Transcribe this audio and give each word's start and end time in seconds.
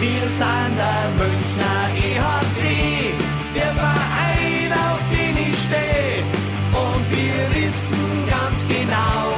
Wir 0.00 0.28
sind 0.28 0.76
der 0.76 1.10
Münchner 1.16 1.88
EHC, 1.96 3.12
der 3.52 3.74
Verein, 3.74 4.72
auf 4.72 5.00
den 5.10 5.36
ich 5.36 5.58
stehe. 5.58 6.22
Und 6.70 7.10
wir 7.10 7.50
wissen 7.56 8.28
ganz 8.30 8.64
genau, 8.68 9.34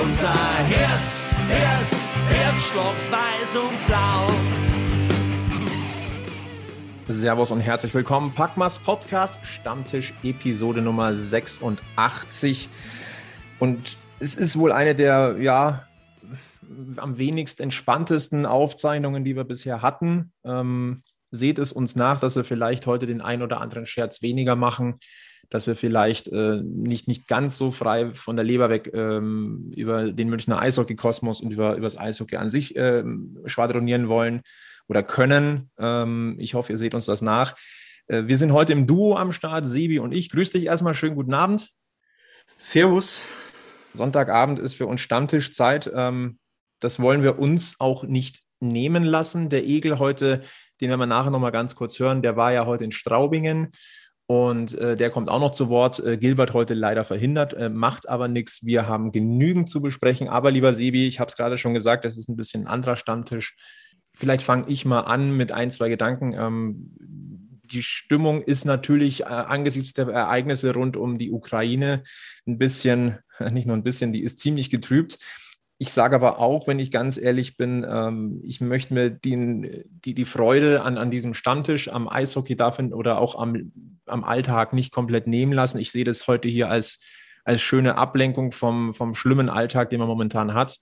unser 0.00 0.32
Herz, 0.68 1.24
Herz, 1.48 2.08
Herzstock, 2.28 2.94
weiß 3.10 3.56
und 3.56 3.86
blau. 3.88 4.30
Servus 7.08 7.50
und 7.50 7.58
herzlich 7.58 7.92
willkommen. 7.92 8.32
Packmas 8.32 8.78
Podcast, 8.78 9.40
Stammtisch, 9.44 10.14
Episode 10.22 10.82
Nummer 10.82 11.14
86. 11.14 12.68
Und 13.58 13.96
es 14.20 14.36
ist 14.36 14.56
wohl 14.56 14.70
eine 14.70 14.94
der, 14.94 15.34
ja, 15.40 15.85
am 16.96 17.18
wenigst 17.18 17.60
entspanntesten 17.60 18.46
Aufzeichnungen, 18.46 19.24
die 19.24 19.36
wir 19.36 19.44
bisher 19.44 19.82
hatten. 19.82 20.32
Ähm, 20.44 21.02
seht 21.30 21.58
es 21.58 21.72
uns 21.72 21.96
nach, 21.96 22.20
dass 22.20 22.36
wir 22.36 22.44
vielleicht 22.44 22.86
heute 22.86 23.06
den 23.06 23.20
ein 23.20 23.42
oder 23.42 23.60
anderen 23.60 23.86
Scherz 23.86 24.22
weniger 24.22 24.56
machen, 24.56 24.94
dass 25.50 25.66
wir 25.66 25.76
vielleicht 25.76 26.28
äh, 26.28 26.60
nicht, 26.62 27.08
nicht 27.08 27.28
ganz 27.28 27.58
so 27.58 27.70
frei 27.70 28.12
von 28.14 28.36
der 28.36 28.44
Leber 28.44 28.68
weg 28.68 28.90
ähm, 28.94 29.70
über 29.76 30.12
den 30.12 30.28
Münchner 30.28 30.60
Eishockey-Kosmos 30.60 31.40
und 31.40 31.52
über, 31.52 31.72
über 31.74 31.86
das 31.86 31.98
Eishockey 31.98 32.36
an 32.36 32.50
sich 32.50 32.76
ähm, 32.76 33.38
schwadronieren 33.46 34.08
wollen 34.08 34.42
oder 34.88 35.02
können. 35.02 35.70
Ähm, 35.78 36.36
ich 36.38 36.54
hoffe, 36.54 36.72
ihr 36.72 36.78
seht 36.78 36.94
uns 36.94 37.06
das 37.06 37.22
nach. 37.22 37.56
Äh, 38.06 38.24
wir 38.26 38.38
sind 38.38 38.52
heute 38.52 38.72
im 38.72 38.86
Duo 38.86 39.16
am 39.16 39.32
Start, 39.32 39.66
Sebi 39.66 39.98
und 39.98 40.12
ich. 40.12 40.30
Grüß 40.30 40.50
dich 40.50 40.66
erstmal, 40.66 40.94
schönen 40.94 41.16
guten 41.16 41.34
Abend. 41.34 41.70
Servus. 42.58 43.24
Sonntagabend 43.92 44.58
ist 44.58 44.74
für 44.74 44.86
uns 44.86 45.00
Stammtischzeit. 45.00 45.90
Ähm, 45.94 46.38
das 46.86 47.00
wollen 47.00 47.22
wir 47.22 47.38
uns 47.38 47.76
auch 47.78 48.04
nicht 48.04 48.42
nehmen 48.60 49.02
lassen. 49.02 49.48
Der 49.48 49.64
Egel 49.64 49.98
heute, 49.98 50.42
den 50.80 50.88
werden 50.88 51.00
wir 51.00 51.06
nachher 51.06 51.30
nochmal 51.30 51.52
ganz 51.52 51.74
kurz 51.74 51.98
hören, 51.98 52.22
der 52.22 52.36
war 52.36 52.52
ja 52.52 52.66
heute 52.66 52.84
in 52.84 52.92
Straubingen. 52.92 53.72
Und 54.28 54.76
äh, 54.78 54.96
der 54.96 55.10
kommt 55.10 55.28
auch 55.28 55.38
noch 55.38 55.52
zu 55.52 55.68
Wort. 55.68 56.00
Äh, 56.04 56.16
Gilbert 56.16 56.52
heute 56.52 56.74
leider 56.74 57.04
verhindert, 57.04 57.54
äh, 57.54 57.68
macht 57.68 58.08
aber 58.08 58.26
nichts. 58.26 58.64
Wir 58.64 58.88
haben 58.88 59.12
genügend 59.12 59.68
zu 59.68 59.80
besprechen. 59.80 60.28
Aber 60.28 60.50
lieber 60.50 60.74
Sebi, 60.74 61.06
ich 61.06 61.20
habe 61.20 61.28
es 61.28 61.36
gerade 61.36 61.58
schon 61.58 61.74
gesagt, 61.74 62.04
das 62.04 62.16
ist 62.16 62.28
ein 62.28 62.36
bisschen 62.36 62.62
ein 62.62 62.66
anderer 62.66 62.96
Stammtisch 62.96 63.54
vielleicht 64.16 64.42
fange 64.42 64.68
ich 64.68 64.84
mal 64.84 65.00
an 65.00 65.36
mit 65.36 65.52
ein, 65.52 65.70
zwei 65.70 65.88
Gedanken. 65.88 66.32
Ähm, 66.32 66.90
die 67.64 67.82
Stimmung 67.82 68.42
ist 68.42 68.64
natürlich 68.64 69.22
äh, 69.22 69.26
angesichts 69.26 69.92
der 69.92 70.08
Ereignisse 70.08 70.72
rund 70.72 70.96
um 70.96 71.18
die 71.18 71.30
Ukraine 71.30 72.02
ein 72.46 72.58
bisschen, 72.58 73.18
nicht 73.50 73.66
nur 73.66 73.76
ein 73.76 73.82
bisschen, 73.82 74.12
die 74.12 74.22
ist 74.22 74.40
ziemlich 74.40 74.70
getrübt. 74.70 75.18
Ich 75.78 75.92
sage 75.92 76.16
aber 76.16 76.38
auch, 76.38 76.66
wenn 76.66 76.78
ich 76.78 76.90
ganz 76.90 77.18
ehrlich 77.18 77.58
bin, 77.58 77.84
ähm, 77.86 78.40
ich 78.42 78.62
möchte 78.62 78.94
mir 78.94 79.10
den, 79.10 79.84
die, 79.86 80.14
die 80.14 80.24
Freude 80.24 80.80
an, 80.82 80.96
an 80.96 81.10
diesem 81.10 81.34
Stammtisch, 81.34 81.88
am 81.88 82.08
Eishockey 82.08 82.56
davon 82.56 82.94
oder 82.94 83.18
auch 83.18 83.38
am, 83.38 83.72
am 84.06 84.24
Alltag 84.24 84.72
nicht 84.72 84.90
komplett 84.92 85.26
nehmen 85.26 85.52
lassen. 85.52 85.78
Ich 85.78 85.92
sehe 85.92 86.04
das 86.04 86.26
heute 86.26 86.48
hier 86.48 86.70
als, 86.70 87.00
als 87.44 87.60
schöne 87.60 87.98
Ablenkung 87.98 88.52
vom, 88.52 88.94
vom 88.94 89.14
schlimmen 89.14 89.50
Alltag, 89.50 89.90
den 89.90 89.98
man 89.98 90.08
momentan 90.08 90.54
hat. 90.54 90.78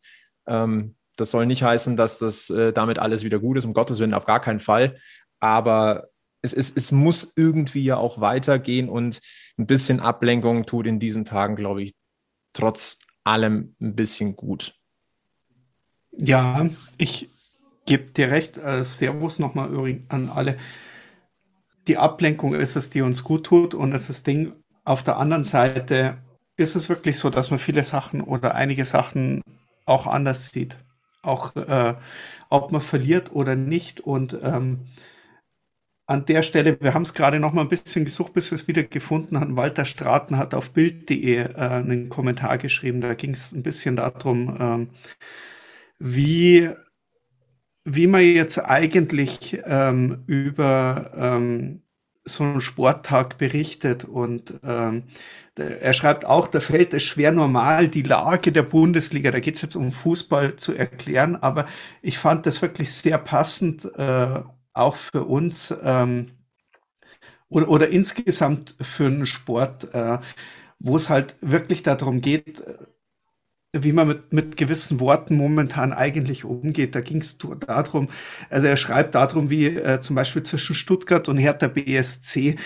Ähm, 0.47 0.95
das 1.17 1.33
soll 1.33 1.47
nicht 1.47 1.65
heißen, 1.65 1.97
dass 1.97 2.19
das 2.19 2.51
äh, 2.51 2.73
damit 2.73 3.01
alles 3.01 3.25
wieder 3.25 3.41
gut 3.41 3.57
ist, 3.57 3.65
um 3.65 3.75
Gottes 3.75 3.99
Willen, 3.99 4.15
auf 4.15 4.27
gar 4.27 4.41
keinen 4.41 4.61
Fall. 4.61 4.97
Aber 5.41 6.09
es, 6.41 6.53
es, 6.53 6.71
es 6.75 6.93
muss 6.93 7.33
irgendwie 7.35 7.83
ja 7.83 7.97
auch 7.97 8.21
weitergehen 8.21 8.89
und 8.89 9.21
ein 9.59 9.67
bisschen 9.67 9.99
Ablenkung 9.99 10.67
tut 10.67 10.87
in 10.87 11.01
diesen 11.01 11.25
Tagen, 11.25 11.57
glaube 11.57 11.83
ich, 11.83 11.95
trotz 12.53 12.99
allem 13.25 13.75
ein 13.81 13.97
bisschen 13.97 14.37
gut. 14.37 14.75
Ja, 16.19 16.69
ich 16.99 17.29
gebe 17.87 18.11
dir 18.13 18.31
recht. 18.31 18.59
Äh, 18.59 18.85
Servus 18.85 19.39
nochmal 19.39 19.71
an 20.09 20.31
alle. 20.31 20.59
Die 21.89 21.99
Ablenkung 21.99 22.55
ist 22.55 22.77
es, 22.77 22.91
die 22.91 23.03
uns 23.03 23.25
gut 23.25 23.47
tut 23.47 23.75
und 23.75 23.93
es 23.93 24.03
ist 24.03 24.09
das 24.09 24.23
Ding. 24.23 24.53
Auf 24.85 25.03
der 25.03 25.19
anderen 25.19 25.45
Seite 25.45 26.19
ist 26.57 26.77
es 26.77 26.89
wirklich 26.89 27.19
so, 27.19 27.31
dass 27.31 27.51
man 27.51 27.59
viele 27.59 27.85
Sachen 27.85 28.21
oder 28.21 28.55
einige 28.55 28.85
Sachen 28.85 29.43
auch 29.87 30.07
anders 30.07 30.49
sieht 30.49 30.77
auch 31.25 31.57
äh, 31.57 31.95
ob 32.51 32.73
man 32.73 32.81
verliert 32.81 33.33
oder 33.33 33.57
nicht. 33.57 34.01
Und 34.01 34.39
ähm, 34.43 34.87
an 36.07 36.27
der 36.27 36.43
Stelle, 36.43 36.79
wir 36.81 36.93
haben 36.93 37.03
es 37.03 37.15
gerade 37.15 37.41
noch 37.41 37.53
mal 37.53 37.63
ein 37.63 37.69
bisschen 37.69 38.05
gesucht, 38.05 38.35
bis 38.35 38.51
wir 38.51 38.57
es 38.57 38.69
wieder 38.69 38.83
gefunden 38.83 39.41
haben. 39.41 39.57
Walter 39.57 39.87
Straten 39.87 40.37
hat 40.37 40.55
auf 40.55 40.71
Bild.de 40.73 41.37
äh, 41.37 41.55
einen 41.57 42.11
Kommentar 42.11 42.59
geschrieben. 42.59 43.01
Da 43.01 43.15
ging 43.15 43.31
es 43.31 43.53
ein 43.53 43.63
bisschen 43.63 43.97
darum, 43.97 44.57
ähm, 44.61 44.89
wie, 45.99 46.71
wie 47.85 48.07
man 48.07 48.23
jetzt 48.23 48.59
eigentlich 48.59 49.61
ähm, 49.65 50.25
über 50.27 51.11
ähm, 51.17 51.83
so 52.25 52.45
einen 52.45 52.61
Sporttag 52.61 53.39
berichtet. 53.39 54.05
Und 54.05 54.55
ähm, 54.65 55.05
er 55.57 55.93
schreibt 55.93 56.25
auch, 56.25 56.49
da 56.49 56.61
fällt 56.61 56.95
es 56.95 57.05
schwer 57.05 57.33
normal, 57.33 57.89
die 57.89 58.03
Lage 58.03 58.53
der 58.53 58.63
Bundesliga, 58.63 59.31
da 59.31 59.41
geht 59.41 59.57
es 59.57 59.63
jetzt 59.63 59.77
um 59.77 59.93
Fußball 59.93 60.57
zu 60.57 60.75
erklären, 60.75 61.37
aber 61.37 61.67
ich 62.03 62.19
fand 62.19 62.47
das 62.47 62.63
wirklich 62.63 62.93
sehr 62.93 63.19
passend, 63.19 63.85
äh, 63.97 64.41
auch 64.73 64.97
für 64.97 65.25
uns 65.25 65.73
ähm, 65.83 66.33
oder, 67.49 67.69
oder 67.69 67.89
insgesamt 67.89 68.75
für 68.81 69.07
einen 69.07 69.27
Sport, 69.27 69.95
äh, 69.95 70.19
wo 70.81 70.97
es 70.97 71.09
halt 71.09 71.37
wirklich 71.41 71.83
darum 71.83 72.21
geht, 72.21 72.65
wie 73.83 73.93
man 73.93 74.09
mit, 74.09 74.33
mit 74.33 74.57
gewissen 74.57 75.01
Worten 75.01 75.37
momentan 75.37 75.93
eigentlich 75.93 76.45
umgeht. 76.45 76.95
Da 76.95 77.01
ging 77.01 77.19
es 77.19 77.39
darum, 77.39 78.09
also 78.51 78.67
er 78.67 78.77
schreibt 78.77 79.15
darum, 79.15 79.51
wie 79.51 79.67
äh, 79.67 80.01
zum 80.01 80.17
Beispiel 80.17 80.43
zwischen 80.43 80.75
Stuttgart 80.75 81.29
und 81.29 81.39
Hertha 81.39 81.69
BSC, 81.69 82.57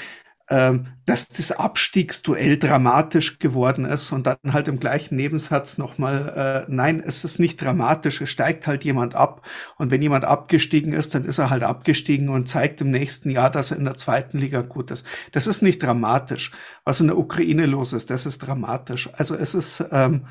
ähm, 0.50 0.86
dass 1.04 1.28
das 1.28 1.52
Abstiegsduell 1.52 2.58
dramatisch 2.58 3.38
geworden 3.38 3.84
ist 3.84 4.12
und 4.12 4.26
dann 4.26 4.38
halt 4.52 4.68
im 4.68 4.80
gleichen 4.80 5.16
Nebensatz 5.16 5.76
nochmal, 5.76 6.64
äh, 6.68 6.72
nein, 6.72 7.02
es 7.04 7.22
ist 7.22 7.38
nicht 7.38 7.60
dramatisch, 7.62 8.22
es 8.22 8.30
steigt 8.30 8.66
halt 8.66 8.82
jemand 8.84 9.14
ab 9.14 9.46
und 9.76 9.90
wenn 9.90 10.00
jemand 10.00 10.24
abgestiegen 10.24 10.94
ist, 10.94 11.14
dann 11.14 11.26
ist 11.26 11.38
er 11.38 11.50
halt 11.50 11.64
abgestiegen 11.64 12.30
und 12.30 12.48
zeigt 12.48 12.80
im 12.80 12.90
nächsten 12.90 13.30
Jahr, 13.30 13.50
dass 13.50 13.72
er 13.72 13.76
in 13.76 13.84
der 13.84 13.96
zweiten 13.96 14.38
Liga 14.38 14.62
gut 14.62 14.90
ist. 14.90 15.06
Das 15.32 15.46
ist 15.46 15.60
nicht 15.60 15.82
dramatisch. 15.82 16.52
Was 16.84 17.00
in 17.00 17.08
der 17.08 17.18
Ukraine 17.18 17.66
los 17.66 17.92
ist, 17.92 18.08
das 18.08 18.24
ist 18.24 18.38
dramatisch. 18.38 19.10
Also 19.14 19.34
es 19.34 19.54
ist, 19.54 19.84
ähm, 19.92 20.24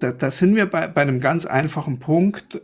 da, 0.00 0.12
da 0.12 0.30
sind 0.30 0.54
wir 0.56 0.66
bei, 0.66 0.86
bei 0.88 1.02
einem 1.02 1.20
ganz 1.20 1.46
einfachen 1.46 1.98
Punkt. 1.98 2.60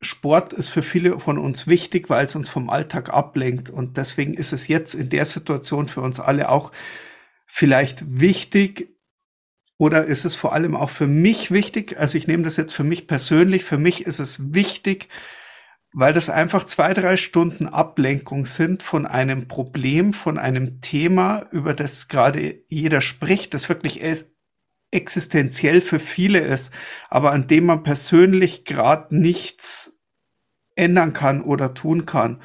Sport 0.00 0.52
ist 0.52 0.68
für 0.68 0.82
viele 0.82 1.18
von 1.18 1.38
uns 1.38 1.66
wichtig, 1.66 2.08
weil 2.08 2.24
es 2.24 2.36
uns 2.36 2.48
vom 2.48 2.70
Alltag 2.70 3.10
ablenkt. 3.10 3.70
Und 3.70 3.96
deswegen 3.96 4.34
ist 4.34 4.52
es 4.52 4.68
jetzt 4.68 4.94
in 4.94 5.10
der 5.10 5.26
Situation 5.26 5.88
für 5.88 6.00
uns 6.00 6.20
alle 6.20 6.48
auch 6.50 6.72
vielleicht 7.46 8.20
wichtig, 8.20 8.98
oder 9.78 10.06
ist 10.06 10.24
es 10.24 10.34
vor 10.34 10.52
allem 10.52 10.74
auch 10.74 10.90
für 10.90 11.06
mich 11.06 11.52
wichtig? 11.52 11.98
Also 11.98 12.18
ich 12.18 12.26
nehme 12.26 12.42
das 12.42 12.56
jetzt 12.56 12.74
für 12.74 12.82
mich 12.82 13.06
persönlich. 13.06 13.64
Für 13.64 13.78
mich 13.78 14.06
ist 14.06 14.18
es 14.18 14.52
wichtig, 14.52 15.08
weil 15.92 16.12
das 16.12 16.30
einfach 16.30 16.64
zwei, 16.64 16.92
drei 16.94 17.16
Stunden 17.16 17.68
Ablenkung 17.68 18.44
sind 18.44 18.82
von 18.82 19.06
einem 19.06 19.46
Problem, 19.46 20.12
von 20.12 20.36
einem 20.36 20.80
Thema, 20.80 21.46
über 21.52 21.74
das 21.74 22.08
gerade 22.08 22.62
jeder 22.66 23.00
spricht, 23.00 23.54
das 23.54 23.68
wirklich 23.68 24.02
existenziell 24.90 25.80
für 25.80 25.98
viele 25.98 26.40
ist, 26.40 26.72
aber 27.08 27.32
an 27.32 27.46
dem 27.46 27.66
man 27.66 27.82
persönlich 27.82 28.64
gerade 28.64 29.14
nichts 29.14 29.98
ändern 30.74 31.12
kann 31.12 31.42
oder 31.42 31.74
tun 31.74 32.06
kann. 32.06 32.40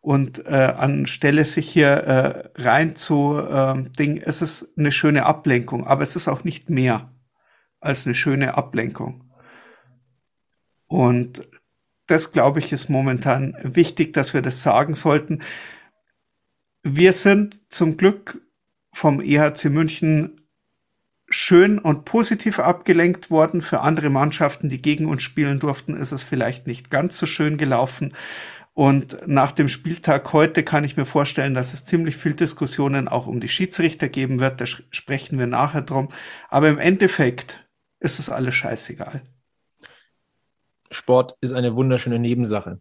Und 0.00 0.44
äh, 0.44 0.50
anstelle 0.50 1.46
sich 1.46 1.70
hier 1.70 1.88
äh, 1.88 2.62
rein 2.62 2.94
zu 2.94 3.38
äh, 3.38 3.88
Ding, 3.98 4.18
es 4.18 4.42
ist 4.42 4.76
eine 4.76 4.92
schöne 4.92 5.24
Ablenkung, 5.24 5.86
aber 5.86 6.02
es 6.02 6.14
ist 6.14 6.28
auch 6.28 6.44
nicht 6.44 6.68
mehr 6.68 7.10
als 7.80 8.04
eine 8.04 8.14
schöne 8.14 8.54
Ablenkung. 8.54 9.32
Und 10.86 11.48
das, 12.06 12.32
glaube 12.32 12.58
ich, 12.58 12.70
ist 12.72 12.90
momentan 12.90 13.56
wichtig, 13.62 14.12
dass 14.12 14.34
wir 14.34 14.42
das 14.42 14.62
sagen 14.62 14.94
sollten. 14.94 15.42
Wir 16.82 17.14
sind 17.14 17.72
zum 17.72 17.96
Glück 17.96 18.42
vom 18.92 19.22
EHC 19.22 19.70
München 19.70 20.43
schön 21.34 21.80
und 21.80 22.04
positiv 22.04 22.60
abgelenkt 22.60 23.28
worden. 23.28 23.60
Für 23.60 23.80
andere 23.80 24.08
Mannschaften, 24.08 24.68
die 24.68 24.80
gegen 24.80 25.06
uns 25.06 25.24
spielen 25.24 25.58
durften, 25.58 25.96
ist 25.96 26.12
es 26.12 26.22
vielleicht 26.22 26.68
nicht 26.68 26.90
ganz 26.90 27.18
so 27.18 27.26
schön 27.26 27.58
gelaufen. 27.58 28.14
Und 28.72 29.18
nach 29.26 29.50
dem 29.50 29.68
Spieltag 29.68 30.32
heute 30.32 30.62
kann 30.62 30.84
ich 30.84 30.96
mir 30.96 31.04
vorstellen, 31.04 31.54
dass 31.54 31.74
es 31.74 31.84
ziemlich 31.84 32.16
viel 32.16 32.34
Diskussionen 32.34 33.08
auch 33.08 33.26
um 33.26 33.40
die 33.40 33.48
Schiedsrichter 33.48 34.08
geben 34.08 34.38
wird. 34.38 34.60
Da 34.60 34.66
sprechen 34.66 35.38
wir 35.38 35.48
nachher 35.48 35.82
drum. 35.82 36.08
Aber 36.50 36.68
im 36.68 36.78
Endeffekt 36.78 37.66
ist 37.98 38.20
es 38.20 38.30
alles 38.30 38.54
scheißegal. 38.54 39.22
Sport 40.92 41.36
ist 41.40 41.52
eine 41.52 41.74
wunderschöne 41.74 42.20
Nebensache. 42.20 42.80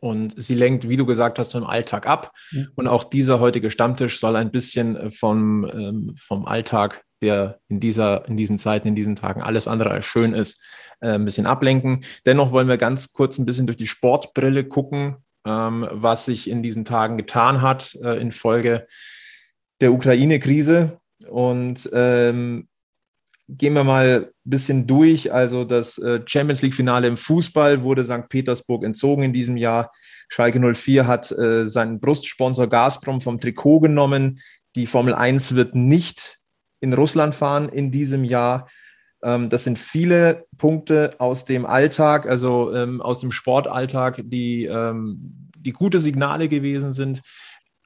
Und 0.00 0.40
sie 0.40 0.54
lenkt, 0.54 0.88
wie 0.88 0.96
du 0.96 1.04
gesagt 1.04 1.40
hast, 1.40 1.50
vom 1.50 1.64
Alltag 1.64 2.06
ab. 2.06 2.32
Mhm. 2.52 2.68
Und 2.76 2.86
auch 2.86 3.02
dieser 3.02 3.40
heutige 3.40 3.72
Stammtisch 3.72 4.20
soll 4.20 4.36
ein 4.36 4.52
bisschen 4.52 5.10
vom, 5.10 5.64
ähm, 5.64 6.14
vom 6.16 6.46
Alltag 6.46 7.04
der 7.22 7.60
in, 7.68 7.80
dieser, 7.80 8.26
in 8.28 8.36
diesen 8.36 8.58
Zeiten, 8.58 8.88
in 8.88 8.94
diesen 8.94 9.16
Tagen 9.16 9.42
alles 9.42 9.68
andere 9.68 9.90
als 9.90 10.06
schön 10.06 10.32
ist, 10.32 10.60
äh, 11.00 11.12
ein 11.12 11.24
bisschen 11.24 11.46
ablenken. 11.46 12.04
Dennoch 12.26 12.52
wollen 12.52 12.68
wir 12.68 12.78
ganz 12.78 13.12
kurz 13.12 13.38
ein 13.38 13.46
bisschen 13.46 13.66
durch 13.66 13.76
die 13.76 13.86
Sportbrille 13.86 14.64
gucken. 14.64 15.16
ähm, 15.46 15.86
was 15.90 16.26
sich 16.26 16.50
in 16.50 16.62
diesen 16.62 16.84
Tagen 16.84 17.16
getan 17.16 17.62
hat 17.62 17.94
äh, 18.02 18.20
infolge 18.20 18.86
der 19.80 19.92
Ukraine-Krise. 19.92 20.98
Und 21.28 21.88
ähm, 21.92 22.68
gehen 23.48 23.72
wir 23.72 23.84
mal 23.84 24.26
ein 24.26 24.50
bisschen 24.50 24.86
durch. 24.86 25.32
Also 25.32 25.64
das 25.64 25.98
äh, 25.98 26.20
Champions 26.26 26.62
League-Finale 26.62 27.06
im 27.06 27.16
Fußball 27.16 27.82
wurde 27.82 28.04
St. 28.04 28.28
Petersburg 28.28 28.84
entzogen 28.84 29.22
in 29.22 29.32
diesem 29.32 29.56
Jahr. 29.56 29.90
Schalke 30.28 30.60
04 30.60 31.06
hat 31.06 31.32
äh, 31.32 31.64
seinen 31.64 32.00
Brustsponsor 32.00 32.66
Gazprom 32.68 33.20
vom 33.20 33.40
Trikot 33.40 33.80
genommen. 33.80 34.40
Die 34.76 34.86
Formel 34.86 35.14
1 35.14 35.54
wird 35.54 35.74
nicht 35.74 36.37
in 36.80 36.92
Russland 36.92 37.34
fahren 37.34 37.68
in 37.68 37.90
diesem 37.90 38.24
Jahr. 38.24 38.68
Ähm, 39.22 39.48
das 39.48 39.64
sind 39.64 39.78
viele 39.78 40.46
Punkte 40.56 41.16
aus 41.18 41.44
dem 41.44 41.66
Alltag, 41.66 42.26
also 42.26 42.74
ähm, 42.74 43.00
aus 43.00 43.18
dem 43.18 43.32
Sportalltag, 43.32 44.22
die, 44.24 44.64
ähm, 44.64 45.50
die 45.58 45.72
gute 45.72 45.98
Signale 45.98 46.48
gewesen 46.48 46.92
sind. 46.92 47.22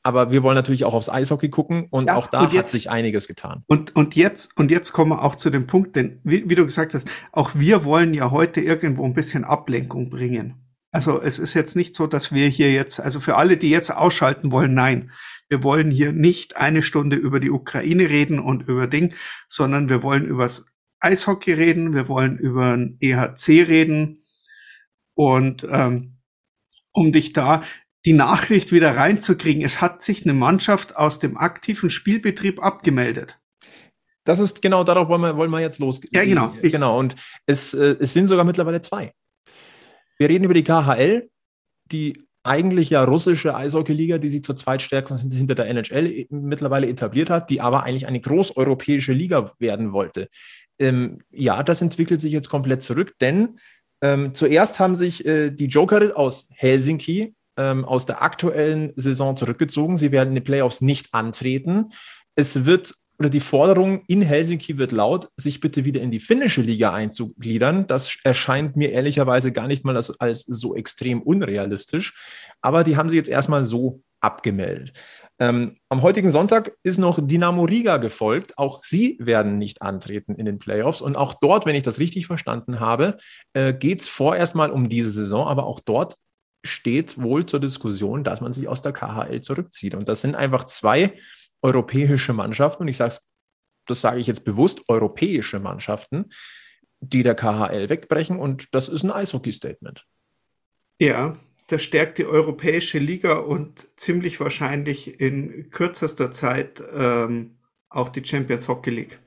Aber 0.04 0.32
wir 0.32 0.42
wollen 0.42 0.56
natürlich 0.56 0.84
auch 0.84 0.94
aufs 0.94 1.08
Eishockey 1.08 1.48
gucken 1.48 1.86
und 1.90 2.08
ja, 2.08 2.16
auch 2.16 2.26
da 2.26 2.40
und 2.40 2.52
jetzt, 2.52 2.58
hat 2.58 2.68
sich 2.68 2.90
einiges 2.90 3.28
getan. 3.28 3.62
Und, 3.68 3.94
und, 3.94 4.16
jetzt, 4.16 4.56
und 4.58 4.70
jetzt 4.70 4.92
kommen 4.92 5.12
wir 5.12 5.22
auch 5.22 5.36
zu 5.36 5.48
dem 5.48 5.68
Punkt, 5.68 5.94
denn 5.94 6.20
wie, 6.24 6.48
wie 6.50 6.56
du 6.56 6.64
gesagt 6.64 6.92
hast, 6.92 7.08
auch 7.30 7.52
wir 7.54 7.84
wollen 7.84 8.12
ja 8.12 8.32
heute 8.32 8.60
irgendwo 8.60 9.04
ein 9.04 9.14
bisschen 9.14 9.44
Ablenkung 9.44 10.10
bringen. 10.10 10.54
Also 10.90 11.22
es 11.22 11.38
ist 11.38 11.54
jetzt 11.54 11.76
nicht 11.76 11.94
so, 11.94 12.06
dass 12.06 12.32
wir 12.32 12.48
hier 12.48 12.72
jetzt, 12.72 13.00
also 13.00 13.20
für 13.20 13.36
alle, 13.36 13.56
die 13.56 13.70
jetzt 13.70 13.94
ausschalten 13.94 14.50
wollen, 14.50 14.74
nein, 14.74 15.10
wir 15.52 15.62
wollen 15.62 15.90
hier 15.90 16.12
nicht 16.12 16.56
eine 16.56 16.80
Stunde 16.80 17.16
über 17.16 17.38
die 17.38 17.50
Ukraine 17.50 18.08
reden 18.08 18.38
und 18.38 18.62
über 18.68 18.86
Ding, 18.86 19.14
sondern 19.50 19.90
wir 19.90 20.02
wollen 20.02 20.24
übers 20.24 20.64
Eishockey 20.98 21.52
reden, 21.52 21.92
wir 21.92 22.08
wollen 22.08 22.38
über 22.38 22.72
ein 22.72 22.96
EHC 23.00 23.68
reden 23.68 24.24
und 25.12 25.68
ähm, 25.70 26.16
um 26.92 27.12
dich 27.12 27.34
da 27.34 27.62
die 28.06 28.14
Nachricht 28.14 28.72
wieder 28.72 28.96
reinzukriegen, 28.96 29.62
es 29.62 29.82
hat 29.82 30.00
sich 30.00 30.24
eine 30.24 30.32
Mannschaft 30.32 30.96
aus 30.96 31.18
dem 31.18 31.36
aktiven 31.36 31.90
Spielbetrieb 31.90 32.64
abgemeldet. 32.64 33.38
Das 34.24 34.38
ist 34.38 34.62
genau 34.62 34.84
darauf 34.84 35.10
wollen 35.10 35.20
wir, 35.20 35.36
wollen 35.36 35.50
wir 35.50 35.60
jetzt 35.60 35.80
losgehen. 35.80 36.14
Ja, 36.14 36.24
genau. 36.24 36.54
Ich, 36.62 36.72
genau. 36.72 36.98
Und 36.98 37.14
es, 37.44 37.74
äh, 37.74 37.96
es 38.00 38.14
sind 38.14 38.26
sogar 38.26 38.46
mittlerweile 38.46 38.80
zwei. 38.80 39.12
Wir 40.16 40.30
reden 40.30 40.44
über 40.44 40.54
die 40.54 40.64
KHL, 40.64 41.28
die 41.84 42.26
eigentlich 42.44 42.90
ja 42.90 43.04
russische 43.04 43.54
Eishockeyliga, 43.54 44.18
die 44.18 44.28
sich 44.28 44.42
zur 44.42 44.56
zweitstärksten 44.56 45.30
hinter 45.30 45.54
der 45.54 45.66
NHL 45.66 46.26
mittlerweile 46.30 46.88
etabliert 46.88 47.30
hat, 47.30 47.50
die 47.50 47.60
aber 47.60 47.84
eigentlich 47.84 48.06
eine 48.06 48.20
großeuropäische 48.20 49.12
Liga 49.12 49.52
werden 49.58 49.92
wollte. 49.92 50.28
Ähm, 50.78 51.18
ja, 51.30 51.62
das 51.62 51.82
entwickelt 51.82 52.20
sich 52.20 52.32
jetzt 52.32 52.48
komplett 52.48 52.82
zurück, 52.82 53.14
denn 53.20 53.58
ähm, 54.02 54.34
zuerst 54.34 54.80
haben 54.80 54.96
sich 54.96 55.24
äh, 55.24 55.50
die 55.50 55.66
Joker 55.66 56.16
aus 56.16 56.48
Helsinki 56.54 57.34
ähm, 57.56 57.84
aus 57.84 58.06
der 58.06 58.22
aktuellen 58.22 58.92
Saison 58.96 59.36
zurückgezogen. 59.36 59.96
Sie 59.96 60.10
werden 60.10 60.30
in 60.30 60.36
den 60.36 60.44
Playoffs 60.44 60.80
nicht 60.80 61.14
antreten. 61.14 61.90
Es 62.34 62.64
wird 62.64 62.94
oder 63.18 63.30
die 63.30 63.40
Forderung 63.40 64.02
in 64.08 64.22
Helsinki 64.22 64.78
wird 64.78 64.92
laut, 64.92 65.28
sich 65.36 65.60
bitte 65.60 65.84
wieder 65.84 66.00
in 66.00 66.10
die 66.10 66.20
finnische 66.20 66.60
Liga 66.60 66.92
einzugliedern. 66.92 67.86
Das 67.86 68.16
erscheint 68.24 68.76
mir 68.76 68.90
ehrlicherweise 68.90 69.52
gar 69.52 69.68
nicht 69.68 69.84
mal 69.84 69.96
als, 69.96 70.18
als 70.18 70.42
so 70.42 70.74
extrem 70.74 71.22
unrealistisch. 71.22 72.14
Aber 72.60 72.84
die 72.84 72.96
haben 72.96 73.08
sie 73.08 73.16
jetzt 73.16 73.28
erstmal 73.28 73.64
so 73.64 74.02
abgemeldet. 74.20 74.92
Ähm, 75.38 75.76
am 75.88 76.02
heutigen 76.02 76.30
Sonntag 76.30 76.72
ist 76.82 76.98
noch 76.98 77.18
Dynamo 77.20 77.64
Riga 77.64 77.96
gefolgt. 77.96 78.58
Auch 78.58 78.82
sie 78.84 79.16
werden 79.20 79.58
nicht 79.58 79.82
antreten 79.82 80.34
in 80.34 80.46
den 80.46 80.58
Playoffs. 80.58 81.00
Und 81.00 81.16
auch 81.16 81.34
dort, 81.34 81.66
wenn 81.66 81.74
ich 81.74 81.82
das 81.82 81.98
richtig 81.98 82.26
verstanden 82.26 82.80
habe, 82.80 83.16
äh, 83.52 83.74
geht 83.74 84.02
es 84.02 84.08
vorerst 84.08 84.54
mal 84.54 84.70
um 84.70 84.88
diese 84.88 85.10
Saison. 85.10 85.46
Aber 85.46 85.66
auch 85.66 85.80
dort 85.80 86.16
steht 86.64 87.20
wohl 87.20 87.46
zur 87.46 87.60
Diskussion, 87.60 88.24
dass 88.24 88.40
man 88.40 88.52
sich 88.52 88.68
aus 88.68 88.82
der 88.82 88.92
KHL 88.92 89.40
zurückzieht. 89.40 89.94
Und 89.94 90.08
das 90.08 90.20
sind 90.20 90.36
einfach 90.36 90.64
zwei 90.64 91.14
europäische 91.62 92.32
Mannschaften. 92.32 92.82
Und 92.82 92.88
ich 92.88 92.96
sage 92.96 93.16
das 93.86 94.00
sage 94.00 94.20
ich 94.20 94.26
jetzt 94.26 94.44
bewusst, 94.44 94.82
europäische 94.88 95.58
Mannschaften, 95.58 96.30
die 97.00 97.22
der 97.22 97.34
KHL 97.34 97.88
wegbrechen. 97.88 98.38
Und 98.38 98.74
das 98.74 98.88
ist 98.88 99.02
ein 99.02 99.10
Eishockey-Statement. 99.10 100.06
Ja, 101.00 101.36
das 101.66 101.82
stärkt 101.82 102.18
die 102.18 102.26
europäische 102.26 102.98
Liga 102.98 103.38
und 103.38 103.86
ziemlich 103.98 104.38
wahrscheinlich 104.40 105.20
in 105.20 105.70
kürzester 105.70 106.30
Zeit 106.30 106.82
ähm, 106.94 107.56
auch 107.88 108.08
die 108.08 108.24
Champions 108.24 108.68
Hockey 108.68 108.90
League. 108.90 109.18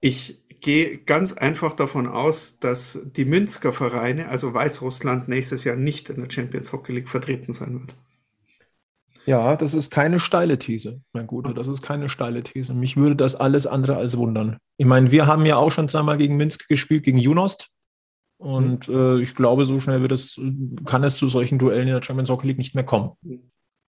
Ich 0.00 0.38
gehe 0.60 0.98
ganz 0.98 1.32
einfach 1.32 1.72
davon 1.72 2.06
aus, 2.06 2.58
dass 2.58 3.00
die 3.16 3.24
Minsker 3.24 3.72
Vereine, 3.72 4.28
also 4.28 4.54
Weißrussland, 4.54 5.28
nächstes 5.28 5.64
Jahr 5.64 5.76
nicht 5.76 6.08
in 6.10 6.20
der 6.22 6.30
Champions 6.30 6.72
Hockey 6.72 6.92
League 6.92 7.08
vertreten 7.08 7.52
sein 7.52 7.80
wird. 7.80 7.94
Ja, 9.26 9.56
das 9.56 9.74
ist 9.74 9.90
keine 9.90 10.18
steile 10.18 10.58
These, 10.58 11.02
mein 11.12 11.26
Guter. 11.26 11.52
Das 11.52 11.68
ist 11.68 11.82
keine 11.82 12.08
steile 12.08 12.42
These. 12.42 12.72
Mich 12.74 12.96
würde 12.96 13.16
das 13.16 13.34
alles 13.34 13.66
andere 13.66 13.96
als 13.96 14.16
wundern. 14.16 14.58
Ich 14.78 14.86
meine, 14.86 15.10
wir 15.10 15.26
haben 15.26 15.44
ja 15.44 15.56
auch 15.56 15.70
schon 15.70 15.88
zweimal 15.88 16.16
gegen 16.16 16.36
Minsk 16.36 16.68
gespielt, 16.68 17.04
gegen 17.04 17.18
Junost. 17.18 17.68
Und 18.38 18.88
mhm. 18.88 18.94
äh, 18.94 19.20
ich 19.20 19.34
glaube, 19.34 19.64
so 19.64 19.80
schnell 19.80 20.00
wird 20.00 20.12
es, 20.12 20.40
kann 20.86 21.04
es 21.04 21.16
zu 21.16 21.28
solchen 21.28 21.58
Duellen 21.58 21.88
in 21.88 21.94
der 21.94 22.02
Champions 22.02 22.30
Hockey 22.30 22.46
League 22.46 22.58
nicht 22.58 22.74
mehr 22.74 22.84
kommen. 22.84 23.10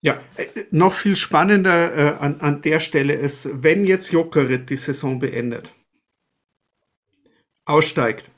Ja, 0.01 0.19
äh, 0.37 0.47
noch 0.71 0.93
viel 0.93 1.17
spannender 1.17 1.95
äh, 1.95 2.19
an, 2.19 2.41
an 2.41 2.63
der 2.63 2.81
Stelle 2.81 3.15
ist, 3.15 3.63
wenn 3.63 3.85
jetzt 3.85 4.13
Jokerit 4.13 4.71
die 4.71 4.77
Saison 4.77 5.19
beendet, 5.19 5.73
aussteigt, 7.67 8.31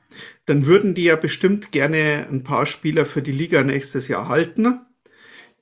dann 0.47 0.67
würden 0.67 0.95
die 0.95 1.05
ja 1.05 1.17
bestimmt 1.17 1.71
gerne 1.71 2.27
ein 2.31 2.43
paar 2.43 2.67
Spieler 2.67 3.07
für 3.07 3.23
die 3.23 3.33
Liga 3.33 3.63
nächstes 3.63 4.09
Jahr 4.09 4.29
halten, 4.29 4.81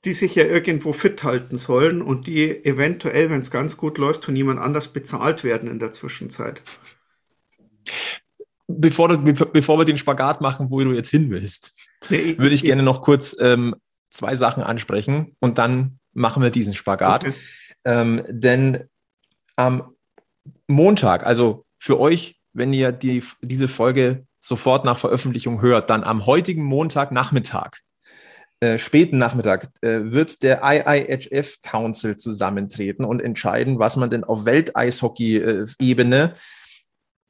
die 0.05 0.13
sich 0.13 0.35
ja 0.35 0.45
irgendwo 0.45 0.93
fit 0.93 1.23
halten 1.23 1.57
sollen 1.57 2.01
und 2.01 2.27
die 2.27 2.65
eventuell, 2.65 3.29
wenn 3.29 3.41
es 3.41 3.51
ganz 3.51 3.77
gut 3.77 3.97
läuft, 3.97 4.25
von 4.25 4.35
jemand 4.35 4.59
anders 4.59 4.89
bezahlt 4.89 5.43
werden 5.43 5.69
in 5.69 5.79
der 5.79 5.91
Zwischenzeit. 5.91 6.61
Bevor, 8.67 9.09
du, 9.09 9.17
bevor 9.17 9.79
wir 9.79 9.85
den 9.85 9.97
Spagat 9.97 10.41
machen, 10.41 10.69
wo 10.69 10.79
du 10.83 10.93
jetzt 10.93 11.09
hin 11.09 11.29
willst, 11.31 11.75
nee, 12.09 12.37
würde 12.37 12.53
ich, 12.53 12.61
ich 12.61 12.63
gerne 12.63 12.83
noch 12.83 13.01
kurz 13.01 13.35
ähm, 13.39 13.75
zwei 14.09 14.35
Sachen 14.35 14.63
ansprechen 14.63 15.35
und 15.39 15.57
dann 15.57 15.99
machen 16.13 16.43
wir 16.43 16.51
diesen 16.51 16.75
Spagat. 16.75 17.25
Okay. 17.25 17.33
Ähm, 17.85 18.23
denn 18.29 18.83
am 19.55 19.95
Montag, 20.67 21.25
also 21.25 21.65
für 21.79 21.99
euch 21.99 22.39
wenn 22.53 22.73
ihr 22.73 22.91
die, 22.91 23.23
diese 23.41 23.67
Folge 23.67 24.25
sofort 24.39 24.85
nach 24.85 24.97
Veröffentlichung 24.97 25.61
hört, 25.61 25.89
dann 25.89 26.03
am 26.03 26.25
heutigen 26.25 26.63
Montagnachmittag, 26.63 27.77
äh, 28.61 28.77
späten 28.77 29.17
Nachmittag, 29.17 29.69
äh, 29.81 30.11
wird 30.11 30.43
der 30.43 30.61
IIHF 30.63 31.61
Council 31.61 32.17
zusammentreten 32.17 33.05
und 33.05 33.21
entscheiden, 33.21 33.79
was 33.79 33.95
man 33.95 34.09
denn 34.09 34.23
auf 34.23 34.45
Welteishockey-Ebene 34.45 36.33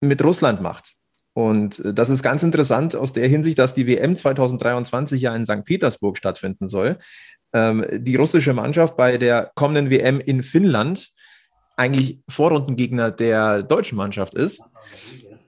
mit 0.01 0.23
Russland 0.23 0.61
macht. 0.61 0.93
Und 1.33 1.79
äh, 1.85 1.93
das 1.93 2.09
ist 2.09 2.23
ganz 2.23 2.41
interessant 2.41 2.95
aus 2.95 3.13
der 3.13 3.27
Hinsicht, 3.27 3.59
dass 3.59 3.75
die 3.75 3.87
WM 3.87 4.15
2023 4.15 5.21
ja 5.21 5.35
in 5.35 5.45
St. 5.45 5.65
Petersburg 5.65 6.17
stattfinden 6.17 6.67
soll. 6.67 6.97
Ähm, 7.53 7.85
die 7.91 8.15
russische 8.15 8.53
Mannschaft 8.53 8.97
bei 8.97 9.17
der 9.17 9.51
kommenden 9.55 9.89
WM 9.89 10.19
in 10.19 10.43
Finnland 10.43 11.09
eigentlich 11.77 12.19
Vorrundengegner 12.27 13.11
der 13.11 13.63
deutschen 13.63 13.97
Mannschaft 13.97 14.33
ist. 14.33 14.61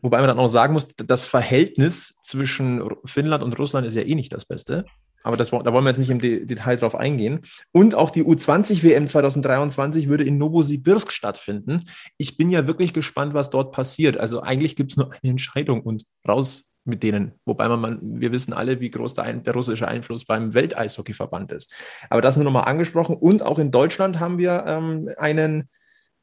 Wobei 0.02 0.20
man 0.20 0.28
dann 0.28 0.40
auch 0.40 0.48
sagen 0.48 0.74
muss, 0.74 0.88
das 0.96 1.28
Verhältnis 1.28 2.18
zwischen 2.24 2.84
Finnland 3.06 3.44
und 3.44 3.58
Russland 3.60 3.86
ist 3.86 3.96
ja 3.96 4.04
eh 4.04 4.16
nicht 4.16 4.32
das 4.32 4.46
Beste. 4.46 4.86
Aber 5.24 5.38
das, 5.38 5.52
da 5.52 5.74
wollen 5.74 5.84
wir 5.84 5.90
jetzt 5.90 6.00
nicht 6.00 6.10
im 6.10 6.20
De 6.20 6.46
Detail 6.46 6.78
drauf 6.78 6.96
eingehen. 6.96 7.42
Und 7.72 7.96
auch 7.96 8.12
die 8.12 8.24
U20-WM 8.24 9.08
2023 9.08 10.08
würde 10.08 10.24
in 10.24 10.38
Novosibirsk 10.38 11.12
stattfinden. 11.12 11.86
Ich 12.18 12.38
bin 12.38 12.50
ja 12.50 12.68
wirklich 12.68 12.94
gespannt, 12.94 13.34
was 13.34 13.50
dort 13.50 13.72
passiert. 13.72 14.18
Also 14.18 14.42
eigentlich 14.42 14.76
gibt 14.76 14.92
es 14.92 14.98
nur 14.98 15.12
eine 15.12 15.32
Entscheidung 15.32 15.82
und 15.82 16.06
raus 16.28 16.66
mit 16.84 17.04
denen. 17.04 17.34
Wobei 17.46 17.68
man, 17.68 18.00
wir 18.02 18.32
wissen 18.32 18.54
alle, 18.54 18.80
wie 18.80 18.90
groß 18.90 19.14
der, 19.14 19.32
der 19.34 19.54
russische 19.54 19.88
Einfluss 19.88 20.26
beim 20.26 20.54
Welteishockeyverband 20.54 21.52
ist. 21.52 21.72
Aber 22.10 22.22
das 22.22 22.36
nur 22.36 22.46
nochmal 22.46 22.66
angesprochen. 22.66 23.16
Und 23.16 23.44
auch 23.44 23.60
in 23.60 23.72
Deutschland 23.72 24.20
haben 24.20 24.38
wir 24.38 24.64
ähm, 24.66 25.10
einen 25.18 25.70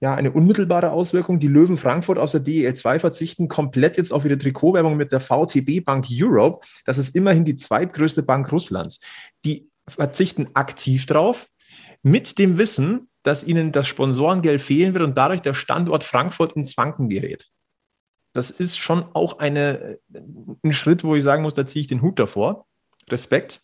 ja, 0.00 0.14
eine 0.14 0.30
unmittelbare 0.30 0.92
Auswirkung. 0.92 1.38
Die 1.38 1.48
Löwen 1.48 1.76
Frankfurt 1.76 2.18
aus 2.18 2.32
der 2.32 2.40
DEL 2.40 2.74
2 2.74 3.00
verzichten 3.00 3.48
komplett 3.48 3.96
jetzt 3.96 4.12
auf 4.12 4.24
ihre 4.24 4.38
Trikotwerbung 4.38 4.96
mit 4.96 5.10
der 5.10 5.20
VTB 5.20 5.84
Bank 5.84 6.06
Europe. 6.10 6.64
Das 6.84 6.98
ist 6.98 7.16
immerhin 7.16 7.44
die 7.44 7.56
zweitgrößte 7.56 8.22
Bank 8.22 8.52
Russlands. 8.52 9.00
Die 9.44 9.68
verzichten 9.88 10.48
aktiv 10.54 11.06
drauf 11.06 11.48
mit 12.02 12.38
dem 12.38 12.58
Wissen, 12.58 13.08
dass 13.24 13.44
ihnen 13.44 13.72
das 13.72 13.88
Sponsorengeld 13.88 14.62
fehlen 14.62 14.94
wird 14.94 15.04
und 15.04 15.18
dadurch 15.18 15.42
der 15.42 15.54
Standort 15.54 16.04
Frankfurt 16.04 16.52
ins 16.52 16.76
Wanken 16.76 17.08
gerät. 17.08 17.48
Das 18.32 18.50
ist 18.50 18.76
schon 18.78 19.04
auch 19.14 19.40
eine, 19.40 19.98
ein 20.62 20.72
Schritt, 20.72 21.02
wo 21.02 21.16
ich 21.16 21.24
sagen 21.24 21.42
muss, 21.42 21.54
da 21.54 21.66
ziehe 21.66 21.80
ich 21.80 21.88
den 21.88 22.02
Hut 22.02 22.18
davor. 22.18 22.66
Respekt. 23.10 23.62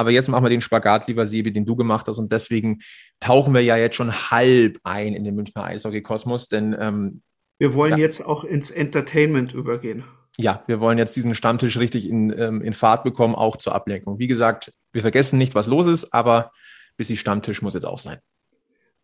Aber 0.00 0.10
jetzt 0.10 0.30
machen 0.30 0.42
wir 0.46 0.48
den 0.48 0.62
Spagat, 0.62 1.08
lieber 1.08 1.26
Sebi, 1.26 1.52
den 1.52 1.66
du 1.66 1.76
gemacht 1.76 2.08
hast. 2.08 2.18
Und 2.18 2.32
deswegen 2.32 2.78
tauchen 3.20 3.52
wir 3.52 3.60
ja 3.60 3.76
jetzt 3.76 3.96
schon 3.96 4.10
halb 4.10 4.78
ein 4.82 5.14
in 5.14 5.24
den 5.24 5.34
Münchner 5.34 5.64
Eishockey-Kosmos. 5.64 6.48
Denn 6.48 6.74
ähm, 6.80 7.20
wir 7.58 7.74
wollen 7.74 7.92
ja, 7.92 7.98
jetzt 7.98 8.24
auch 8.24 8.44
ins 8.44 8.70
Entertainment 8.70 9.52
übergehen. 9.52 10.04
Ja, 10.38 10.64
wir 10.66 10.80
wollen 10.80 10.96
jetzt 10.96 11.14
diesen 11.16 11.34
Stammtisch 11.34 11.76
richtig 11.76 12.08
in, 12.08 12.30
ähm, 12.38 12.62
in 12.62 12.72
Fahrt 12.72 13.04
bekommen, 13.04 13.34
auch 13.34 13.58
zur 13.58 13.74
Ablenkung. 13.74 14.18
Wie 14.18 14.26
gesagt, 14.26 14.72
wir 14.90 15.02
vergessen 15.02 15.36
nicht, 15.36 15.54
was 15.54 15.66
los 15.66 15.86
ist, 15.86 16.14
aber 16.14 16.50
Bissi 16.96 17.18
Stammtisch 17.18 17.60
muss 17.60 17.74
jetzt 17.74 17.84
auch 17.84 17.98
sein. 17.98 18.20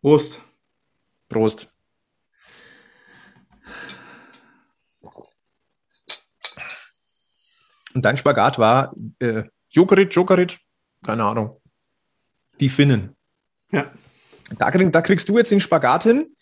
Prost. 0.01 0.41
Prost. 1.29 1.71
Und 7.93 8.03
dein 8.03 8.17
Spagat 8.17 8.57
war 8.57 8.95
äh, 9.19 9.43
Jokerit, 9.69 10.15
Jokerit, 10.15 10.59
keine 11.03 11.23
Ahnung. 11.23 11.61
Die 12.59 12.69
Finnen. 12.69 13.15
Ja. 13.71 13.91
Da, 14.57 14.71
krieg, 14.71 14.91
da 14.91 15.01
kriegst 15.01 15.27
du 15.29 15.37
jetzt 15.37 15.51
den 15.51 15.59
Spagat 15.59 16.03
hin 16.03 16.35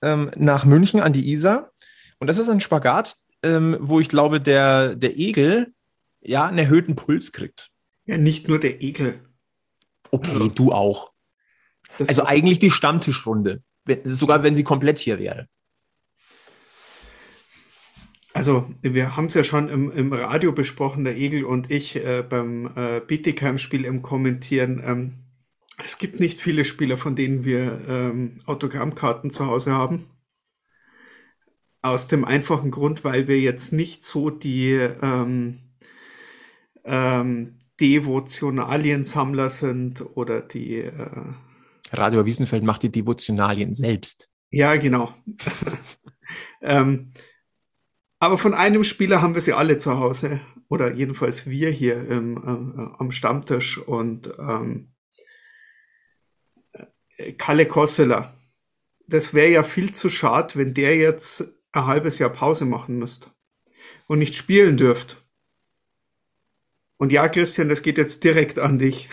ähm, 0.00 0.30
nach 0.36 0.64
München 0.64 1.00
an 1.00 1.12
die 1.12 1.30
Isar. 1.30 1.72
Und 2.18 2.26
das 2.28 2.38
ist 2.38 2.48
ein 2.48 2.60
Spagat, 2.60 3.16
ähm, 3.42 3.76
wo 3.80 4.00
ich 4.00 4.08
glaube, 4.08 4.40
der, 4.40 4.94
der 4.94 5.16
Egel 5.18 5.74
ja 6.20 6.46
einen 6.46 6.58
erhöhten 6.58 6.94
Puls 6.94 7.32
kriegt. 7.32 7.70
Ja, 8.04 8.16
nicht 8.16 8.48
nur 8.48 8.60
der 8.60 8.82
Egel. 8.82 9.20
Okay, 10.10 10.32
also, 10.32 10.48
du 10.48 10.72
auch. 10.72 11.12
Also 11.98 12.24
eigentlich 12.24 12.58
die 12.58 12.70
Stammtischrunde. 12.70 13.62
Sogar 14.04 14.42
wenn 14.42 14.54
sie 14.54 14.64
komplett 14.64 14.98
hier 14.98 15.18
wäre. 15.18 15.48
Also, 18.34 18.66
wir 18.80 19.16
haben 19.16 19.26
es 19.26 19.34
ja 19.34 19.44
schon 19.44 19.68
im, 19.68 19.92
im, 19.92 20.12
Radio 20.12 20.52
besprochen, 20.52 21.04
der 21.04 21.16
Egel 21.16 21.44
und 21.44 21.70
ich, 21.70 21.96
äh, 21.96 22.24
beim 22.26 22.70
äh, 22.76 23.00
Bietigheim-Spiel 23.00 23.84
im 23.84 24.00
Kommentieren. 24.00 24.82
Ähm, 24.84 25.12
es 25.84 25.98
gibt 25.98 26.18
nicht 26.18 26.40
viele 26.40 26.64
Spieler, 26.64 26.96
von 26.96 27.14
denen 27.14 27.44
wir 27.44 27.80
ähm, 27.88 28.40
Autogrammkarten 28.46 29.30
zu 29.30 29.46
Hause 29.46 29.72
haben. 29.72 30.06
Aus 31.82 32.08
dem 32.08 32.24
einfachen 32.24 32.70
Grund, 32.70 33.04
weil 33.04 33.28
wir 33.28 33.40
jetzt 33.40 33.72
nicht 33.72 34.04
so 34.04 34.30
die 34.30 34.72
ähm, 34.72 35.58
ähm, 36.84 37.58
Devotionaliensammler 37.80 39.50
sind 39.50 40.04
oder 40.16 40.40
die. 40.40 40.76
Äh, 40.78 41.34
Radio 41.90 42.24
Wiesenfeld 42.24 42.62
macht 42.62 42.82
die 42.82 42.92
Devotionalien 42.92 43.74
selbst. 43.74 44.30
Ja, 44.50 44.76
genau. 44.76 45.14
ähm, 46.62 47.10
aber 48.22 48.38
von 48.38 48.54
einem 48.54 48.84
Spieler 48.84 49.20
haben 49.20 49.34
wir 49.34 49.42
sie 49.42 49.52
alle 49.52 49.78
zu 49.78 49.98
Hause. 49.98 50.38
Oder 50.68 50.92
jedenfalls 50.92 51.48
wir 51.48 51.70
hier 51.70 52.08
im, 52.08 52.36
äh, 52.36 52.96
am 53.00 53.10
Stammtisch. 53.10 53.78
Und 53.78 54.32
ähm, 54.38 54.94
Kalle 57.36 57.66
Kossela. 57.66 58.32
Das 59.08 59.34
wäre 59.34 59.50
ja 59.50 59.64
viel 59.64 59.92
zu 59.92 60.08
schade, 60.08 60.54
wenn 60.54 60.72
der 60.72 60.96
jetzt 60.96 61.48
ein 61.72 61.86
halbes 61.86 62.20
Jahr 62.20 62.30
Pause 62.30 62.64
machen 62.64 62.96
müsste 62.96 63.26
und 64.06 64.20
nicht 64.20 64.36
spielen 64.36 64.76
dürft. 64.76 65.20
Und 66.98 67.10
ja, 67.10 67.28
Christian, 67.28 67.68
das 67.68 67.82
geht 67.82 67.98
jetzt 67.98 68.22
direkt 68.22 68.60
an 68.60 68.78
dich. 68.78 69.08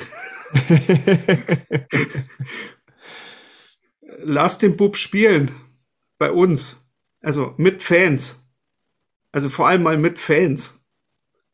Lass 4.19 4.59
den 4.59 4.77
Bub 4.77 4.97
spielen. 4.97 5.49
Bei 6.19 6.31
uns. 6.31 6.77
Also 7.21 7.55
mit 7.57 7.81
Fans. 7.81 8.38
Also 9.31 9.49
vor 9.49 9.67
allem 9.67 9.83
mal 9.83 9.97
mit 9.97 10.19
Fans. 10.19 10.75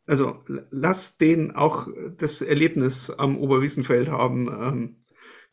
Also 0.06 0.44
lass 0.70 1.18
den 1.18 1.52
auch 1.56 1.88
das 2.18 2.42
Erlebnis 2.42 3.10
am 3.10 3.38
Oberwiesenfeld 3.38 4.10
haben, 4.10 4.48
ähm, 4.48 4.96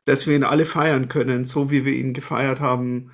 dass 0.05 0.27
wir 0.27 0.37
ihn 0.37 0.45
alle 0.45 0.67
feiern 0.67 1.09
können, 1.09 1.45
so 1.45 1.71
wie 1.71 1.85
wir 1.85 1.95
ihn 1.95 2.13
gefeiert 2.13 2.61
haben 2.61 3.13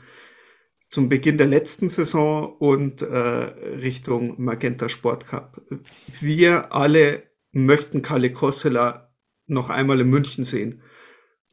zum 0.89 1.09
Beginn 1.09 1.37
der 1.37 1.47
letzten 1.47 1.89
Saison 1.89 2.57
und 2.57 3.03
äh, 3.03 3.07
Richtung 3.07 4.43
Magenta 4.43 4.89
Sport 4.89 5.27
Cup. 5.27 5.63
Wir 6.21 6.73
alle 6.73 7.25
möchten 7.53 8.03
Kalle 8.03 8.33
Kossela 8.33 9.15
noch 9.47 9.69
einmal 9.69 10.01
in 10.01 10.09
München 10.09 10.45
sehen. 10.45 10.83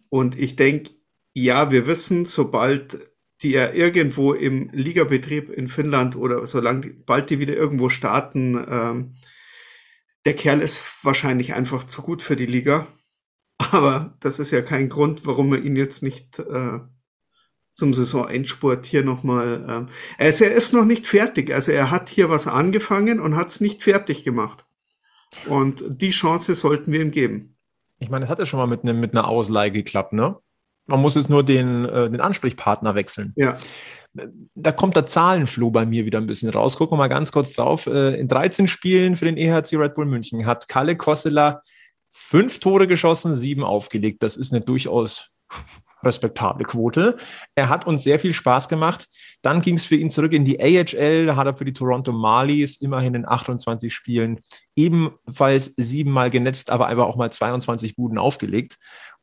Und 0.09 0.37
ich 0.37 0.55
denke, 0.55 0.91
ja, 1.33 1.69
wir 1.71 1.85
wissen, 1.85 2.25
sobald 2.25 2.99
die 3.41 3.51
ja 3.51 3.71
irgendwo 3.71 4.33
im 4.33 4.69
Ligabetrieb 4.71 5.49
in 5.49 5.67
Finnland 5.67 6.15
oder 6.15 6.45
solange 6.47 6.87
bald 6.87 7.29
die 7.29 7.39
wieder 7.39 7.55
irgendwo 7.55 7.89
starten, 7.89 8.65
ähm, 8.69 9.15
der 10.25 10.35
Kerl 10.35 10.61
ist 10.61 10.81
wahrscheinlich 11.03 11.53
einfach 11.53 11.85
zu 11.85 12.01
gut 12.01 12.23
für 12.23 12.35
die 12.35 12.45
Liga. 12.45 12.87
Aber 13.57 14.17
das 14.19 14.39
ist 14.39 14.51
ja 14.51 14.61
kein 14.61 14.89
Grund, 14.89 15.25
warum 15.25 15.51
wir 15.51 15.63
ihn 15.63 15.75
jetzt 15.75 16.01
nicht 16.01 16.39
äh, 16.39 16.79
zum 17.71 17.93
Saisonendspurt 17.93 18.85
hier 18.85 19.03
nochmal. 19.03 19.65
Ähm, 19.67 19.89
also 20.17 20.45
er 20.45 20.53
ist 20.53 20.73
noch 20.73 20.85
nicht 20.85 21.05
fertig. 21.05 21.53
Also 21.53 21.71
er 21.71 21.91
hat 21.91 22.09
hier 22.09 22.29
was 22.29 22.47
angefangen 22.47 23.19
und 23.19 23.35
hat 23.35 23.49
es 23.49 23.61
nicht 23.61 23.83
fertig 23.83 24.23
gemacht. 24.23 24.65
Und 25.47 25.83
die 25.89 26.11
Chance 26.11 26.55
sollten 26.55 26.91
wir 26.91 27.01
ihm 27.01 27.11
geben. 27.11 27.57
Ich 27.99 28.09
meine, 28.09 28.25
das 28.25 28.29
hat 28.29 28.39
ja 28.39 28.45
schon 28.45 28.59
mal 28.59 28.67
mit, 28.67 28.83
ne, 28.83 28.93
mit 28.93 29.11
einer 29.11 29.27
Ausleihe 29.27 29.71
geklappt, 29.71 30.13
ne? 30.13 30.37
Man 30.87 31.01
muss 31.01 31.15
jetzt 31.15 31.29
nur 31.29 31.43
den, 31.43 31.85
äh, 31.85 32.09
den 32.09 32.21
Ansprechpartner 32.21 32.95
wechseln. 32.95 33.33
Ja. 33.35 33.57
Da 34.55 34.71
kommt 34.71 34.95
der 34.95 35.05
Zahlenfloh 35.05 35.71
bei 35.71 35.85
mir 35.85 36.05
wieder 36.05 36.19
ein 36.19 36.27
bisschen 36.27 36.49
raus. 36.49 36.77
Gucken 36.77 36.93
wir 36.93 36.99
mal 36.99 37.07
ganz 37.09 37.31
kurz 37.31 37.53
drauf. 37.53 37.87
Äh, 37.87 38.17
in 38.19 38.27
13 38.27 38.67
Spielen 38.67 39.17
für 39.17 39.25
den 39.25 39.37
EHC 39.37 39.75
Red 39.75 39.95
Bull 39.95 40.05
München 40.05 40.45
hat 40.45 40.67
Kalle 40.69 40.95
Kossela 40.95 41.61
fünf 42.11 42.59
Tore 42.59 42.87
geschossen, 42.87 43.33
sieben 43.33 43.63
aufgelegt. 43.63 44.23
Das 44.23 44.37
ist 44.37 44.53
eine 44.53 44.61
durchaus 44.61 45.31
respektable 46.05 46.65
Quote. 46.65 47.17
Er 47.55 47.67
hat 47.67 47.87
uns 47.87 48.03
sehr 48.03 48.19
viel 48.19 48.33
Spaß 48.33 48.69
gemacht. 48.69 49.07
Dann 49.41 49.61
ging 49.61 49.75
es 49.75 49.85
für 49.85 49.95
ihn 49.95 50.11
zurück 50.11 50.33
in 50.33 50.45
die 50.45 50.59
AHL. 50.59 51.25
Da 51.25 51.35
hat 51.35 51.47
er 51.47 51.57
für 51.57 51.65
die 51.65 51.73
Toronto 51.73 52.11
Marlies 52.11 52.77
immerhin 52.77 53.15
in 53.15 53.27
28 53.27 53.93
Spielen 53.93 54.39
ebenfalls 54.75 55.73
siebenmal 55.77 56.29
genetzt, 56.29 56.69
aber 56.69 56.87
einfach 56.87 57.05
auch 57.05 57.17
mal 57.17 57.31
22 57.31 57.95
Buden 57.95 58.17
aufgelegt. 58.17 58.77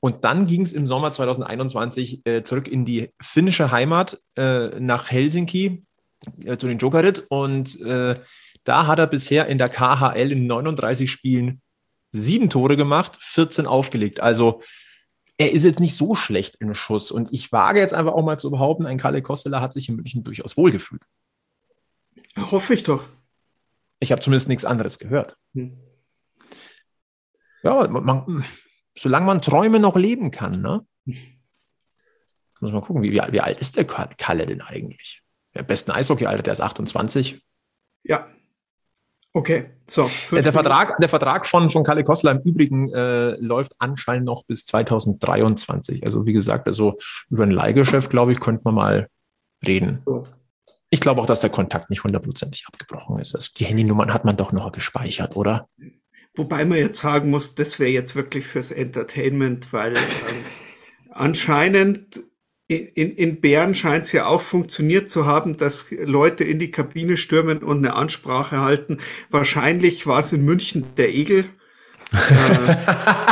Und 0.05 0.25
dann 0.25 0.47
ging 0.47 0.63
es 0.63 0.73
im 0.73 0.85
Sommer 0.85 1.13
2021 1.13 2.27
äh, 2.27 2.43
zurück 2.43 2.67
in 2.67 2.85
die 2.85 3.11
finnische 3.23 3.71
Heimat 3.71 4.21
äh, 4.37 4.81
nach 4.81 5.13
Helsinki 5.13 5.87
äh, 6.45 6.57
zu 6.57 6.67
den 6.67 6.79
Jokerit. 6.79 7.25
Und 7.29 7.81
äh, 7.83 8.17
da 8.65 8.89
hat 8.89 8.99
er 8.99 9.07
bisher 9.07 9.47
in 9.47 9.59
der 9.59 9.69
KHL 9.69 10.33
in 10.33 10.49
39 10.49 11.09
Spielen 11.09 11.63
sieben 12.11 12.51
Tore 12.51 12.77
gemacht, 12.77 13.17
14 13.21 13.69
aufgelegt. 13.69 14.19
Also 14.19 14.61
er 15.39 15.53
ist 15.53 15.63
jetzt 15.63 15.79
nicht 15.79 15.97
so 15.97 16.17
schlecht 16.17 16.57
im 16.59 16.75
Schuss. 16.75 17.13
Und 17.13 17.33
ich 17.33 17.53
wage 17.53 17.79
jetzt 17.79 17.95
einfach 17.95 18.13
auch 18.13 18.25
mal 18.25 18.41
zu 18.41 18.51
behaupten, 18.51 18.87
ein 18.87 18.99
Kalle 18.99 19.23
Kostela 19.23 19.61
hat 19.61 19.73
sich 19.73 19.89
in 19.89 19.95
München 19.95 20.25
durchaus 20.25 20.57
wohlgefühlt. 20.57 21.03
Hoffe 22.37 22.75
ich 22.75 22.83
doch. 22.83 23.05
Ich 24.01 24.11
habe 24.11 24.21
zumindest 24.21 24.49
nichts 24.49 24.65
anderes 24.65 24.99
gehört. 24.99 25.37
Hm. 25.55 25.79
Ja, 27.63 27.87
man, 27.87 28.45
solange 28.97 29.27
man 29.27 29.43
Träume 29.43 29.79
noch 29.81 29.97
leben 29.97 30.31
kann, 30.31 30.61
ne? 30.61 30.87
Muss 32.61 32.73
man 32.73 32.81
gucken, 32.81 33.03
wie, 33.03 33.13
wie, 33.13 33.21
wie 33.33 33.41
alt 33.41 33.59
ist 33.59 33.77
der 33.77 33.85
Kalle 33.85 34.47
denn 34.47 34.61
eigentlich? 34.61 35.23
Der 35.55 35.65
besten 35.65 35.91
Eishockey-Alter, 35.91 36.45
der 36.45 36.53
ist 36.53 36.61
28. 36.61 37.43
Ja, 38.05 38.29
Okay, 39.35 39.71
so. 39.87 40.11
Der, 40.31 40.43
der 40.43 40.53
Vertrag, 40.53 40.99
der 40.99 41.09
Vertrag 41.09 41.47
von, 41.47 41.71
von 41.71 41.85
Kalle 41.85 42.03
Kossler 42.03 42.33
im 42.33 42.41
Übrigen 42.41 42.93
äh, 42.93 43.31
läuft 43.37 43.73
anscheinend 43.79 44.27
noch 44.27 44.45
bis 44.45 44.67
2023. 44.67 46.05
Also 46.05 46.27
wie 46.27 46.35
gesagt, 46.35 46.67
also 46.67 46.99
über 47.31 47.45
ein 47.45 47.51
Leihgeschäft, 47.51 48.11
glaube 48.11 48.33
ich, 48.33 48.41
könnte 48.41 48.63
man 48.65 48.75
mal 48.75 49.09
reden. 49.67 50.03
So. 50.05 50.27
Ich 50.91 51.01
glaube 51.01 51.23
auch, 51.23 51.27
dass 51.27 51.41
der 51.41 51.49
Kontakt 51.49 51.89
nicht 51.89 52.05
hundertprozentig 52.05 52.65
abgebrochen 52.67 53.19
ist. 53.19 53.35
Also 53.35 53.49
die 53.57 53.65
Handynummern 53.65 54.13
hat 54.13 54.27
man 54.27 54.37
doch 54.37 54.53
noch 54.53 54.71
gespeichert, 54.71 55.35
oder? 55.35 55.67
Wobei 56.35 56.65
man 56.65 56.79
jetzt 56.79 56.99
sagen 56.99 57.31
muss, 57.31 57.55
das 57.55 57.79
wäre 57.79 57.91
jetzt 57.91 58.17
wirklich 58.17 58.47
fürs 58.47 58.71
Entertainment, 58.71 59.73
weil 59.73 59.97
ähm, 59.97 60.45
anscheinend 61.11 62.23
in, 62.69 63.11
in 63.13 63.41
Bern 63.41 63.75
scheint 63.75 64.05
es 64.05 64.13
ja 64.13 64.27
auch 64.27 64.41
funktioniert 64.41 65.11
zu 65.11 65.27
haben, 65.27 65.57
dass 65.57 65.91
Leute 65.91 66.45
in 66.45 66.59
die 66.59 66.71
Kabine 66.71 67.17
stürmen 67.17 67.59
und 67.59 67.79
eine 67.79 67.95
Ansprache 67.95 68.61
halten. 68.61 68.99
Wahrscheinlich 69.31 70.07
war 70.07 70.21
es 70.21 70.33
in 70.33 70.45
München 70.45 70.87
der 70.97 71.11
Egel, 71.11 71.45
äh, 72.13 72.17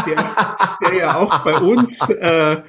der, 0.06 0.34
der, 0.82 0.94
ja 0.98 1.16
auch 1.16 1.38
bei 1.40 1.54
uns 1.54 2.08
äh, 2.10 2.62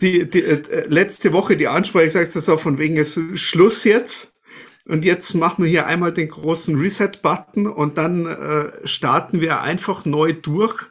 die, 0.00 0.28
die 0.28 0.42
äh, 0.42 0.86
letzte 0.88 1.32
Woche 1.32 1.56
die 1.56 1.68
Ansprache 1.68 2.10
sagt, 2.10 2.34
das 2.34 2.48
auch 2.48 2.60
von 2.60 2.78
wegen 2.78 2.96
ist 2.96 3.18
Schluss 3.34 3.84
jetzt. 3.84 4.31
Und 4.84 5.04
jetzt 5.04 5.34
machen 5.34 5.64
wir 5.64 5.70
hier 5.70 5.86
einmal 5.86 6.12
den 6.12 6.28
großen 6.28 6.76
Reset-Button 6.76 7.66
und 7.66 7.98
dann 7.98 8.26
äh, 8.26 8.86
starten 8.86 9.40
wir 9.40 9.60
einfach 9.62 10.04
neu 10.04 10.32
durch 10.32 10.88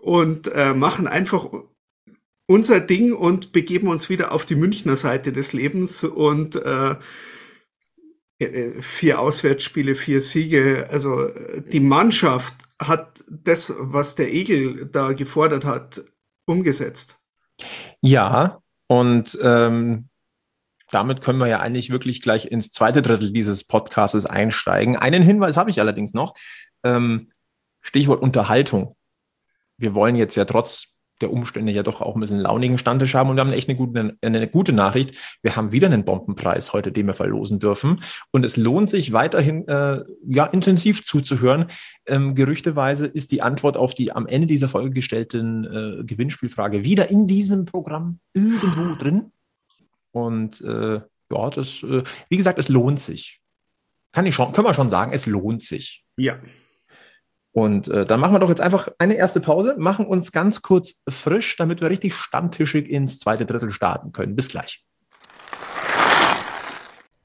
und 0.00 0.48
äh, 0.48 0.74
machen 0.74 1.06
einfach 1.06 1.46
unser 2.46 2.80
Ding 2.80 3.12
und 3.12 3.52
begeben 3.52 3.88
uns 3.88 4.08
wieder 4.08 4.32
auf 4.32 4.44
die 4.44 4.56
Münchner 4.56 4.96
Seite 4.96 5.32
des 5.32 5.52
Lebens 5.52 6.02
und 6.02 6.56
äh, 6.56 6.96
äh, 8.38 8.82
vier 8.82 9.20
Auswärtsspiele, 9.20 9.94
vier 9.94 10.20
Siege. 10.20 10.88
Also 10.90 11.30
die 11.72 11.80
Mannschaft 11.80 12.54
hat 12.80 13.24
das, 13.28 13.72
was 13.78 14.16
der 14.16 14.32
Egel 14.32 14.86
da 14.90 15.12
gefordert 15.12 15.64
hat, 15.64 16.02
umgesetzt. 16.46 17.20
Ja, 18.00 18.60
und 18.88 19.38
ähm, 19.42 20.08
damit 20.92 21.22
können 21.22 21.40
wir 21.40 21.48
ja 21.48 21.60
eigentlich 21.60 21.90
wirklich 21.90 22.22
gleich 22.22 22.46
ins 22.46 22.70
zweite 22.70 23.02
Drittel 23.02 23.32
dieses 23.32 23.64
Podcasts 23.64 24.26
einsteigen. 24.26 24.96
Einen 24.96 25.22
Hinweis 25.22 25.56
habe 25.56 25.70
ich 25.70 25.80
allerdings 25.80 26.14
noch. 26.14 26.34
Ähm, 26.84 27.30
Stichwort 27.80 28.22
Unterhaltung. 28.22 28.94
Wir 29.78 29.94
wollen 29.94 30.14
jetzt 30.14 30.36
ja 30.36 30.44
trotz 30.44 30.92
der 31.22 31.32
Umstände 31.32 31.72
ja 31.72 31.82
doch 31.82 32.00
auch 32.00 32.14
ein 32.14 32.20
bisschen 32.20 32.40
launigen 32.40 32.78
Stammtisch 32.78 33.14
haben. 33.14 33.30
Und 33.30 33.36
wir 33.36 33.40
haben 33.40 33.52
echt 33.52 33.68
eine 33.68 33.78
gute, 33.78 34.16
eine 34.20 34.48
gute 34.48 34.72
Nachricht. 34.72 35.16
Wir 35.40 35.56
haben 35.56 35.72
wieder 35.72 35.86
einen 35.86 36.04
Bombenpreis 36.04 36.72
heute, 36.72 36.92
den 36.92 37.06
wir 37.06 37.14
verlosen 37.14 37.58
dürfen. 37.60 38.00
Und 38.30 38.44
es 38.44 38.56
lohnt 38.56 38.90
sich 38.90 39.12
weiterhin 39.12 39.66
äh, 39.68 40.04
ja, 40.26 40.46
intensiv 40.46 41.04
zuzuhören. 41.04 41.66
Ähm, 42.06 42.34
gerüchteweise 42.34 43.06
ist 43.06 43.32
die 43.32 43.40
Antwort 43.40 43.76
auf 43.76 43.94
die 43.94 44.12
am 44.12 44.26
Ende 44.26 44.46
dieser 44.46 44.68
Folge 44.68 44.90
gestellten 44.90 45.64
äh, 45.64 46.04
Gewinnspielfrage 46.04 46.84
wieder 46.84 47.10
in 47.10 47.26
diesem 47.26 47.64
Programm 47.64 48.18
irgendwo 48.34 48.94
drin. 48.96 49.32
Und 50.12 50.60
äh, 50.60 51.00
ja, 51.32 51.50
das, 51.50 51.82
äh, 51.82 52.02
wie 52.28 52.36
gesagt, 52.36 52.58
es 52.58 52.68
lohnt 52.68 53.00
sich. 53.00 53.40
Kann 54.12 54.26
ich 54.26 54.34
schon, 54.34 54.52
können 54.52 54.66
wir 54.66 54.74
schon 54.74 54.90
sagen, 54.90 55.12
es 55.12 55.26
lohnt 55.26 55.62
sich. 55.62 56.04
Ja. 56.16 56.38
Und 57.52 57.88
äh, 57.88 58.06
dann 58.06 58.20
machen 58.20 58.34
wir 58.34 58.38
doch 58.38 58.48
jetzt 58.48 58.60
einfach 58.60 58.88
eine 58.98 59.14
erste 59.14 59.40
Pause, 59.40 59.76
machen 59.78 60.06
uns 60.06 60.32
ganz 60.32 60.62
kurz 60.62 61.02
frisch, 61.08 61.56
damit 61.56 61.80
wir 61.80 61.90
richtig 61.90 62.14
stammtischig 62.14 62.88
ins 62.88 63.18
zweite 63.18 63.44
Drittel 63.44 63.72
starten 63.72 64.12
können. 64.12 64.36
Bis 64.36 64.48
gleich. 64.48 64.84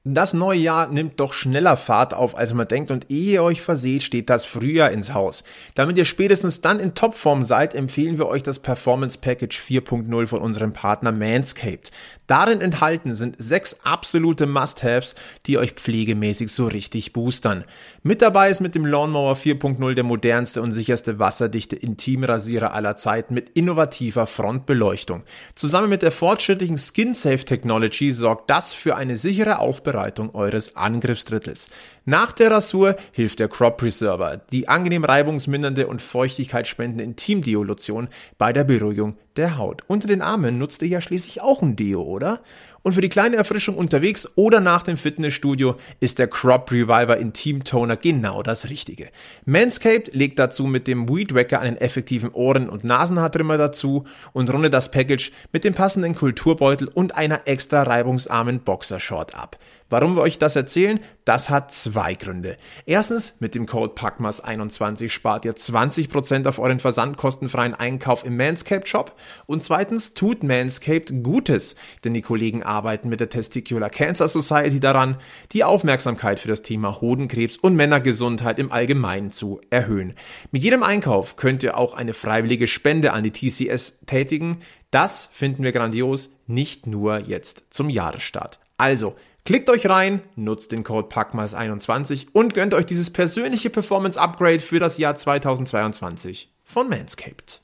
Das 0.10 0.34
neue 0.34 0.58
Jahr 0.58 0.88
nimmt 0.88 1.20
doch 1.20 1.34
schneller 1.34 1.76
Fahrt 1.76 2.14
auf, 2.14 2.38
als 2.38 2.54
man 2.54 2.66
denkt 2.66 2.92
und 2.92 3.12
ehe 3.12 3.34
ihr 3.34 3.44
euch 3.44 3.62
verseht, 3.62 4.04
steht 4.04 4.30
das 4.30 4.46
Frühjahr 4.46 4.90
ins 4.90 5.14
Haus. 5.14 5.44
Damit 5.76 5.98
ihr 5.98 6.06
spätestens 6.06 6.62
dann 6.62 6.80
in 6.80 6.96
Topform 6.96 7.44
seid, 7.44 7.76
empfehlen 7.76 8.18
wir 8.18 8.28
euch 8.28 8.42
das 8.42 8.60
Performance 8.60 9.18
Package 9.18 9.60
4.0 9.60 10.28
von 10.28 10.40
unserem 10.40 10.72
Partner 10.72 11.12
Manscaped. 11.12 11.92
Darin 12.26 12.62
enthalten 12.62 13.16
sind 13.16 13.36
sechs 13.38 13.82
absolute 13.84 14.46
Must-Haves, 14.46 15.16
die 15.46 15.58
euch 15.58 15.74
pflegemäßig 15.74 16.54
so 16.54 16.68
richtig 16.68 17.12
boostern. 17.12 17.66
Mit 18.02 18.22
dabei 18.22 18.50
ist 18.50 18.62
mit 18.62 18.76
dem 18.76 18.86
Lawnmower 18.86 19.34
4.0 19.34 19.94
der 19.94 20.04
modernste 20.06 20.62
und 20.62 20.72
sicherste 20.72 21.20
wasserdichte 21.20 21.76
Intimrasierer 21.76 22.74
aller 22.74 22.96
Zeiten 22.96 23.34
mit 23.34 23.50
innovativer 23.50 24.26
Frontbeleuchtung. 24.26 25.24
Zusammen 25.54 25.90
mit 25.90 26.02
der 26.02 26.12
fortschrittlichen 26.12 26.78
Skin 26.78 27.14
Safe 27.14 27.44
Technology 27.44 28.14
sorgt 28.14 28.50
das 28.50 28.74
für 28.74 28.96
eine 28.96 29.18
sichere 29.18 29.60
Aufbereitung 29.60 29.97
Vorbereitung 29.98 30.36
eures 30.36 30.75
Angriffsdrittels. 30.75 31.70
Nach 32.06 32.32
der 32.32 32.51
Rasur 32.51 32.96
hilft 33.12 33.39
der 33.39 33.50
Crop 33.50 33.77
Preserver, 33.77 34.38
die 34.51 34.68
angenehm 34.68 35.04
reibungsmindernde 35.04 35.88
und 35.88 36.01
feuchtigkeitsspendende 36.01 37.04
Intimdeo-Lotion 37.04 38.08
bei 38.38 38.54
der 38.54 38.63
Beruhigung 38.63 39.18
der 39.36 39.58
Haut. 39.58 39.82
Unter 39.88 40.08
den 40.08 40.22
Armen 40.22 40.58
nutzt 40.58 40.82
ihr 40.82 40.88
ja 40.88 41.01
schließlich 41.01 41.42
auch 41.42 41.62
ein 41.62 41.75
Deo, 41.75 42.01
oder? 42.01 42.42
Und 42.84 42.94
für 42.94 43.01
die 43.01 43.10
kleine 43.10 43.36
Erfrischung 43.36 43.75
unterwegs 43.75 44.32
oder 44.36 44.62
nach 44.62 44.82
dem 44.82 44.96
Fitnessstudio 44.96 45.75
ist 46.00 46.20
der 46.20 46.30
Crop 46.30 46.72
Reviver 46.72 47.18
Intim 47.18 47.66
Toner 47.66 47.98
genau 47.98 48.44
das 48.44 48.70
Richtige. 48.70 49.10
Manscaped 49.44 50.13
legt 50.13 50.39
dazu 50.39 50.63
mit 50.63 50.88
dem 50.88 51.10
Weed 51.10 51.36
Wacker 51.36 51.60
einen 51.60 51.75
effektiven 51.75 52.32
Ohren- 52.32 52.70
und 52.70 52.86
Nasenhaartrimmer 52.86 53.58
dazu 53.58 54.06
und 54.32 54.50
rundet 54.54 54.74
das 54.74 54.89
Package 54.89 55.32
mit 55.51 55.66
dem 55.66 55.74
passenden 55.74 56.16
Kulturbeutel 56.16 56.88
und 56.88 57.16
einer 57.16 57.42
extra 57.46 57.84
reibungsarmen 57.84 58.62
Boxershort 58.62 59.36
ab. 59.36 59.58
Warum 59.89 60.15
wir 60.15 60.22
euch 60.22 60.38
das 60.38 60.58
erzählen? 60.58 61.00
Das 61.24 61.50
hat 61.50 61.72
zwei 61.72 62.13
Gründe. 62.13 62.58
Erstens, 62.86 63.36
mit 63.39 63.56
dem 63.56 63.65
Code 63.65 63.94
PACMAS21 63.94 65.10
spart 65.10 65.46
ihr 65.46 65.53
20% 65.53 66.46
auf 66.46 66.60
euren 66.60 66.79
versandkostenfreien 66.79 67.74
Einkauf 67.74 68.25
im 68.25 68.36
Manscaped 68.36 68.89
Shop. 68.89 69.15
Und 69.46 69.63
zweitens 69.63 70.13
tut 70.13 70.44
Manscaped 70.44 71.24
Gutes, 71.24 71.77
denn 72.03 72.13
die 72.13 72.22
Kollegen 72.22 72.63
arbeiten 72.63 73.08
mit 73.08 73.22
der 73.22 73.29
Testicular 73.29 73.89
Cancer 73.89 74.27
Society 74.27 74.82
daran, 74.82 75.17
die 75.53 75.63
Aufmerksamkeit 75.63 76.41
für 76.41 76.50
das 76.50 76.63
Thema 76.63 77.00
Hodenkrebs 77.00 77.58
und 77.58 77.75
Männergesundheit 77.75 78.60
im 78.60 78.72
Allgemeinen 78.72 79.32
zu 79.32 79.62
erhöhen. 79.70 80.15
Mit 80.51 80.63
jedem 80.63 80.84
Einkauf 80.84 81.38
könnt 81.38 81.63
ihr 81.63 81.77
auch 81.77 81.94
eine 81.94 82.13
freiwillige 82.13 82.67
Spende 82.67 83.13
an 83.13 83.24
die 83.24 83.32
TCS 83.32 84.01
tätigen. 84.06 84.60
Das 84.91 85.29
finden 85.32 85.63
wir 85.63 85.72
grandios, 85.72 86.32
nicht 86.46 86.88
nur 86.88 87.20
jetzt 87.20 87.74
zum 87.74 87.89
Jahresstart. 87.89 88.60
Also, 88.77 89.15
Klickt 89.47 89.69
euch 89.69 89.88
rein, 89.88 90.19
nutzt 90.36 90.73
den 90.73 90.83
Code 90.83 91.07
PACMAS21 91.07 92.27
und 92.33 92.53
gönnt 92.53 92.73
euch 92.73 92.86
dieses 92.86 93.12
persönliche 93.12 93.69
Performance 93.69 94.19
Upgrade 94.19 94.60
für 94.60 94.77
das 94.77 94.97
Jahr 94.97 95.15
2022 95.15 96.53
von 96.65 96.89
Manscaped. 96.89 97.62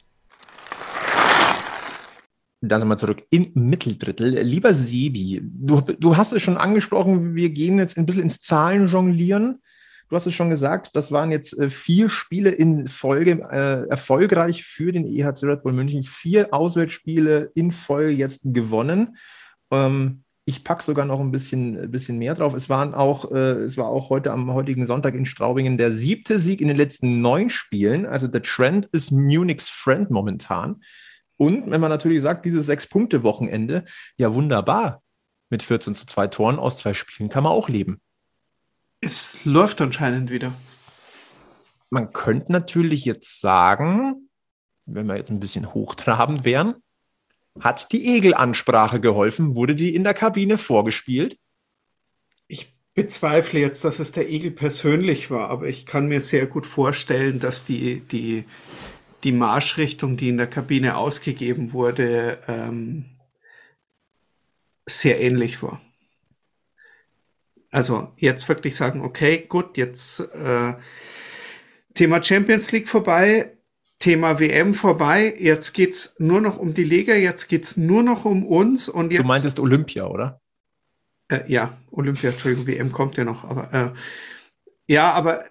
Da 2.61 2.79
sind 2.79 2.87
wir 2.87 2.97
zurück 2.97 3.23
im 3.31 3.51
Mitteldrittel. 3.55 4.29
Lieber 4.43 4.73
Sebi, 4.73 5.41
du, 5.43 5.81
du 5.81 6.15
hast 6.15 6.31
es 6.31 6.41
schon 6.41 6.55
angesprochen, 6.55 7.35
wir 7.35 7.49
gehen 7.49 7.77
jetzt 7.77 7.97
ein 7.97 8.05
bisschen 8.05 8.23
ins 8.23 8.39
Zahlenjonglieren. 8.39 9.61
Du 10.07 10.15
hast 10.15 10.25
es 10.25 10.33
schon 10.33 10.49
gesagt, 10.49 10.95
das 10.95 11.11
waren 11.11 11.31
jetzt 11.31 11.59
äh, 11.59 11.69
vier 11.69 12.07
Spiele 12.07 12.51
in 12.51 12.87
Folge 12.87 13.45
äh, 13.51 13.89
erfolgreich 13.89 14.63
für 14.63 14.93
den 14.93 15.05
EHC 15.05 15.43
Red 15.43 15.63
Bull 15.63 15.73
München. 15.73 16.03
Vier 16.03 16.53
Auswärtsspiele 16.53 17.51
in 17.55 17.71
Folge 17.71 18.13
jetzt 18.13 18.43
gewonnen. 18.45 19.17
Ähm, 19.69 20.23
ich 20.45 20.63
packe 20.63 20.84
sogar 20.84 21.06
noch 21.06 21.21
ein 21.21 21.32
bisschen, 21.32 21.79
ein 21.79 21.91
bisschen 21.91 22.17
mehr 22.17 22.36
drauf. 22.36 22.53
Es 22.53 22.69
waren 22.69 22.93
auch, 22.93 23.32
äh, 23.32 23.62
es 23.63 23.77
war 23.77 23.88
auch 23.88 24.10
heute 24.10 24.32
am 24.32 24.51
heutigen 24.51 24.86
Sonntag 24.86 25.13
in 25.13 25.25
Straubingen 25.25 25.77
der 25.77 25.91
siebte 25.93 26.38
Sieg 26.38 26.60
in 26.60 26.67
den 26.67 26.75
letzten 26.75 27.21
neun 27.21 27.49
Spielen. 27.49 28.06
Also 28.06 28.27
der 28.27 28.41
Trend 28.41 28.88
ist 28.88 29.12
Munichs 29.12 29.69
Friend 29.69 30.12
momentan. 30.12 30.84
Und 31.38 31.71
wenn 31.71 31.79
man 31.79 31.89
natürlich 31.89 32.21
sagt, 32.21 32.45
dieses 32.45 32.65
Sechs-Punkte-Wochenende, 32.65 33.86
ja 34.17 34.34
wunderbar. 34.34 35.01
Mit 35.49 35.63
14 35.63 35.95
zu 35.95 36.06
zwei 36.06 36.27
Toren 36.27 36.60
aus 36.60 36.77
zwei 36.77 36.93
Spielen 36.93 37.29
kann 37.29 37.43
man 37.43 37.53
auch 37.53 37.69
leben. 37.69 38.01
Es 38.99 39.45
läuft 39.45 39.82
anscheinend 39.82 40.29
wieder. 40.29 40.53
Man 41.89 42.12
könnte 42.12 42.51
natürlich 42.51 43.06
jetzt 43.06 43.39
sagen, 43.39 44.29
wenn 44.86 45.08
wir 45.08 45.15
jetzt 45.15 45.29
ein 45.29 45.39
bisschen 45.39 45.73
hochtrabend 45.73 46.43
wären, 46.43 46.82
hat 47.59 47.91
die 47.91 48.15
Egel-Ansprache 48.15 48.99
geholfen? 48.99 49.55
Wurde 49.55 49.75
die 49.75 49.95
in 49.95 50.03
der 50.03 50.13
Kabine 50.13 50.57
vorgespielt? 50.57 51.37
Ich 52.47 52.75
bezweifle 52.93 53.59
jetzt, 53.59 53.83
dass 53.83 53.99
es 53.99 54.11
der 54.11 54.29
Egel 54.29 54.51
persönlich 54.51 55.31
war, 55.31 55.49
aber 55.49 55.67
ich 55.67 55.85
kann 55.85 56.07
mir 56.07 56.21
sehr 56.21 56.47
gut 56.47 56.65
vorstellen, 56.65 57.39
dass 57.39 57.65
die, 57.65 58.01
die, 58.01 58.45
die 59.23 59.31
Marschrichtung, 59.31 60.17
die 60.17 60.29
in 60.29 60.37
der 60.37 60.47
Kabine 60.47 60.97
ausgegeben 60.97 61.73
wurde, 61.73 62.39
ähm, 62.47 63.05
sehr 64.85 65.21
ähnlich 65.21 65.63
war. 65.63 65.81
Also 67.71 68.11
jetzt 68.17 68.47
wirklich 68.49 68.75
sagen, 68.75 69.01
okay, 69.01 69.45
gut, 69.47 69.77
jetzt 69.77 70.19
äh, 70.19 70.75
Thema 71.95 72.23
Champions 72.23 72.71
League 72.71 72.87
vorbei, 72.87 73.57
Thema 74.03 74.37
WM 74.37 74.73
vorbei. 74.73 75.33
Jetzt 75.39 75.73
geht's 75.73 76.15
nur 76.19 76.41
noch 76.41 76.57
um 76.57 76.73
die 76.73 76.83
Liga, 76.83 77.15
jetzt 77.15 77.47
geht's 77.47 77.77
nur 77.77 78.03
noch 78.03 78.25
um 78.25 78.45
uns 78.45 78.89
und 78.89 79.13
jetzt. 79.13 79.21
Du 79.21 79.27
meintest 79.27 79.61
Olympia, 79.61 80.07
oder? 80.07 80.41
Äh, 81.29 81.39
ja, 81.47 81.77
Olympia, 81.89 82.31
Entschuldigung, 82.31 82.67
WM 82.67 82.91
kommt 82.91 83.15
ja 83.15 83.23
noch, 83.23 83.45
aber 83.45 83.73
äh, 83.95 84.93
ja, 84.93 85.13
aber 85.13 85.45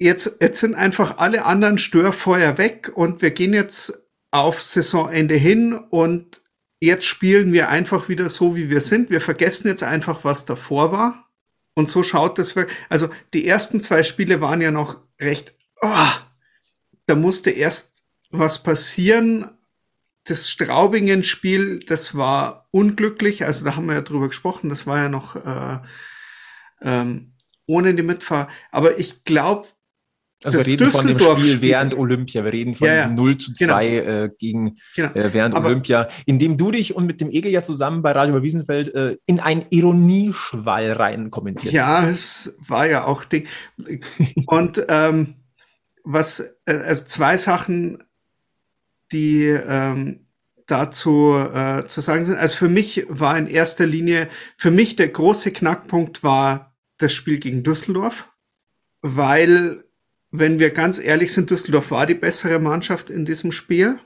jetzt, 0.00 0.38
jetzt 0.40 0.58
sind 0.58 0.74
einfach 0.74 1.18
alle 1.18 1.44
anderen 1.44 1.78
Störfeuer 1.78 2.58
weg 2.58 2.90
und 2.92 3.22
wir 3.22 3.30
gehen 3.30 3.54
jetzt 3.54 4.02
auf 4.32 4.60
Saisonende 4.60 5.36
hin 5.36 5.74
und 5.74 6.40
jetzt 6.80 7.06
spielen 7.06 7.52
wir 7.52 7.68
einfach 7.68 8.08
wieder 8.08 8.28
so, 8.28 8.56
wie 8.56 8.68
wir 8.68 8.80
sind. 8.80 9.10
Wir 9.10 9.20
vergessen 9.20 9.68
jetzt 9.68 9.84
einfach, 9.84 10.24
was 10.24 10.44
davor 10.44 10.90
war. 10.90 11.28
Und 11.74 11.88
so 11.88 12.02
schaut 12.02 12.36
das 12.36 12.56
wirklich. 12.56 12.76
Also 12.88 13.10
die 13.32 13.46
ersten 13.46 13.80
zwei 13.80 14.02
Spiele 14.02 14.40
waren 14.40 14.60
ja 14.60 14.72
noch 14.72 14.98
recht. 15.20 15.54
Oh, 15.82 16.08
da 17.10 17.16
musste 17.16 17.50
erst 17.50 18.04
was 18.30 18.62
passieren. 18.62 19.50
Das 20.24 20.48
Straubingen-Spiel, 20.48 21.80
das 21.80 22.14
war 22.14 22.68
unglücklich. 22.70 23.44
Also 23.44 23.64
da 23.64 23.74
haben 23.74 23.86
wir 23.86 23.94
ja 23.94 24.02
drüber 24.02 24.28
gesprochen. 24.28 24.68
Das 24.68 24.86
war 24.86 24.98
ja 24.98 25.08
noch 25.08 25.34
äh, 25.34 25.78
ähm, 26.82 27.32
ohne 27.66 27.94
die 27.94 28.02
Mitfahr. 28.02 28.48
Aber 28.70 28.98
ich 28.98 29.24
glaube, 29.24 29.66
also 30.44 30.58
wir 30.58 30.66
reden 30.66 30.90
von 30.90 31.06
dem 31.06 31.18
Spiel 31.18 31.60
während 31.60 31.98
Olympia, 31.98 32.44
wir 32.44 32.52
reden 32.52 32.74
von 32.76 32.86
ja, 32.86 32.94
ja. 32.94 33.08
0 33.08 33.36
zu 33.38 33.52
2 33.52 33.88
genau. 33.88 34.08
äh, 34.08 34.30
gegen 34.38 34.76
genau. 34.94 35.12
äh, 35.14 35.34
während 35.34 35.54
Aber 35.54 35.66
Olympia, 35.66 36.08
indem 36.26 36.56
du 36.56 36.70
dich 36.70 36.94
und 36.94 37.06
mit 37.06 37.20
dem 37.20 37.30
Egel 37.30 37.50
ja 37.50 37.62
zusammen 37.62 38.02
bei 38.02 38.12
Radio 38.12 38.42
Wiesenfeld 38.42 38.94
äh, 38.94 39.16
in 39.26 39.40
ein 39.40 39.66
Ironieschwall 39.70 40.92
rein 40.92 41.30
kommentiert 41.30 41.74
Ja, 41.74 42.02
hast. 42.02 42.46
es 42.46 42.54
war 42.68 42.86
ja 42.86 43.04
auch 43.04 43.24
Ding. 43.24 43.48
und 44.46 44.82
ähm, 44.88 45.34
was, 46.12 46.40
äh, 46.66 46.72
also 46.72 47.04
zwei 47.04 47.38
Sachen, 47.38 48.02
die 49.12 49.44
ähm, 49.46 50.26
dazu 50.66 51.34
äh, 51.34 51.86
zu 51.86 52.00
sagen 52.00 52.26
sind. 52.26 52.38
Also 52.38 52.56
für 52.56 52.68
mich 52.68 53.06
war 53.08 53.36
in 53.36 53.46
erster 53.46 53.86
Linie, 53.86 54.28
für 54.56 54.70
mich 54.70 54.96
der 54.96 55.08
große 55.08 55.50
Knackpunkt 55.50 56.22
war 56.22 56.76
das 56.98 57.12
Spiel 57.12 57.38
gegen 57.40 57.62
Düsseldorf, 57.62 58.28
weil, 59.02 59.84
wenn 60.30 60.58
wir 60.58 60.70
ganz 60.70 60.98
ehrlich 60.98 61.32
sind, 61.32 61.50
Düsseldorf 61.50 61.90
war 61.90 62.06
die 62.06 62.14
bessere 62.14 62.58
Mannschaft 62.58 63.10
in 63.10 63.24
diesem 63.24 63.52
Spiel. 63.52 63.98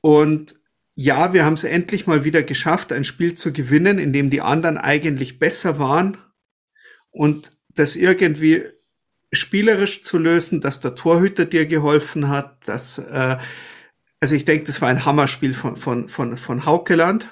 Und 0.00 0.56
ja, 0.94 1.32
wir 1.32 1.44
haben 1.44 1.54
es 1.54 1.64
endlich 1.64 2.06
mal 2.06 2.24
wieder 2.24 2.42
geschafft, 2.42 2.92
ein 2.92 3.04
Spiel 3.04 3.34
zu 3.34 3.52
gewinnen, 3.52 3.98
in 3.98 4.12
dem 4.12 4.30
die 4.30 4.40
anderen 4.40 4.78
eigentlich 4.78 5.38
besser 5.38 5.78
waren 5.78 6.16
und 7.10 7.52
das 7.68 7.96
irgendwie 7.96 8.64
spielerisch 9.32 10.02
zu 10.02 10.18
lösen, 10.18 10.60
dass 10.60 10.80
der 10.80 10.94
Torhüter 10.94 11.44
dir 11.44 11.66
geholfen 11.66 12.28
hat, 12.28 12.68
dass 12.68 12.98
äh, 12.98 13.36
Also 14.20 14.34
ich 14.34 14.44
denke, 14.44 14.64
das 14.66 14.82
war 14.82 14.88
ein 14.88 15.06
Hammerspiel 15.06 15.54
von, 15.54 15.76
von, 15.76 16.08
von, 16.08 16.36
von 16.36 16.66
Haukeland. 16.66 17.26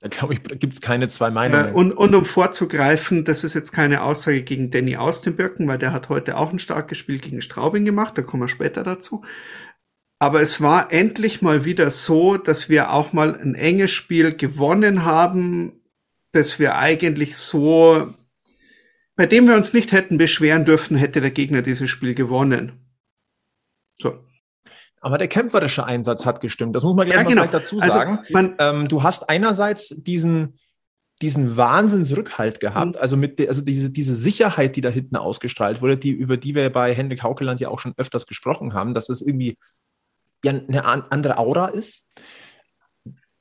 Da 0.00 0.08
glaube 0.08 0.32
ich, 0.34 0.42
gibt 0.42 0.74
es 0.74 0.80
keine 0.80 1.08
zwei 1.08 1.30
Meinungen. 1.30 1.68
Äh, 1.68 1.72
und, 1.72 1.92
und 1.92 2.14
um 2.14 2.24
vorzugreifen, 2.24 3.24
das 3.24 3.44
ist 3.44 3.54
jetzt 3.54 3.72
keine 3.72 4.02
Aussage 4.02 4.42
gegen 4.42 4.70
Danny 4.70 4.96
aus 4.96 5.22
den 5.22 5.36
Birken, 5.36 5.66
weil 5.68 5.78
der 5.78 5.92
hat 5.92 6.08
heute 6.08 6.36
auch 6.36 6.52
ein 6.52 6.58
starkes 6.58 6.98
Spiel 6.98 7.18
gegen 7.18 7.42
Straubing 7.42 7.84
gemacht, 7.84 8.16
da 8.16 8.22
kommen 8.22 8.44
wir 8.44 8.48
später 8.48 8.84
dazu. 8.84 9.22
Aber 10.20 10.40
es 10.40 10.60
war 10.60 10.92
endlich 10.92 11.42
mal 11.42 11.64
wieder 11.64 11.90
so, 11.90 12.36
dass 12.38 12.68
wir 12.68 12.92
auch 12.92 13.12
mal 13.12 13.38
ein 13.38 13.54
enges 13.54 13.90
Spiel 13.90 14.34
gewonnen 14.34 15.04
haben, 15.04 15.72
dass 16.32 16.58
wir 16.58 16.76
eigentlich 16.76 17.36
so, 17.36 18.14
bei 19.18 19.26
dem 19.26 19.48
wir 19.48 19.56
uns 19.56 19.74
nicht 19.74 19.90
hätten 19.90 20.16
beschweren 20.16 20.64
dürfen, 20.64 20.96
hätte 20.96 21.20
der 21.20 21.32
Gegner 21.32 21.60
dieses 21.60 21.90
Spiel 21.90 22.14
gewonnen. 22.14 22.86
So. 23.96 24.24
Aber 25.00 25.18
der 25.18 25.26
kämpferische 25.26 25.84
Einsatz 25.84 26.24
hat 26.24 26.40
gestimmt. 26.40 26.76
Das 26.76 26.84
muss 26.84 26.94
man 26.94 27.04
gleich 27.04 27.22
ja, 27.22 27.24
genau. 27.24 27.46
dazu 27.46 27.80
also 27.80 27.92
sagen. 27.92 28.18
Also 28.18 28.32
man, 28.32 28.54
ähm, 28.60 28.86
du 28.86 29.02
hast 29.02 29.28
einerseits 29.28 29.88
diesen, 29.88 30.60
diesen 31.20 31.56
Wahnsinnsrückhalt 31.56 32.60
gehabt, 32.60 32.94
mhm. 32.94 33.00
also 33.00 33.16
mit 33.16 33.40
de, 33.40 33.48
also 33.48 33.60
diese, 33.60 33.90
diese 33.90 34.14
Sicherheit, 34.14 34.76
die 34.76 34.82
da 34.82 34.88
hinten 34.88 35.16
ausgestrahlt 35.16 35.82
wurde, 35.82 35.98
die, 35.98 36.12
über 36.12 36.36
die 36.36 36.54
wir 36.54 36.70
bei 36.70 36.94
Hendrik 36.94 37.24
Haukeland 37.24 37.60
ja 37.60 37.70
auch 37.70 37.80
schon 37.80 37.94
öfters 37.96 38.24
gesprochen 38.24 38.72
haben, 38.72 38.94
dass 38.94 39.08
es 39.08 39.20
irgendwie 39.20 39.58
ja 40.44 40.52
eine 40.52 40.84
andere 40.84 41.38
Aura 41.38 41.66
ist, 41.66 42.06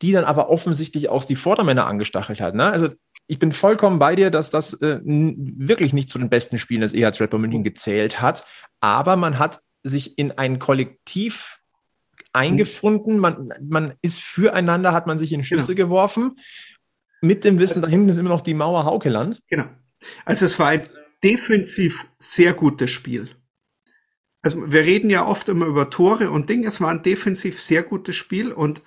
die 0.01 0.11
dann 0.11 0.25
aber 0.25 0.49
offensichtlich 0.49 1.09
auch 1.09 1.23
die 1.23 1.35
Vordermänner 1.35 1.85
angestachelt 1.85 2.41
hat. 2.41 2.55
Ne? 2.55 2.65
Also 2.65 2.89
ich 3.27 3.39
bin 3.39 3.51
vollkommen 3.51 3.99
bei 3.99 4.15
dir, 4.15 4.31
dass 4.31 4.49
das 4.49 4.73
äh, 4.73 4.99
wirklich 5.03 5.93
nicht 5.93 6.09
zu 6.09 6.17
den 6.17 6.29
besten 6.29 6.57
Spielen 6.57 6.81
des 6.81 6.93
EHC 6.93 7.21
Red 7.21 7.29
Bull 7.29 7.39
München 7.39 7.63
gezählt 7.63 8.21
hat, 8.21 8.45
aber 8.79 9.15
man 9.15 9.37
hat 9.37 9.61
sich 9.83 10.17
in 10.17 10.31
ein 10.31 10.59
Kollektiv 10.59 11.59
eingefunden, 12.33 13.19
man, 13.19 13.53
man 13.61 13.93
ist 14.01 14.21
füreinander, 14.21 14.93
hat 14.93 15.07
man 15.07 15.17
sich 15.17 15.31
in 15.31 15.43
Schüsse 15.43 15.75
genau. 15.75 15.87
geworfen, 15.89 16.39
mit 17.21 17.43
dem 17.43 17.59
Wissen, 17.59 17.79
also, 17.79 17.81
da 17.81 17.87
hinten 17.87 18.09
ist 18.09 18.17
immer 18.17 18.29
noch 18.29 18.41
die 18.41 18.53
Mauer 18.53 18.85
Haukeland. 18.85 19.41
Genau. 19.47 19.65
Also 20.23 20.45
es 20.45 20.59
war 20.59 20.67
ein 20.67 20.83
defensiv 21.23 22.05
sehr 22.19 22.53
gutes 22.53 22.91
Spiel. 22.91 23.29
Also 24.41 24.71
wir 24.71 24.81
reden 24.81 25.09
ja 25.09 25.25
oft 25.25 25.49
immer 25.49 25.65
über 25.65 25.89
Tore 25.89 26.29
und 26.29 26.49
Ding, 26.49 26.63
es 26.65 26.79
war 26.79 26.91
ein 26.91 27.01
defensiv 27.01 27.59
sehr 27.59 27.83
gutes 27.83 28.15
Spiel 28.15 28.51
und 28.51 28.81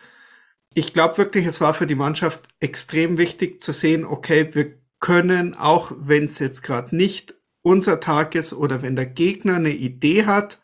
ich 0.74 0.92
glaube 0.92 1.18
wirklich, 1.18 1.46
es 1.46 1.61
war 1.61 1.74
für 1.74 1.87
die 1.87 1.94
Mannschaft 1.94 2.48
extrem 2.61 3.18
wichtig 3.18 3.61
zu 3.61 3.72
sehen, 3.72 4.04
okay, 4.04 4.54
wir 4.54 4.78
können, 5.00 5.54
auch 5.54 5.92
wenn 5.96 6.24
es 6.24 6.38
jetzt 6.38 6.62
gerade 6.62 6.94
nicht 6.94 7.35
unser 7.62 8.00
Tag 8.00 8.35
ist 8.35 8.52
oder 8.52 8.83
wenn 8.83 8.96
der 8.96 9.06
Gegner 9.06 9.56
eine 9.56 9.70
Idee 9.70 10.26
hat, 10.26 10.61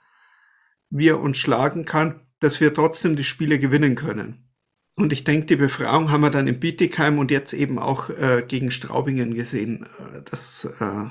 wie 0.90 1.08
er 1.08 1.20
uns 1.20 1.38
schlagen 1.38 1.84
kann, 1.84 2.20
dass 2.38 2.60
wir 2.60 2.72
trotzdem 2.72 3.16
die 3.16 3.24
Spiele 3.24 3.58
gewinnen 3.58 3.96
können. 3.96 4.46
Und 4.94 5.12
ich 5.12 5.24
denke, 5.24 5.46
die 5.46 5.56
Befreiung 5.56 6.10
haben 6.10 6.22
wir 6.22 6.30
dann 6.30 6.46
in 6.46 6.60
Bietigheim 6.60 7.18
und 7.18 7.30
jetzt 7.30 7.52
eben 7.52 7.78
auch 7.78 8.08
äh, 8.08 8.44
gegen 8.46 8.70
Straubingen 8.70 9.34
gesehen. 9.34 9.86
Äh, 9.98 10.22
das, 10.30 10.64
äh 10.80 11.10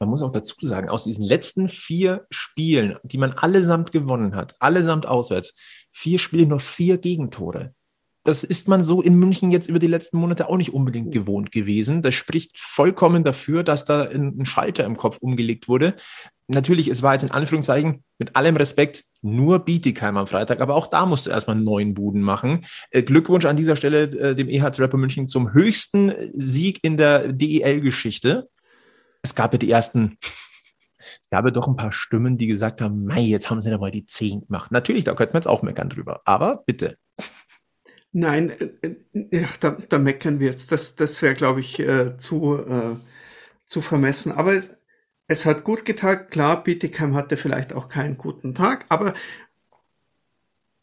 man 0.00 0.08
muss 0.08 0.22
auch 0.22 0.30
dazu 0.30 0.54
sagen, 0.60 0.88
aus 0.88 1.04
diesen 1.04 1.24
letzten 1.24 1.68
vier 1.68 2.26
Spielen, 2.30 2.96
die 3.02 3.18
man 3.18 3.32
allesamt 3.32 3.92
gewonnen 3.92 4.34
hat, 4.34 4.54
allesamt 4.60 5.06
auswärts, 5.06 5.54
vier 5.92 6.18
Spiele, 6.18 6.46
nur 6.46 6.60
vier 6.60 6.98
Gegentore. 6.98 7.74
Das 8.24 8.44
ist 8.44 8.68
man 8.68 8.84
so 8.84 9.00
in 9.00 9.18
München 9.18 9.50
jetzt 9.50 9.68
über 9.68 9.78
die 9.78 9.86
letzten 9.86 10.18
Monate 10.18 10.48
auch 10.48 10.58
nicht 10.58 10.74
unbedingt 10.74 11.10
gewohnt 11.10 11.52
gewesen. 11.52 12.02
Das 12.02 12.14
spricht 12.14 12.60
vollkommen 12.60 13.24
dafür, 13.24 13.64
dass 13.64 13.86
da 13.86 14.02
ein 14.02 14.44
Schalter 14.44 14.84
im 14.84 14.98
Kopf 14.98 15.18
umgelegt 15.18 15.68
wurde. 15.68 15.94
Natürlich, 16.46 16.88
es 16.88 17.02
war 17.02 17.14
jetzt 17.14 17.22
in 17.22 17.30
Anführungszeichen 17.30 18.04
mit 18.18 18.36
allem 18.36 18.56
Respekt 18.56 19.04
nur 19.22 19.60
Bietigheim 19.60 20.18
am 20.18 20.26
Freitag, 20.26 20.60
aber 20.60 20.74
auch 20.74 20.88
da 20.88 21.06
musst 21.06 21.26
du 21.26 21.30
erstmal 21.30 21.56
neun 21.56 21.94
Buden 21.94 22.20
machen. 22.20 22.66
Äh, 22.90 23.02
Glückwunsch 23.02 23.46
an 23.46 23.56
dieser 23.56 23.76
Stelle 23.76 24.02
äh, 24.02 24.34
dem 24.34 24.48
EHC 24.48 24.80
Rapper 24.80 24.98
München 24.98 25.26
zum 25.26 25.54
höchsten 25.54 26.12
Sieg 26.34 26.80
in 26.82 26.98
der 26.98 27.32
DEL-Geschichte. 27.32 28.48
Es 29.22 29.34
gab 29.34 29.52
ja 29.52 29.58
die 29.58 29.70
ersten 29.70 30.18
es 31.20 31.28
gab 31.30 31.44
ja 31.44 31.50
doch 31.50 31.68
ein 31.68 31.76
paar 31.76 31.92
Stimmen, 31.92 32.36
die 32.36 32.46
gesagt 32.46 32.80
haben, 32.80 33.04
mei, 33.04 33.20
jetzt 33.20 33.50
haben 33.50 33.60
sie 33.60 33.76
mal 33.78 33.90
die 33.90 34.06
zehn 34.06 34.46
gemacht. 34.46 34.70
Natürlich, 34.72 35.04
da 35.04 35.14
könnte 35.14 35.32
man 35.32 35.40
jetzt 35.40 35.48
auch 35.48 35.62
meckern 35.62 35.88
drüber. 35.88 36.22
Aber 36.24 36.62
bitte. 36.66 36.96
Nein, 38.12 38.50
äh, 38.82 38.96
äh, 39.14 39.46
da, 39.60 39.76
da 39.88 39.98
meckern 39.98 40.40
wir 40.40 40.48
jetzt. 40.48 40.72
Das, 40.72 40.96
das 40.96 41.22
wäre, 41.22 41.34
glaube 41.34 41.60
ich, 41.60 41.78
äh, 41.78 42.16
zu, 42.16 42.56
äh, 42.56 42.96
zu 43.66 43.82
vermessen. 43.82 44.32
Aber 44.32 44.54
es, 44.54 44.78
es 45.28 45.46
hat 45.46 45.64
gut 45.64 45.84
getan. 45.84 46.26
Klar, 46.28 46.64
Bietigheim 46.64 47.14
hatte 47.14 47.36
vielleicht 47.36 47.72
auch 47.72 47.88
keinen 47.88 48.18
guten 48.18 48.54
Tag, 48.54 48.86
aber 48.88 49.14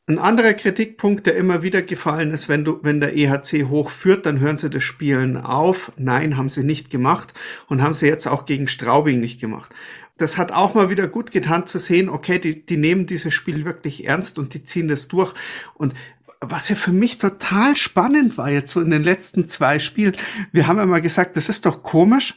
ein 0.10 0.20
anderer 0.20 0.54
Kritikpunkt, 0.54 1.28
der 1.28 1.36
immer 1.36 1.64
wieder 1.64 1.82
gefallen 1.82 2.32
ist, 2.32 2.48
wenn 2.48 2.64
du, 2.64 2.80
wenn 2.82 3.02
der 3.02 3.18
EHC 3.18 3.66
hochführt, 3.68 4.26
dann 4.26 4.40
hören 4.40 4.56
sie 4.56 4.70
das 4.70 4.84
Spielen 4.84 5.36
auf. 5.36 5.92
Nein, 5.98 6.38
haben 6.38 6.48
sie 6.48 6.64
nicht 6.64 6.90
gemacht 6.90 7.34
und 7.68 7.82
haben 7.82 7.94
sie 7.94 8.08
jetzt 8.08 8.26
auch 8.26 8.46
gegen 8.46 8.70
Straubing 8.70 9.20
nicht 9.20 9.42
gemacht. 9.42 9.74
Das 10.18 10.38
hat 10.38 10.52
auch 10.52 10.74
mal 10.74 10.90
wieder 10.90 11.08
gut 11.08 11.32
getan 11.32 11.68
zu 11.68 11.80
sehen, 11.80 12.10
okay, 12.10 12.40
die, 12.40 12.66
die 12.66 12.78
nehmen 12.78 13.06
dieses 13.06 13.34
Spiel 13.34 13.66
wirklich 13.66 14.06
ernst 14.06 14.40
und 14.40 14.54
die 14.54 14.64
ziehen 14.64 14.88
das 14.88 15.08
durch. 15.08 15.34
Und 15.76 15.94
was 16.42 16.70
ja 16.70 16.76
für 16.76 16.92
mich 16.92 17.18
total 17.18 17.76
spannend 17.76 18.38
war 18.38 18.50
jetzt 18.50 18.72
so 18.72 18.82
in 18.82 18.92
den 18.92 19.04
letzten 19.04 19.48
zwei 19.48 19.80
Spielen, 19.80 20.16
wir 20.52 20.68
haben 20.68 20.78
ja 20.78 20.86
mal 20.86 21.02
gesagt, 21.02 21.36
das 21.36 21.50
ist 21.50 21.66
doch 21.66 21.84
komisch. 21.84 22.36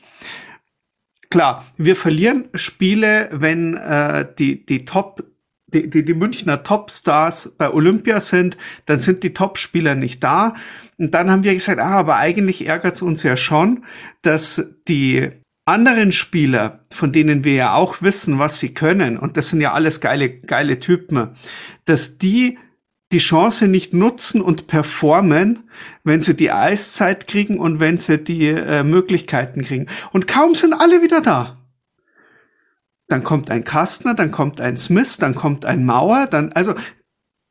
Klar, 1.31 1.64
wir 1.77 1.97
verlieren 1.97 2.49
Spiele, 2.55 3.29
wenn 3.33 3.75
äh, 3.75 4.27
die, 4.38 4.64
die 4.66 4.85
Top 4.85 5.23
die, 5.73 5.88
die, 5.88 6.05
die 6.05 6.14
Münchner 6.14 6.62
Topstars 6.62 7.55
bei 7.57 7.73
Olympia 7.73 8.21
sind, 8.21 8.57
dann 8.87 8.99
sind 8.99 9.23
die 9.23 9.33
Topspieler 9.33 9.95
nicht 9.95 10.23
da. 10.23 10.55
Und 10.99 11.14
dann 11.14 11.31
haben 11.31 11.45
wir 11.45 11.55
gesagt, 11.55 11.79
ah, 11.79 11.99
aber 11.99 12.16
eigentlich 12.16 12.66
ärgert 12.66 12.95
es 12.95 13.03
uns 13.03 13.23
ja 13.23 13.37
schon, 13.37 13.85
dass 14.23 14.62
die 14.88 15.31
anderen 15.64 16.12
Spieler, 16.12 16.81
von 16.90 17.12
denen 17.12 17.44
wir 17.44 17.55
ja 17.55 17.75
auch 17.75 18.03
wissen, 18.03 18.38
was 18.38 18.61
sie 18.61 18.75
können, 18.75 19.18
und 19.18 19.37
das 19.37 19.51
sind 19.51 19.61
ja 19.61 19.73
alles 19.73 20.01
geile, 20.01 20.31
geile 20.31 20.79
Typen, 20.79 21.31
dass 21.85 22.18
die 22.18 22.59
die 23.12 23.18
Chance 23.18 23.66
nicht 23.66 23.92
nutzen 23.92 24.40
und 24.40 24.68
performen, 24.68 25.68
wenn 26.05 26.20
sie 26.20 26.37
die 26.37 26.53
Eiszeit 26.53 27.27
kriegen 27.27 27.59
und 27.59 27.81
wenn 27.81 27.99
sie 27.99 28.18
die 28.18 28.46
äh, 28.46 28.85
Möglichkeiten 28.85 29.62
kriegen. 29.62 29.88
Und 30.12 30.29
kaum 30.29 30.55
sind 30.55 30.75
alle 30.75 31.03
wieder 31.03 31.20
da 31.20 31.61
dann 33.11 33.25
kommt 33.25 33.51
ein 33.51 33.64
Kastner, 33.64 34.14
dann 34.14 34.31
kommt 34.31 34.61
ein 34.61 34.77
Smith, 34.77 35.18
dann 35.18 35.35
kommt 35.35 35.64
ein 35.64 35.85
Mauer, 35.85 36.27
dann, 36.27 36.53
also 36.53 36.75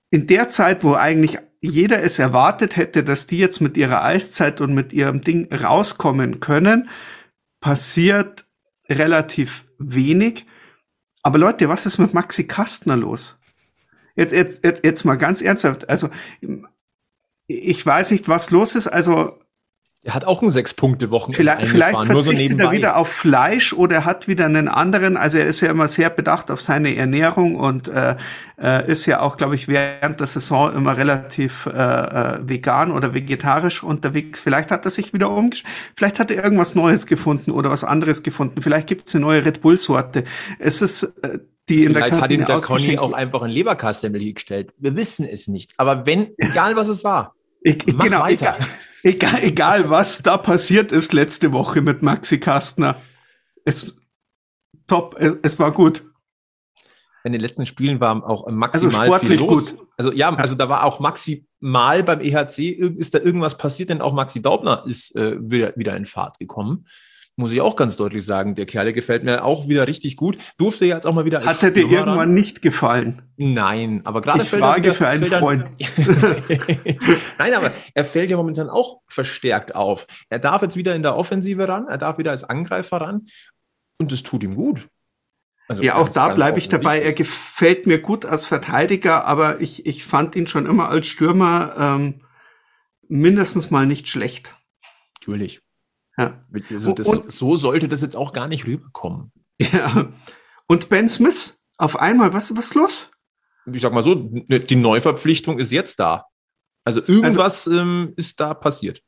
in 0.10 0.26
der 0.26 0.50
Zeit, 0.50 0.84
wo 0.84 0.96
eigentlich 0.96 1.38
jeder 1.62 2.02
es 2.02 2.18
erwartet 2.18 2.78
hätte, 2.78 3.04
dass 3.04 3.28
die 3.28 3.38
jetzt 3.38 3.60
mit 3.60 3.76
ihrer 3.76 4.04
Eiszeit 4.04 4.62
und 4.62 4.74
mit 4.74 4.94
ihrem 4.94 5.22
Ding 5.22 5.54
rauskommen 5.54 6.40
können, 6.40 6.90
passiert 7.60 8.46
relativ 8.90 9.66
wenig. 9.78 10.46
Aber 11.22 11.38
Leute, 11.38 11.70
was 11.70 11.86
ist 11.86 11.98
mit 11.98 12.14
Maxi 12.14 12.46
Kastner 12.48 12.96
los? 12.96 13.40
Jetzt, 14.16 14.34
jetzt, 14.34 14.64
jetzt, 14.64 14.84
jetzt 14.84 15.06
mal 15.06 15.16
ganz 15.16 15.42
ernsthaft. 15.42 15.90
Also, 15.90 16.10
ich 17.48 17.86
weiß 17.86 18.12
nicht, 18.12 18.28
was 18.28 18.52
los 18.52 18.76
ist. 18.76 18.88
Also, 18.88 19.40
er 20.02 20.14
hat 20.14 20.26
auch 20.26 20.42
ein 20.42 20.50
Sechs-Punkte-Wochenende 20.50 21.36
Vielleicht, 21.36 21.68
vielleicht 21.68 22.06
verzichtet 22.06 22.58
so 22.58 22.64
er 22.64 22.72
wieder 22.72 22.96
auf 22.96 23.10
Fleisch 23.10 23.74
oder 23.74 23.98
er 23.98 24.06
hat 24.06 24.30
wieder 24.30 24.46
einen 24.46 24.70
anderen. 24.70 25.18
Also 25.18 25.40
er 25.40 25.46
ist 25.46 25.60
ja 25.60 25.70
immer 25.70 25.90
sehr 25.90 26.10
bedacht 26.10 26.52
auf 26.52 26.62
seine 26.62 26.96
Ernährung 26.96 27.56
und 27.56 27.90
äh, 27.90 28.16
äh, 28.62 28.90
ist 28.90 29.06
ja 29.08 29.20
auch, 29.20 29.36
glaube 29.36 29.56
ich, 29.56 29.68
während 29.68 30.22
der 30.22 30.28
Saison 30.28 30.74
immer 30.74 30.96
relativ 30.96 31.66
äh, 31.66 31.72
äh, 31.72 32.40
vegan 32.42 32.94
oder 32.94 33.14
vegetarisch 33.14 33.84
unterwegs. 33.84 34.40
Vielleicht 34.40 34.72
hat 34.72 34.86
er 34.86 34.92
sich 34.92 35.12
wieder 35.12 35.30
umgestellt. 35.30 35.74
Vielleicht 35.96 36.20
hat 36.20 36.32
er 36.32 36.42
irgendwas 36.42 36.76
Neues 36.76 37.06
gefunden 37.06 37.52
oder 37.52 37.70
was 37.70 37.84
anderes 37.84 38.24
gefunden. 38.24 38.62
Vielleicht 38.62 38.88
gibt 38.88 39.10
es 39.10 39.16
eine 39.16 39.26
neue 39.26 39.44
Red 39.44 39.60
Bull-Sorte. 39.62 40.24
Es 40.60 40.82
ist 40.82 41.04
äh, 41.24 41.40
die 41.68 41.84
in 41.84 41.94
Vielleicht 41.94 42.14
der 42.14 42.22
hat 42.22 42.32
ihm 42.32 42.46
der 42.46 42.60
Conny 42.60 42.98
auch 42.98 43.12
einfach 43.12 43.44
ein 43.44 43.52
Leberkassemmel 43.52 44.34
gestellt. 44.34 44.74
Wir 44.78 44.96
wissen 44.96 45.28
es 45.30 45.50
nicht. 45.50 45.74
Aber 45.76 46.06
wenn, 46.06 46.30
egal 46.38 46.78
was 46.78 46.88
es 46.88 47.04
war, 47.04 47.36
ich, 47.62 47.80
genau, 47.80 48.22
weiter. 48.22 48.58
Egal, 48.58 48.68
egal, 49.04 49.44
egal, 49.44 49.90
was 49.90 50.22
da 50.22 50.38
passiert 50.38 50.92
ist 50.92 51.14
letzte 51.14 51.52
Woche 51.52 51.82
mit 51.82 52.02
Maxi 52.02 52.40
Kastner. 52.40 53.02
Es, 53.66 53.96
top, 54.88 55.16
es, 55.20 55.36
es 55.42 55.60
war 55.60 55.72
gut. 55.72 56.04
In 57.24 57.34
den 57.34 57.42
letzten 57.42 57.66
Spielen 57.66 58.00
war 58.00 58.28
auch 58.28 58.50
maximal 58.50 59.12
also 59.12 59.26
viel 59.26 59.40
los. 59.40 59.76
Gut. 59.76 59.88
Also 59.98 60.14
ja, 60.14 60.34
also 60.34 60.56
da 60.56 60.70
war 60.70 60.86
auch 60.86 61.00
maximal 61.02 62.04
beim 62.04 62.22
EHC, 62.22 62.70
ist 62.98 63.14
da 63.14 63.20
irgendwas 63.20 63.58
passiert, 63.58 63.90
denn 63.90 64.02
auch 64.02 64.14
Maxi 64.14 64.42
Daubner 64.42 64.84
ist 64.88 65.16
äh, 65.16 65.38
wieder, 65.40 65.74
wieder 65.76 65.98
in 65.98 66.06
Fahrt 66.06 66.40
gekommen 66.40 66.86
muss 67.40 67.54
ich 67.54 67.62
auch 67.62 67.78
ganz 67.78 67.96
deutlich 67.96 68.26
sagen. 68.26 68.54
Der 68.56 68.66
Kerl 68.66 68.92
gefällt 68.92 69.24
mir 69.24 69.46
auch 69.46 69.70
wieder 69.70 69.88
richtig 69.88 70.18
gut. 70.18 70.38
Durfte 70.58 70.86
jetzt 70.86 71.08
auch 71.08 71.14
mal 71.14 71.24
wieder. 71.24 71.46
Hat 71.46 71.64
er 71.64 71.72
dir 71.72 71.90
irgendwann 71.90 72.20
ran. 72.20 72.34
nicht 72.34 72.62
gefallen? 72.62 73.22
Nein, 73.38 74.02
aber 74.04 74.20
gerade 74.20 74.44
ich 74.44 74.50
frage 74.50 74.84
wieder, 74.84 74.94
für 74.94 75.08
einen 75.08 75.26
Freund. 75.26 75.72
Nein, 77.40 77.54
aber 77.54 77.72
er 77.94 78.04
fällt 78.04 78.30
ja 78.30 78.36
momentan 78.36 78.70
auch 78.70 79.04
verstärkt 79.08 79.74
auf. 79.74 80.06
Er 80.28 80.40
darf 80.40 80.62
jetzt 80.64 80.76
wieder 80.76 80.94
in 80.96 81.02
der 81.02 81.16
Offensive 81.16 81.66
ran, 81.66 81.88
er 81.88 81.98
darf 81.98 82.18
wieder 82.18 82.32
als 82.32 82.44
Angreifer 82.44 82.98
ran 82.98 83.28
und 83.98 84.12
das 84.12 84.22
tut 84.22 84.44
ihm 84.44 84.56
gut. 84.56 84.90
Also 85.70 85.82
ja, 85.82 85.96
auch 85.96 86.10
da 86.10 86.34
bleibe 86.34 86.58
ich 86.58 86.68
dabei. 86.68 87.02
Er 87.02 87.14
gefällt 87.14 87.88
mir 87.88 88.02
gut 88.02 88.26
als 88.26 88.48
Verteidiger, 88.48 89.24
aber 89.24 89.62
ich, 89.62 89.86
ich 89.86 90.04
fand 90.04 90.36
ihn 90.36 90.48
schon 90.48 90.66
immer 90.66 90.90
als 90.90 91.08
Stürmer 91.08 91.74
ähm, 91.80 92.22
mindestens 93.08 93.72
mal 93.72 93.86
nicht 93.86 94.10
schlecht. 94.10 94.58
Natürlich. 95.22 95.62
Ja. 96.20 96.46
Also 96.70 96.94
das, 96.94 97.08
und, 97.08 97.32
so 97.32 97.56
sollte 97.56 97.88
das 97.88 98.02
jetzt 98.02 98.16
auch 98.16 98.34
gar 98.34 98.48
nicht 98.48 98.68
rüberkommen. 98.68 99.32
Ja. 99.60 100.10
Und 100.68 100.90
Ben 100.90 101.10
Smith, 101.10 101.60
auf 101.78 102.00
einmal, 102.00 102.34
was, 102.34 102.56
was 102.56 102.68
ist 102.68 102.76
los? 102.76 103.12
Ich 103.72 103.82
sag 103.82 103.94
mal 103.94 104.04
so, 104.04 104.30
ne, 104.48 104.60
die 104.60 104.76
Neuverpflichtung 104.76 105.60
ist 105.60 105.72
jetzt 105.72 106.00
da. 106.00 106.26
Also 106.84 107.02
irgendwas 107.02 107.68
also, 107.68 107.80
ähm, 107.80 108.14
ist 108.16 108.40
da 108.40 108.54
passiert. 108.54 109.02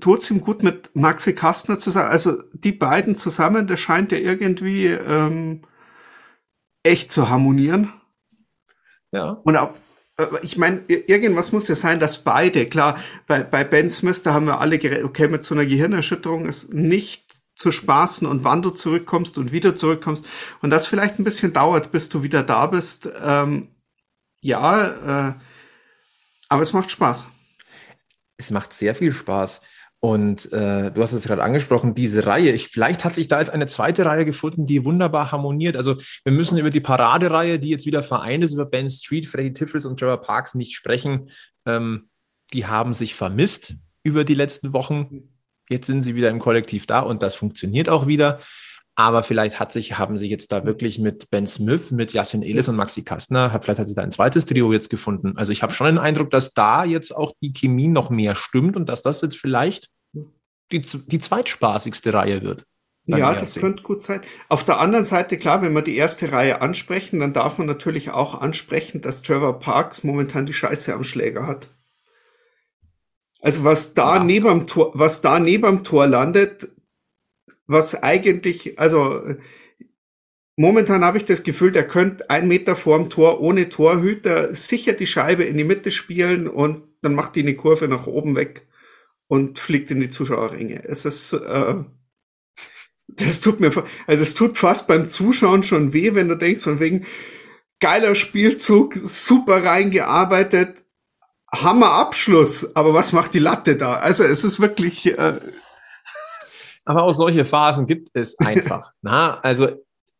Tut 0.00 0.20
es 0.20 0.30
ihm 0.30 0.40
gut 0.40 0.62
mit 0.62 0.94
Maxi 0.94 1.34
Kastner 1.34 1.78
zusammen. 1.78 2.08
Also 2.08 2.42
die 2.52 2.72
beiden 2.72 3.14
zusammen, 3.14 3.66
das 3.66 3.80
scheint 3.80 4.12
ja 4.12 4.18
irgendwie 4.18 4.86
ähm, 4.86 5.62
echt 6.82 7.12
zu 7.12 7.28
harmonieren. 7.28 7.92
Ja. 9.12 9.30
Und 9.30 9.56
auch, 9.56 9.74
ich 10.42 10.56
meine, 10.56 10.80
irgendwas 10.88 11.52
muss 11.52 11.68
ja 11.68 11.74
sein, 11.74 12.00
dass 12.00 12.24
beide, 12.24 12.66
klar, 12.66 12.98
bei, 13.26 13.42
bei 13.42 13.64
Ben 13.64 13.90
Smith, 13.90 14.22
da 14.22 14.32
haben 14.32 14.46
wir 14.46 14.60
alle 14.60 14.78
geredet, 14.78 15.04
okay, 15.04 15.28
mit 15.28 15.44
so 15.44 15.54
einer 15.54 15.66
Gehirnerschütterung 15.66 16.46
ist 16.46 16.72
nicht 16.72 17.26
zu 17.54 17.72
spaßen 17.72 18.26
und 18.26 18.44
wann 18.44 18.62
du 18.62 18.70
zurückkommst 18.70 19.38
und 19.38 19.52
wieder 19.52 19.74
zurückkommst 19.74 20.26
und 20.62 20.70
das 20.70 20.86
vielleicht 20.86 21.18
ein 21.18 21.24
bisschen 21.24 21.52
dauert, 21.52 21.90
bis 21.90 22.08
du 22.08 22.22
wieder 22.22 22.42
da 22.42 22.66
bist. 22.66 23.08
Ähm, 23.22 23.68
ja, 24.40 25.30
äh, 25.30 25.34
aber 26.48 26.62
es 26.62 26.72
macht 26.72 26.90
Spaß. 26.90 27.26
Es 28.38 28.50
macht 28.50 28.74
sehr 28.74 28.94
viel 28.94 29.12
Spaß. 29.12 29.62
Und 30.00 30.52
äh, 30.52 30.92
du 30.92 31.02
hast 31.02 31.12
es 31.12 31.24
gerade 31.24 31.42
angesprochen, 31.42 31.94
diese 31.94 32.26
Reihe. 32.26 32.52
Ich, 32.52 32.68
vielleicht 32.68 33.04
hat 33.04 33.14
sich 33.14 33.28
da 33.28 33.40
jetzt 33.40 33.50
eine 33.50 33.66
zweite 33.66 34.04
Reihe 34.04 34.24
gefunden, 34.24 34.66
die 34.66 34.84
wunderbar 34.84 35.32
harmoniert. 35.32 35.76
Also 35.76 35.96
wir 36.22 36.32
müssen 36.32 36.58
über 36.58 36.70
die 36.70 36.80
Paradereihe, 36.80 37.58
die 37.58 37.70
jetzt 37.70 37.86
wieder 37.86 38.02
vereint 38.02 38.44
ist, 38.44 38.52
über 38.52 38.66
Ben 38.66 38.90
Street, 38.90 39.26
Freddy 39.26 39.52
Tiffels 39.52 39.86
und 39.86 39.98
Trevor 39.98 40.20
Parks 40.20 40.54
nicht 40.54 40.76
sprechen. 40.76 41.30
Ähm, 41.64 42.08
die 42.52 42.66
haben 42.66 42.92
sich 42.92 43.14
vermisst 43.14 43.74
über 44.02 44.24
die 44.24 44.34
letzten 44.34 44.72
Wochen. 44.72 45.30
Jetzt 45.68 45.86
sind 45.86 46.02
sie 46.02 46.14
wieder 46.14 46.30
im 46.30 46.38
Kollektiv 46.38 46.86
da 46.86 47.00
und 47.00 47.22
das 47.22 47.34
funktioniert 47.34 47.88
auch 47.88 48.06
wieder. 48.06 48.38
Aber 48.98 49.22
vielleicht 49.22 49.60
hat 49.60 49.72
sich, 49.72 49.98
haben 49.98 50.18
sich 50.18 50.30
jetzt 50.30 50.50
da 50.52 50.64
wirklich 50.64 50.98
mit 50.98 51.30
Ben 51.30 51.46
Smith, 51.46 51.90
mit 51.90 52.14
Yassin 52.14 52.42
Elis 52.42 52.68
und 52.68 52.76
Maxi 52.76 53.02
Kastner, 53.02 53.50
vielleicht 53.62 53.78
hat 53.78 53.86
sich 53.86 53.94
da 53.94 54.02
ein 54.02 54.10
zweites 54.10 54.46
Trio 54.46 54.72
jetzt 54.72 54.88
gefunden. 54.88 55.34
Also 55.36 55.52
ich 55.52 55.62
habe 55.62 55.72
schon 55.72 55.86
den 55.86 55.98
Eindruck, 55.98 56.30
dass 56.30 56.54
da 56.54 56.84
jetzt 56.84 57.14
auch 57.14 57.32
die 57.42 57.52
Chemie 57.52 57.88
noch 57.88 58.08
mehr 58.08 58.34
stimmt 58.34 58.74
und 58.74 58.88
dass 58.88 59.02
das 59.02 59.20
jetzt 59.20 59.36
vielleicht 59.36 59.90
die, 60.72 60.80
die 60.80 61.18
zweitspaßigste 61.18 62.14
Reihe 62.14 62.42
wird. 62.42 62.64
Ja, 63.04 63.34
das 63.34 63.54
könnte 63.54 63.82
gut 63.82 64.02
sein. 64.02 64.22
Auf 64.48 64.64
der 64.64 64.80
anderen 64.80 65.04
Seite, 65.04 65.36
klar, 65.36 65.62
wenn 65.62 65.74
wir 65.74 65.82
die 65.82 65.96
erste 65.96 66.32
Reihe 66.32 66.60
ansprechen, 66.60 67.20
dann 67.20 67.32
darf 67.32 67.58
man 67.58 67.66
natürlich 67.68 68.10
auch 68.10 68.40
ansprechen, 68.40 69.00
dass 69.00 69.22
Trevor 69.22 69.60
Parks 69.60 70.02
momentan 70.02 70.46
die 70.46 70.52
Scheiße 70.52 70.92
am 70.92 71.04
Schläger 71.04 71.46
hat. 71.46 71.68
Also 73.40 73.62
was 73.62 73.94
da 73.94 74.16
ja. 74.16 74.24
neben 74.24 74.48
dem 74.48 74.66
Tor, 74.66 74.90
was 74.94 75.20
da 75.20 75.38
neben 75.38 75.66
dem 75.66 75.84
Tor 75.84 76.08
landet, 76.08 76.68
was 77.66 78.02
eigentlich, 78.02 78.78
also 78.78 79.22
momentan 80.56 81.04
habe 81.04 81.18
ich 81.18 81.24
das 81.24 81.42
Gefühl, 81.42 81.72
der 81.72 81.86
könnte 81.86 82.30
ein 82.30 82.48
Meter 82.48 82.76
vorm 82.76 83.10
Tor 83.10 83.40
ohne 83.40 83.68
Torhüter 83.68 84.54
sicher 84.54 84.92
die 84.92 85.06
Scheibe 85.06 85.44
in 85.44 85.56
die 85.56 85.64
Mitte 85.64 85.90
spielen 85.90 86.48
und 86.48 86.82
dann 87.02 87.14
macht 87.14 87.36
die 87.36 87.40
eine 87.40 87.56
Kurve 87.56 87.88
nach 87.88 88.06
oben 88.06 88.36
weg 88.36 88.66
und 89.28 89.58
fliegt 89.58 89.90
in 89.90 90.00
die 90.00 90.08
Zuschauerringe. 90.08 90.84
Es 90.84 91.04
ist, 91.04 91.32
äh, 91.32 91.74
das 93.08 93.40
tut 93.40 93.60
mir, 93.60 93.70
also 94.06 94.22
es 94.22 94.34
tut 94.34 94.58
fast 94.58 94.86
beim 94.86 95.08
Zuschauen 95.08 95.62
schon 95.62 95.92
weh, 95.92 96.14
wenn 96.14 96.28
du 96.28 96.36
denkst, 96.36 96.62
von 96.62 96.80
wegen 96.80 97.06
geiler 97.80 98.14
Spielzug, 98.14 98.94
super 98.94 99.64
reingearbeitet, 99.64 100.84
Hammer 101.52 101.92
Abschluss, 101.92 102.74
aber 102.74 102.94
was 102.94 103.12
macht 103.12 103.34
die 103.34 103.38
Latte 103.38 103.76
da? 103.76 103.94
Also 103.94 104.24
es 104.24 104.44
ist 104.44 104.60
wirklich, 104.60 105.06
äh, 105.06 105.40
aber 106.86 107.02
auch 107.02 107.12
solche 107.12 107.44
Phasen 107.44 107.86
gibt 107.86 108.08
es 108.14 108.38
einfach. 108.38 108.92
Na, 109.02 109.38
also 109.40 109.68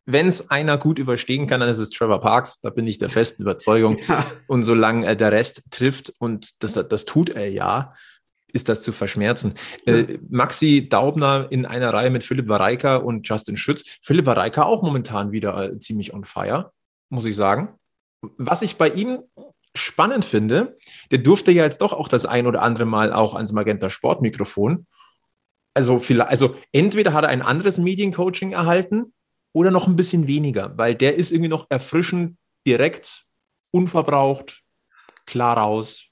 wenn 0.04 0.28
es 0.28 0.50
einer 0.50 0.78
gut 0.78 0.98
überstehen 0.98 1.46
kann, 1.46 1.60
dann 1.60 1.68
ist 1.68 1.78
es 1.78 1.90
Trevor 1.90 2.20
Parks. 2.20 2.60
Da 2.60 2.70
bin 2.70 2.86
ich 2.86 2.98
der 2.98 3.08
festen 3.08 3.42
Überzeugung. 3.42 3.98
Ja. 4.08 4.24
Und 4.46 4.62
solange 4.62 5.06
äh, 5.06 5.16
der 5.16 5.32
Rest 5.32 5.64
trifft, 5.70 6.12
und 6.18 6.62
das, 6.62 6.74
das 6.74 7.04
tut 7.06 7.30
er 7.30 7.50
ja, 7.50 7.94
ist 8.52 8.68
das 8.68 8.82
zu 8.82 8.92
verschmerzen. 8.92 9.54
Ja. 9.84 9.94
Äh, 9.94 10.18
Maxi 10.28 10.88
Daubner 10.88 11.48
in 11.50 11.66
einer 11.66 11.92
Reihe 11.92 12.10
mit 12.10 12.24
Philipp 12.24 12.48
Wareika 12.48 12.96
und 12.96 13.28
Justin 13.28 13.56
Schütz. 13.56 13.98
Philipp 14.02 14.26
Wareika 14.26 14.64
auch 14.64 14.82
momentan 14.82 15.32
wieder 15.32 15.72
äh, 15.72 15.78
ziemlich 15.80 16.14
on 16.14 16.24
fire, 16.24 16.72
muss 17.08 17.24
ich 17.24 17.34
sagen. 17.34 17.74
Was 18.38 18.62
ich 18.62 18.76
bei 18.76 18.88
ihm 18.88 19.24
spannend 19.74 20.24
finde, 20.24 20.76
der 21.10 21.18
durfte 21.18 21.50
ja 21.50 21.64
jetzt 21.64 21.82
doch 21.82 21.92
auch 21.92 22.08
das 22.08 22.26
ein 22.26 22.46
oder 22.46 22.62
andere 22.62 22.86
Mal 22.86 23.12
auch 23.12 23.34
ans 23.34 23.52
Magenta 23.52 23.90
Sportmikrofon 23.90 24.86
also, 25.76 26.00
vielleicht, 26.00 26.30
also 26.30 26.56
entweder 26.72 27.12
hat 27.12 27.24
er 27.24 27.30
ein 27.30 27.42
anderes 27.42 27.78
Mediencoaching 27.78 28.52
erhalten 28.52 29.12
oder 29.52 29.70
noch 29.70 29.86
ein 29.86 29.96
bisschen 29.96 30.26
weniger, 30.26 30.76
weil 30.76 30.94
der 30.94 31.16
ist 31.16 31.30
irgendwie 31.30 31.50
noch 31.50 31.66
erfrischend, 31.70 32.36
direkt, 32.66 33.26
unverbraucht, 33.70 34.62
klar 35.26 35.58
raus. 35.58 36.06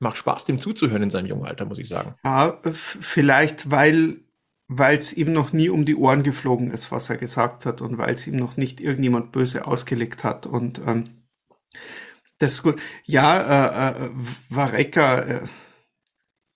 Macht 0.00 0.16
Spaß, 0.16 0.44
dem 0.44 0.60
zuzuhören 0.60 1.02
in 1.02 1.10
seinem 1.10 1.26
jungen 1.26 1.46
Alter, 1.46 1.64
muss 1.64 1.78
ich 1.78 1.88
sagen. 1.88 2.14
Ja, 2.22 2.60
vielleicht, 2.70 3.70
weil 3.70 4.20
weil 4.68 4.98
es 4.98 5.14
ihm 5.14 5.32
noch 5.32 5.52
nie 5.52 5.70
um 5.70 5.86
die 5.86 5.96
Ohren 5.96 6.22
geflogen 6.22 6.70
ist, 6.70 6.92
was 6.92 7.08
er 7.08 7.16
gesagt 7.16 7.64
hat 7.64 7.80
und 7.80 7.96
weil 7.96 8.14
es 8.14 8.26
ihm 8.26 8.36
noch 8.36 8.58
nicht 8.58 8.80
irgendjemand 8.80 9.32
böse 9.32 9.66
ausgelegt 9.66 10.24
hat 10.24 10.44
und 10.46 10.80
ähm, 10.86 11.24
das 12.38 12.54
ist 12.54 12.62
gut. 12.62 12.80
Ja, 13.04 13.88
äh, 13.88 14.04
äh, 14.04 14.10
Vareka, 14.50 15.18
äh, 15.20 15.40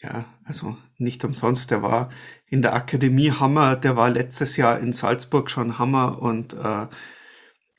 ja, 0.03 0.27
also 0.45 0.77
nicht 1.03 1.25
umsonst, 1.25 1.71
der 1.71 1.83
war 1.83 2.11
in 2.47 2.63
der 2.63 2.75
Akademie 2.75 3.31
Hammer, 3.31 3.77
der 3.77 3.97
war 3.97 4.11
letztes 4.11 4.57
Jahr 4.57 4.79
in 4.79 4.93
Salzburg 4.93 5.51
schon 5.51 5.79
Hammer 5.79 6.21
und 6.21 6.55
äh, 6.55 6.87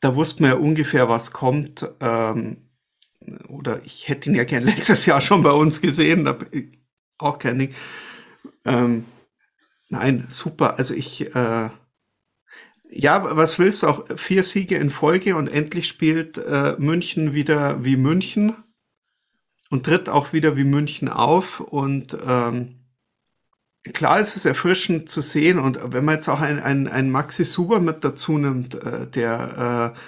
da 0.02 0.16
wusste 0.16 0.42
man 0.42 0.52
ja 0.52 0.58
ungefähr, 0.58 1.08
was 1.08 1.32
kommt. 1.32 1.88
Ähm, 2.02 2.70
oder 3.48 3.82
ich 3.86 4.10
hätte 4.10 4.30
ihn 4.30 4.36
ja 4.36 4.44
gern 4.44 4.64
letztes 4.66 5.06
Jahr 5.06 5.22
schon 5.22 5.44
bei 5.44 5.52
uns 5.52 5.82
gesehen, 5.82 6.26
da, 6.26 6.38
auch 7.18 7.40
kein 7.40 7.60
Ding. 7.60 7.76
Ähm, 8.66 9.06
nein, 9.90 10.26
super. 10.30 10.78
Also 10.78 10.94
ich, 10.94 11.34
äh, 11.34 11.70
ja, 12.90 13.38
was 13.38 13.60
willst 13.60 13.84
du 13.84 13.88
auch? 13.88 14.06
Vier 14.18 14.44
Siege 14.44 14.76
in 14.76 14.90
Folge 14.90 15.36
und 15.36 15.48
endlich 15.48 15.88
spielt 15.88 16.38
äh, 16.38 16.76
München 16.78 17.34
wieder 17.34 17.86
wie 17.86 17.96
München 17.96 18.56
und 19.70 19.86
tritt 19.86 20.10
auch 20.10 20.34
wieder 20.34 20.58
wie 20.58 20.66
München 20.66 21.08
auf. 21.08 21.62
Und 21.62 22.18
ähm, 22.26 22.83
klar 23.92 24.20
ist 24.20 24.36
es 24.36 24.46
erfrischend 24.46 25.10
zu 25.10 25.22
sehen. 25.22 25.60
Und 25.60 25.80
wenn 25.94 26.06
man 26.06 26.16
jetzt 26.16 26.30
auch 26.30 26.42
ein, 26.42 26.62
ein, 26.62 26.88
ein 26.88 27.12
Maxi 27.12 27.44
Suber 27.44 27.80
mit 27.80 28.04
dazu 28.04 28.38
nimmt, 28.38 28.76
äh, 28.76 29.08
der, 29.08 29.94
äh, 29.96 30.00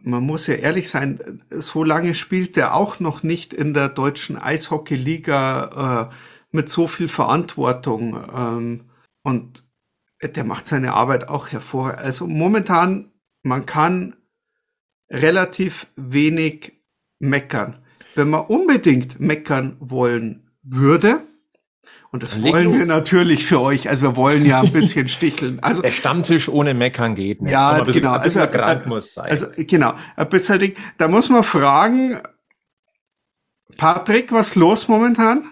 man 0.00 0.22
muss 0.22 0.46
ja 0.46 0.54
ehrlich 0.54 0.88
sein, 0.88 1.42
so 1.50 1.84
lange 1.84 2.14
spielt 2.14 2.56
der 2.56 2.74
auch 2.74 3.00
noch 3.00 3.22
nicht 3.22 3.52
in 3.52 3.74
der 3.74 3.88
deutschen 3.88 4.38
Eishockey-Liga 4.38 6.10
äh, 6.10 6.14
mit 6.50 6.70
so 6.70 6.86
viel 6.86 7.08
Verantwortung. 7.08 8.16
Ähm, 8.34 8.90
und 9.22 9.64
der 10.22 10.44
macht 10.44 10.66
seine 10.66 10.94
Arbeit 10.94 11.28
auch 11.28 11.48
hervor. 11.48 11.98
Also 11.98 12.26
momentan, 12.26 13.12
man 13.42 13.66
kann 13.66 14.16
relativ 15.10 15.86
wenig 15.96 16.72
meckern 17.18 17.84
wenn 18.18 18.30
man 18.30 18.46
unbedingt 18.46 19.20
meckern 19.20 19.76
wollen 19.78 20.50
würde, 20.62 21.20
und 22.10 22.22
das 22.22 22.36
Leg 22.36 22.52
wollen 22.52 22.64
los. 22.64 22.78
wir 22.78 22.86
natürlich 22.86 23.46
für 23.46 23.60
euch. 23.60 23.88
Also 23.88 24.02
wir 24.02 24.16
wollen 24.16 24.46
ja 24.46 24.60
ein 24.60 24.72
bisschen 24.72 25.08
sticheln. 25.08 25.58
Also 25.62 25.82
der 25.82 25.90
Stammtisch 25.90 26.48
ohne 26.48 26.72
Meckern 26.72 27.14
geht 27.14 27.42
nicht. 27.42 27.52
Ja, 27.52 27.82
bisschen, 27.82 28.02
genau. 28.02 28.14
Also, 28.14 28.46
krank 28.46 28.86
äh, 28.86 28.88
muss 28.88 29.14
sein. 29.14 29.30
Also 29.30 29.46
genau, 29.56 29.94
ein 30.16 30.28
bisschen 30.28 30.58
Ding. 30.58 30.74
Da 30.96 31.08
muss 31.08 31.28
man 31.28 31.42
fragen, 31.42 32.18
Patrick, 33.76 34.32
was 34.32 34.54
los 34.54 34.88
momentan? 34.88 35.44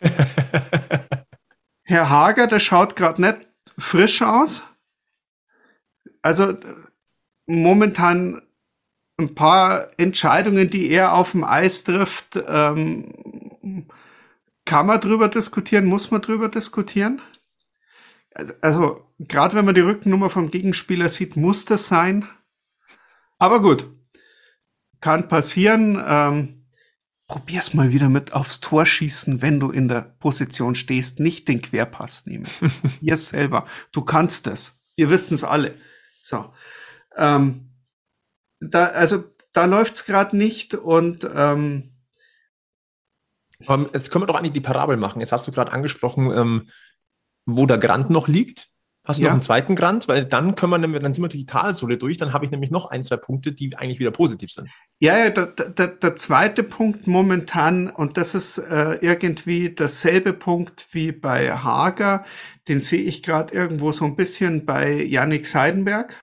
Herr 1.84 2.10
Hager, 2.10 2.46
der 2.48 2.60
schaut 2.60 2.96
gerade 2.96 3.22
nicht 3.22 3.38
frisch 3.78 4.22
aus. 4.22 4.62
Also 6.20 6.54
momentan 7.46 8.42
ein 9.18 9.34
paar 9.34 9.88
Entscheidungen, 9.98 10.68
die 10.70 10.90
er 10.90 11.14
auf 11.14 11.32
dem 11.32 11.44
Eis 11.44 11.84
trifft, 11.84 12.42
ähm, 12.46 13.12
kann 14.64 14.86
man 14.86 15.00
drüber 15.00 15.28
diskutieren, 15.28 15.86
muss 15.86 16.10
man 16.10 16.22
drüber 16.22 16.48
diskutieren? 16.48 17.20
Also, 18.34 18.54
also 18.60 19.06
gerade 19.18 19.54
wenn 19.54 19.64
man 19.64 19.74
die 19.74 19.80
Rückennummer 19.80 20.30
vom 20.30 20.50
Gegenspieler 20.50 21.08
sieht, 21.08 21.36
muss 21.36 21.64
das 21.64 21.88
sein. 21.88 22.28
Aber 23.38 23.60
gut, 23.60 23.90
kann 25.00 25.28
passieren. 25.28 26.02
Ähm, 26.04 26.66
probier's 27.26 27.74
mal 27.74 27.92
wieder 27.92 28.08
mit 28.08 28.32
aufs 28.32 28.60
Tor 28.60 28.86
schießen, 28.86 29.42
wenn 29.42 29.60
du 29.60 29.70
in 29.70 29.88
der 29.88 30.02
Position 30.02 30.74
stehst, 30.74 31.18
nicht 31.20 31.48
den 31.48 31.62
Querpass 31.62 32.26
nehmen. 32.26 32.46
Ihr 33.00 33.16
selber, 33.16 33.66
du 33.90 34.02
kannst 34.02 34.46
es. 34.46 34.80
Wir 34.96 35.10
wissen 35.10 35.34
es 35.34 35.44
alle. 35.44 35.74
So. 36.22 36.52
Ähm, 37.16 37.66
da, 38.60 38.86
also 38.86 39.24
da 39.52 39.64
läuft's 39.64 40.04
gerade 40.04 40.36
nicht 40.36 40.74
und 40.74 41.28
ähm, 41.34 41.91
Jetzt 43.92 44.10
können 44.10 44.22
wir 44.22 44.26
doch 44.26 44.36
eigentlich 44.36 44.52
die 44.52 44.60
Parabel 44.60 44.96
machen. 44.96 45.20
Jetzt 45.20 45.32
hast 45.32 45.46
du 45.46 45.52
gerade 45.52 45.72
angesprochen, 45.72 46.30
ähm, 46.30 46.68
wo 47.46 47.66
der 47.66 47.78
Grant 47.78 48.10
noch 48.10 48.28
liegt. 48.28 48.68
Hast 49.04 49.18
du 49.18 49.24
ja. 49.24 49.30
noch 49.30 49.34
einen 49.34 49.42
zweiten 49.42 49.74
Grant? 49.74 50.06
Weil 50.06 50.24
dann 50.24 50.54
können 50.54 50.92
wir, 50.92 51.00
dann 51.00 51.12
sind 51.12 51.24
wir 51.24 51.28
die 51.28 51.44
Talsohle 51.44 51.98
durch. 51.98 52.18
Dann 52.18 52.32
habe 52.32 52.44
ich 52.44 52.52
nämlich 52.52 52.70
noch 52.70 52.90
ein, 52.90 53.02
zwei 53.02 53.16
Punkte, 53.16 53.50
die 53.50 53.76
eigentlich 53.76 53.98
wieder 53.98 54.12
positiv 54.12 54.52
sind. 54.52 54.68
Ja, 55.00 55.18
ja 55.18 55.30
der, 55.30 55.46
der, 55.46 55.88
der 55.88 56.16
zweite 56.16 56.62
Punkt 56.62 57.08
momentan, 57.08 57.90
und 57.90 58.16
das 58.16 58.36
ist 58.36 58.58
äh, 58.58 58.98
irgendwie 59.00 59.74
dasselbe 59.74 60.32
Punkt 60.32 60.86
wie 60.92 61.10
bei 61.10 61.50
Hager, 61.50 62.24
den 62.68 62.78
sehe 62.78 63.02
ich 63.02 63.24
gerade 63.24 63.52
irgendwo 63.52 63.90
so 63.90 64.04
ein 64.04 64.14
bisschen 64.14 64.66
bei 64.66 65.02
Yannick 65.02 65.46
Seidenberg. 65.46 66.20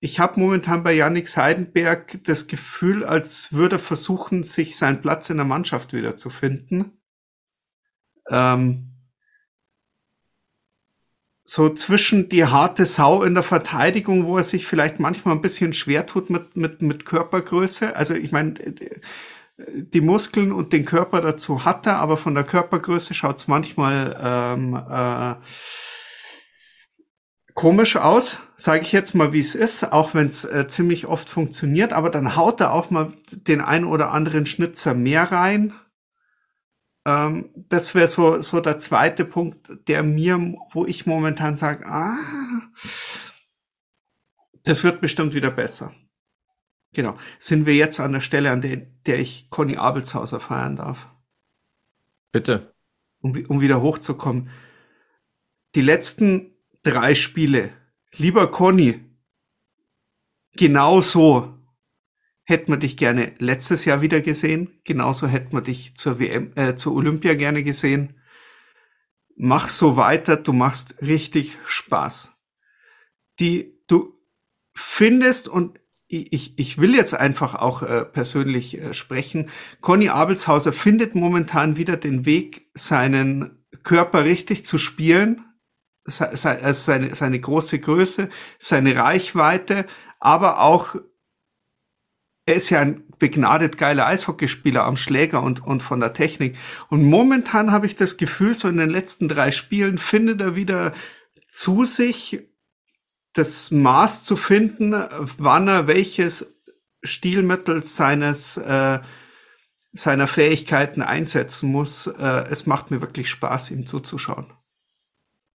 Ich 0.00 0.18
habe 0.18 0.40
momentan 0.40 0.82
bei 0.82 0.94
Yannick 0.94 1.28
Seidenberg 1.28 2.24
das 2.24 2.46
Gefühl, 2.46 3.04
als 3.04 3.52
würde 3.52 3.76
er 3.76 3.80
versuchen, 3.80 4.42
sich 4.42 4.76
seinen 4.76 5.02
Platz 5.02 5.28
in 5.28 5.36
der 5.36 5.46
Mannschaft 5.46 5.92
wieder 5.92 6.16
zu 6.16 6.30
finden. 6.30 6.98
Ähm, 8.30 8.90
so 11.44 11.68
zwischen 11.74 12.30
die 12.30 12.46
harte 12.46 12.86
Sau 12.86 13.22
in 13.24 13.34
der 13.34 13.42
Verteidigung, 13.42 14.24
wo 14.24 14.38
er 14.38 14.44
sich 14.44 14.66
vielleicht 14.66 15.00
manchmal 15.00 15.34
ein 15.34 15.42
bisschen 15.42 15.74
schwer 15.74 16.06
tut 16.06 16.30
mit, 16.30 16.56
mit, 16.56 16.80
mit 16.80 17.04
Körpergröße. 17.04 17.94
Also 17.94 18.14
ich 18.14 18.32
meine, 18.32 18.54
die 19.58 20.00
Muskeln 20.00 20.52
und 20.52 20.72
den 20.72 20.86
Körper 20.86 21.20
dazu 21.20 21.64
hat 21.64 21.86
er, 21.86 21.96
aber 21.98 22.16
von 22.16 22.34
der 22.34 22.44
Körpergröße 22.44 23.12
schaut 23.12 23.36
es 23.36 23.48
manchmal 23.48 24.16
ähm, 24.22 24.74
äh, 24.74 25.34
komisch 27.54 27.96
aus, 27.96 28.40
sage 28.56 28.82
ich 28.82 28.92
jetzt 28.92 29.14
mal, 29.14 29.32
wie 29.32 29.40
es 29.40 29.54
ist, 29.54 29.92
auch 29.92 30.14
wenn 30.14 30.26
es 30.26 30.44
äh, 30.44 30.66
ziemlich 30.66 31.06
oft 31.06 31.30
funktioniert, 31.30 31.92
aber 31.92 32.10
dann 32.10 32.36
haut 32.36 32.60
er 32.60 32.72
auch 32.72 32.90
mal 32.90 33.12
den 33.30 33.60
ein 33.60 33.84
oder 33.84 34.12
anderen 34.12 34.46
Schnitzer 34.46 34.94
mehr 34.94 35.30
rein. 35.32 35.74
Ähm, 37.06 37.50
das 37.54 37.94
wäre 37.94 38.08
so, 38.08 38.40
so 38.40 38.60
der 38.60 38.78
zweite 38.78 39.24
Punkt, 39.24 39.70
der 39.88 40.02
mir, 40.02 40.54
wo 40.70 40.86
ich 40.86 41.06
momentan 41.06 41.56
sage, 41.56 41.86
ah, 41.86 42.16
das 44.64 44.84
wird 44.84 45.00
bestimmt 45.00 45.34
wieder 45.34 45.50
besser. 45.50 45.92
Genau. 46.92 47.16
Sind 47.38 47.66
wir 47.66 47.74
jetzt 47.74 48.00
an 48.00 48.12
der 48.12 48.20
Stelle, 48.20 48.50
an 48.50 48.60
der, 48.60 48.76
der 48.76 49.20
ich 49.20 49.48
Conny 49.50 49.76
Abelshauser 49.76 50.40
feiern 50.40 50.76
darf? 50.76 51.08
Bitte. 52.32 52.74
Um, 53.20 53.32
um 53.48 53.60
wieder 53.60 53.80
hochzukommen. 53.80 54.50
Die 55.74 55.82
letzten 55.82 56.56
drei 56.82 57.14
Spiele. 57.14 57.70
Lieber 58.12 58.50
Conny, 58.50 59.00
genau 60.56 61.00
so 61.00 61.56
hätten 62.44 62.72
wir 62.72 62.78
dich 62.78 62.96
gerne 62.96 63.32
letztes 63.38 63.84
Jahr 63.84 64.02
wieder 64.02 64.20
gesehen. 64.20 64.80
Genauso 64.84 65.28
hätten 65.28 65.52
wir 65.52 65.60
dich 65.60 65.94
zur 65.94 66.18
WM, 66.18 66.52
äh, 66.56 66.74
zur 66.74 66.94
Olympia 66.94 67.34
gerne 67.34 67.62
gesehen. 67.62 68.20
Mach 69.36 69.68
so 69.68 69.96
weiter, 69.96 70.36
du 70.36 70.52
machst 70.52 71.00
richtig 71.00 71.58
Spaß. 71.64 72.36
Die 73.38 73.80
du 73.86 74.18
findest 74.74 75.48
und 75.48 75.78
ich, 76.08 76.58
ich 76.58 76.78
will 76.78 76.96
jetzt 76.96 77.14
einfach 77.14 77.54
auch 77.54 77.84
äh, 77.84 78.04
persönlich 78.04 78.78
äh, 78.78 78.94
sprechen. 78.94 79.48
Conny 79.80 80.08
Abelshauser 80.08 80.72
findet 80.72 81.14
momentan 81.14 81.76
wieder 81.76 81.96
den 81.96 82.26
Weg, 82.26 82.68
seinen 82.74 83.64
Körper 83.84 84.24
richtig 84.24 84.66
zu 84.66 84.76
spielen 84.76 85.44
seine, 86.04 87.14
seine 87.14 87.40
große 87.40 87.78
Größe, 87.78 88.28
seine 88.58 88.96
Reichweite, 88.96 89.86
aber 90.18 90.60
auch 90.60 90.96
er 92.46 92.54
ist 92.56 92.70
ja 92.70 92.80
ein 92.80 93.04
begnadet 93.18 93.78
geiler 93.78 94.06
Eishockeyspieler 94.06 94.84
am 94.84 94.96
Schläger 94.96 95.42
und, 95.42 95.64
und 95.64 95.82
von 95.82 96.00
der 96.00 96.14
Technik. 96.14 96.56
Und 96.88 97.04
momentan 97.04 97.70
habe 97.70 97.86
ich 97.86 97.94
das 97.94 98.16
Gefühl, 98.16 98.54
so 98.54 98.66
in 98.66 98.78
den 98.78 98.90
letzten 98.90 99.28
drei 99.28 99.52
Spielen 99.52 99.98
findet 99.98 100.40
er 100.40 100.56
wieder 100.56 100.92
zu 101.48 101.84
sich 101.84 102.40
das 103.34 103.70
Maß 103.70 104.24
zu 104.24 104.36
finden, 104.36 104.94
wann 105.38 105.68
er 105.68 105.86
welches 105.86 106.54
Stilmittel 107.02 107.82
seines 107.82 108.56
äh, 108.56 108.98
seiner 109.92 110.26
Fähigkeiten 110.26 111.02
einsetzen 111.02 111.70
muss. 111.70 112.06
Äh, 112.06 112.44
es 112.50 112.66
macht 112.66 112.90
mir 112.90 113.00
wirklich 113.00 113.28
Spaß, 113.28 113.70
ihm 113.70 113.86
zuzuschauen 113.86 114.52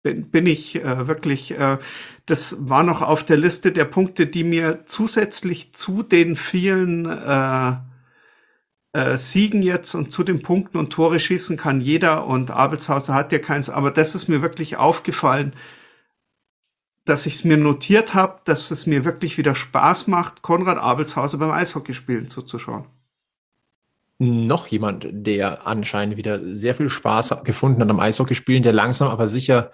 bin, 0.05 0.31
bin 0.31 0.47
ich 0.47 0.77
äh, 0.77 1.09
wirklich, 1.09 1.59
äh, 1.59 1.79
das 2.27 2.57
war 2.61 2.85
noch 2.85 3.03
auf 3.03 3.25
der 3.25 3.39
Liste 3.39 3.73
der 3.73 3.87
Punkte, 3.87 4.29
die 4.29 4.45
mir 4.45 4.85
zusätzlich 4.87 5.73
zu 5.75 6.05
den 6.05 6.37
vielen 6.37 7.07
äh, 7.07 7.73
äh, 8.93 9.17
Siegen 9.17 9.63
jetzt 9.63 9.95
und 9.95 10.13
zu 10.13 10.23
den 10.23 10.43
Punkten 10.43 10.79
und 10.79 10.91
Tore 10.93 11.19
schießen 11.19 11.57
kann 11.57 11.81
jeder 11.81 12.27
und 12.27 12.53
Abelshauser 12.53 13.15
hat 13.15 13.33
ja 13.33 13.41
keins, 13.41 13.71
aber 13.71 13.91
das 13.91 14.15
ist 14.15 14.29
mir 14.29 14.43
wirklich 14.43 14.77
aufgefallen, 14.77 15.55
dass 17.05 17.27
ich 17.27 17.35
es 17.35 17.45
mir 17.45 17.57
notiert 17.57 18.15
habe, 18.15 18.41
dass 18.45 18.71
es 18.71 18.87
mir 18.87 19.05
wirklich 19.05 19.39
wieder 19.39 19.55
Spaß 19.55 20.07
macht, 20.07 20.43
Konrad 20.43 20.79
Abelshauser 20.79 21.39
beim 21.39 21.51
Eishockeyspielen 21.51 22.29
zuzuschauen. 22.29 22.85
Noch 24.19 24.69
jemand, 24.69 25.09
der 25.11 25.67
anscheinend 25.67 26.17
wieder 26.17 26.55
sehr 26.55 26.75
viel 26.75 26.89
Spaß 26.89 27.43
gefunden 27.43 27.81
hat 27.81 27.91
am 27.91 28.01
Eishockeyspielen, 28.01 28.63
der 28.63 28.73
langsam 28.73 29.09
aber 29.09 29.27
sicher 29.27 29.73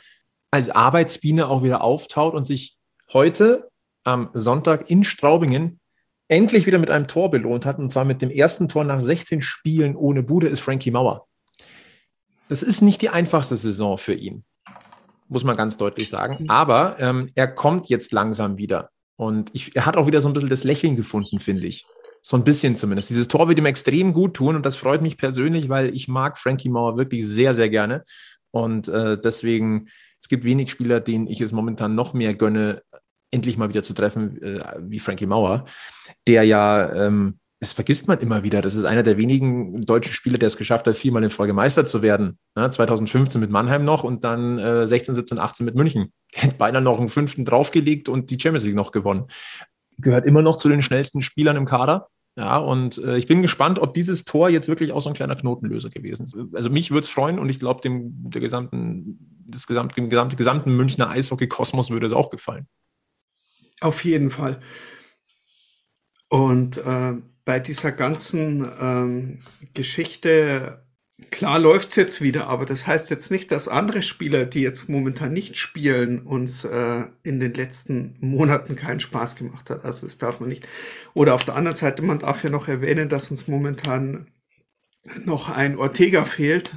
als 0.50 0.70
Arbeitsbiene 0.70 1.48
auch 1.48 1.62
wieder 1.62 1.82
auftaut 1.82 2.34
und 2.34 2.46
sich 2.46 2.76
heute 3.12 3.70
am 4.04 4.30
Sonntag 4.32 4.90
in 4.90 5.04
Straubingen 5.04 5.80
endlich 6.28 6.66
wieder 6.66 6.78
mit 6.78 6.90
einem 6.90 7.08
Tor 7.08 7.30
belohnt 7.30 7.66
hat. 7.66 7.78
Und 7.78 7.90
zwar 7.90 8.04
mit 8.04 8.22
dem 8.22 8.30
ersten 8.30 8.68
Tor 8.68 8.84
nach 8.84 9.00
16 9.00 9.42
Spielen 9.42 9.96
ohne 9.96 10.22
Bude 10.22 10.48
ist 10.48 10.60
Frankie 10.60 10.90
Mauer. 10.90 11.26
Das 12.48 12.62
ist 12.62 12.82
nicht 12.82 13.02
die 13.02 13.10
einfachste 13.10 13.56
Saison 13.56 13.98
für 13.98 14.14
ihn, 14.14 14.44
muss 15.28 15.44
man 15.44 15.56
ganz 15.56 15.76
deutlich 15.76 16.08
sagen. 16.08 16.48
Aber 16.48 16.96
ähm, 16.98 17.30
er 17.34 17.48
kommt 17.48 17.88
jetzt 17.88 18.12
langsam 18.12 18.58
wieder. 18.58 18.90
Und 19.16 19.50
ich, 19.52 19.76
er 19.76 19.86
hat 19.86 19.96
auch 19.96 20.06
wieder 20.06 20.20
so 20.20 20.28
ein 20.28 20.32
bisschen 20.32 20.48
das 20.48 20.64
Lächeln 20.64 20.96
gefunden, 20.96 21.40
finde 21.40 21.66
ich. 21.66 21.84
So 22.22 22.36
ein 22.36 22.44
bisschen 22.44 22.76
zumindest. 22.76 23.10
Dieses 23.10 23.28
Tor 23.28 23.48
wird 23.48 23.58
ihm 23.58 23.66
extrem 23.66 24.12
gut 24.12 24.34
tun 24.34 24.56
und 24.56 24.66
das 24.66 24.76
freut 24.76 25.00
mich 25.00 25.16
persönlich, 25.16 25.68
weil 25.68 25.94
ich 25.94 26.08
mag 26.08 26.38
Frankie 26.38 26.68
Mauer 26.68 26.96
wirklich 26.96 27.26
sehr, 27.26 27.54
sehr 27.54 27.70
gerne. 27.70 28.04
Und 28.50 28.88
äh, 28.88 29.18
deswegen 29.20 29.88
es 30.20 30.28
gibt 30.28 30.44
wenig 30.44 30.70
Spieler, 30.70 31.00
denen 31.00 31.26
ich 31.26 31.40
es 31.40 31.52
momentan 31.52 31.94
noch 31.94 32.12
mehr 32.14 32.34
gönne, 32.34 32.82
endlich 33.30 33.56
mal 33.56 33.68
wieder 33.68 33.82
zu 33.82 33.94
treffen, 33.94 34.40
äh, 34.42 34.60
wie 34.80 34.98
Frankie 34.98 35.26
Mauer, 35.26 35.64
der 36.26 36.44
ja, 36.44 36.92
ähm, 36.92 37.38
das 37.60 37.74
vergisst 37.74 38.08
man 38.08 38.18
immer 38.20 38.42
wieder, 38.42 38.62
das 38.62 38.74
ist 38.74 38.84
einer 38.84 39.02
der 39.02 39.18
wenigen 39.18 39.82
deutschen 39.82 40.14
Spieler, 40.14 40.38
der 40.38 40.46
es 40.46 40.56
geschafft 40.56 40.86
hat, 40.86 40.96
viermal 40.96 41.22
in 41.22 41.30
Folge 41.30 41.52
Meister 41.52 41.84
zu 41.84 42.00
werden. 42.00 42.38
Ja, 42.56 42.70
2015 42.70 43.40
mit 43.40 43.50
Mannheim 43.50 43.84
noch 43.84 44.02
und 44.02 44.24
dann 44.24 44.58
äh, 44.58 44.86
16, 44.86 45.14
17, 45.14 45.38
18 45.38 45.66
mit 45.66 45.74
München. 45.74 46.12
Der 46.34 46.44
hat 46.44 46.58
beinahe 46.58 46.82
noch 46.82 46.98
einen 46.98 47.10
fünften 47.10 47.44
draufgelegt 47.44 48.08
und 48.08 48.30
die 48.30 48.40
Champions 48.40 48.64
League 48.64 48.76
noch 48.76 48.92
gewonnen. 48.92 49.26
Gehört 49.98 50.24
immer 50.24 50.40
noch 50.42 50.56
zu 50.56 50.68
den 50.68 50.80
schnellsten 50.80 51.20
Spielern 51.20 51.56
im 51.56 51.66
Kader. 51.66 52.08
Ja, 52.36 52.58
und 52.58 52.98
äh, 52.98 53.16
ich 53.16 53.26
bin 53.26 53.42
gespannt, 53.42 53.78
ob 53.78 53.92
dieses 53.94 54.24
Tor 54.24 54.48
jetzt 54.48 54.68
wirklich 54.68 54.92
auch 54.92 55.00
so 55.00 55.10
ein 55.10 55.14
kleiner 55.14 55.36
Knotenlöser 55.36 55.90
gewesen 55.90 56.24
ist. 56.24 56.36
Also 56.54 56.70
mich 56.70 56.90
würde 56.90 57.02
es 57.02 57.08
freuen 57.08 57.38
und 57.38 57.48
ich 57.48 57.58
glaube, 57.58 57.80
dem 57.80 58.30
der 58.30 58.40
gesamten, 58.40 59.44
das 59.46 59.66
gesamte, 59.66 59.96
dem 59.96 60.10
gesamten, 60.10 60.36
gesamten 60.36 60.76
Münchner 60.76 61.10
Eishockey-Kosmos 61.10 61.90
würde 61.90 62.06
es 62.06 62.12
auch 62.12 62.30
gefallen. 62.30 62.66
Auf 63.80 64.04
jeden 64.04 64.30
Fall. 64.30 64.60
Und 66.28 66.78
äh, 66.78 67.14
bei 67.44 67.58
dieser 67.58 67.90
ganzen 67.90 68.70
ähm, 68.80 69.40
Geschichte 69.74 70.86
Klar 71.30 71.58
läuft's 71.58 71.96
jetzt 71.96 72.20
wieder, 72.20 72.46
aber 72.46 72.64
das 72.64 72.86
heißt 72.86 73.10
jetzt 73.10 73.30
nicht, 73.30 73.50
dass 73.50 73.68
andere 73.68 74.02
Spieler, 74.02 74.46
die 74.46 74.62
jetzt 74.62 74.88
momentan 74.88 75.32
nicht 75.32 75.56
spielen, 75.56 76.20
uns 76.22 76.64
äh, 76.64 77.04
in 77.22 77.40
den 77.40 77.52
letzten 77.52 78.16
Monaten 78.20 78.76
keinen 78.76 79.00
Spaß 79.00 79.36
gemacht 79.36 79.70
hat. 79.70 79.84
Also 79.84 80.06
das 80.06 80.18
darf 80.18 80.40
man 80.40 80.48
nicht. 80.48 80.66
Oder 81.12 81.34
auf 81.34 81.44
der 81.44 81.56
anderen 81.56 81.76
Seite, 81.76 82.02
man 82.02 82.20
darf 82.20 82.42
ja 82.42 82.50
noch 82.50 82.68
erwähnen, 82.68 83.08
dass 83.08 83.30
uns 83.30 83.48
momentan 83.48 84.28
noch 85.24 85.48
ein 85.48 85.76
Ortega 85.76 86.24
fehlt. 86.24 86.74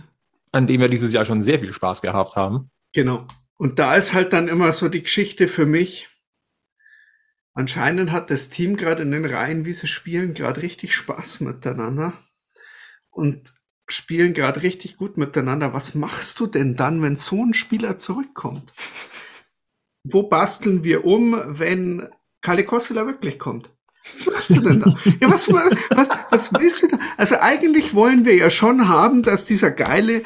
An 0.52 0.68
dem 0.68 0.82
wir 0.82 0.90
dieses 0.90 1.14
Jahr 1.14 1.26
schon 1.26 1.42
sehr 1.42 1.60
viel 1.60 1.74
Spaß 1.74 2.02
gehabt 2.02 2.36
haben. 2.36 2.70
Genau. 2.94 3.28
Und 3.58 3.80
da 3.80 3.96
ist 3.96 4.14
halt 4.14 4.34
dann 4.34 4.48
immer 4.48 4.74
so 4.74 4.90
die 4.90 5.04
Geschichte 5.04 5.48
für 5.48 5.66
mich. 5.66 6.08
Anscheinend 7.54 8.12
hat 8.12 8.32
das 8.32 8.50
Team 8.50 8.78
gerade 8.78 9.04
in 9.04 9.12
den 9.12 9.26
Reihen, 9.26 9.66
wie 9.66 9.74
sie 9.74 9.88
spielen, 9.88 10.34
gerade 10.34 10.62
richtig 10.64 10.96
Spaß 10.96 11.42
miteinander. 11.42 12.14
Und 13.10 13.54
spielen 13.88 14.34
gerade 14.34 14.64
richtig 14.64 14.98
gut 14.98 15.18
miteinander. 15.18 15.74
Was 15.74 15.96
machst 15.96 16.40
du 16.40 16.48
denn 16.48 16.76
dann, 16.76 17.02
wenn 17.02 17.16
so 17.16 17.44
ein 17.44 17.54
Spieler 17.54 17.98
zurückkommt? 17.98 18.74
Wo 20.04 20.24
basteln 20.24 20.84
wir 20.84 21.06
um, 21.06 21.36
wenn 21.48 22.10
Kalle 22.42 22.66
Kossela 22.66 23.06
wirklich 23.06 23.40
kommt? 23.40 23.70
Was 24.14 24.26
machst 24.26 24.50
du 24.50 24.62
denn 24.62 24.80
da? 24.82 24.96
Ja, 25.22 25.32
was, 25.32 25.52
was, 25.52 26.10
was 26.30 26.54
willst 26.54 26.84
du 26.84 26.88
da? 26.88 27.00
Also 27.18 27.38
eigentlich 27.40 27.94
wollen 27.94 28.26
wir 28.26 28.36
ja 28.36 28.50
schon 28.50 28.90
haben, 28.90 29.24
dass 29.24 29.46
dieser 29.46 29.72
geile 29.72 30.24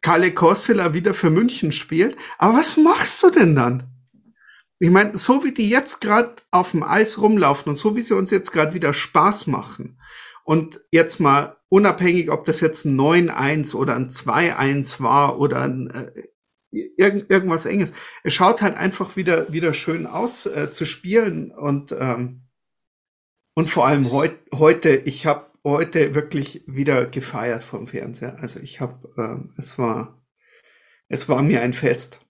Kalle 0.00 0.32
Kossela 0.32 0.94
wieder 0.94 1.12
für 1.12 1.30
München 1.30 1.72
spielt. 1.72 2.16
Aber 2.38 2.58
was 2.58 2.76
machst 2.76 3.22
du 3.22 3.30
denn 3.30 3.56
dann? 3.56 3.90
Ich 4.78 4.90
meine, 4.90 5.18
so 5.18 5.42
wie 5.42 5.52
die 5.52 5.68
jetzt 5.68 6.00
gerade 6.00 6.36
auf 6.52 6.70
dem 6.70 6.84
Eis 6.84 7.18
rumlaufen 7.18 7.70
und 7.70 7.76
so 7.76 7.96
wie 7.96 8.02
sie 8.02 8.14
uns 8.14 8.30
jetzt 8.30 8.52
gerade 8.52 8.74
wieder 8.74 8.94
Spaß 8.94 9.48
machen 9.48 9.98
und 10.44 10.80
jetzt 10.92 11.18
mal 11.18 11.57
unabhängig, 11.68 12.30
ob 12.30 12.44
das 12.44 12.60
jetzt 12.60 12.84
ein 12.84 12.98
9-1 12.98 13.74
oder 13.74 13.94
ein 13.94 14.10
2-1 14.10 15.02
war 15.02 15.38
oder 15.38 15.62
ein, 15.62 15.90
äh, 15.90 16.28
irgend, 16.70 17.30
irgendwas 17.30 17.66
Enges. 17.66 17.92
Es 18.24 18.34
schaut 18.34 18.62
halt 18.62 18.76
einfach 18.76 19.16
wieder, 19.16 19.52
wieder 19.52 19.74
schön 19.74 20.06
aus 20.06 20.46
äh, 20.46 20.70
zu 20.70 20.86
spielen 20.86 21.50
und, 21.50 21.92
ähm, 21.92 22.42
und 23.54 23.68
vor 23.68 23.86
allem 23.86 24.10
heut, 24.12 24.36
heute, 24.54 24.90
ich 24.90 25.26
habe 25.26 25.46
heute 25.64 26.14
wirklich 26.14 26.62
wieder 26.66 27.06
gefeiert 27.06 27.62
vom 27.62 27.88
Fernseher. 27.88 28.38
Also 28.40 28.60
ich 28.60 28.80
habe, 28.80 29.12
äh, 29.16 29.60
es 29.60 29.78
war, 29.78 30.22
es 31.08 31.28
war 31.28 31.42
mir 31.42 31.62
ein 31.62 31.72
Fest. 31.72 32.20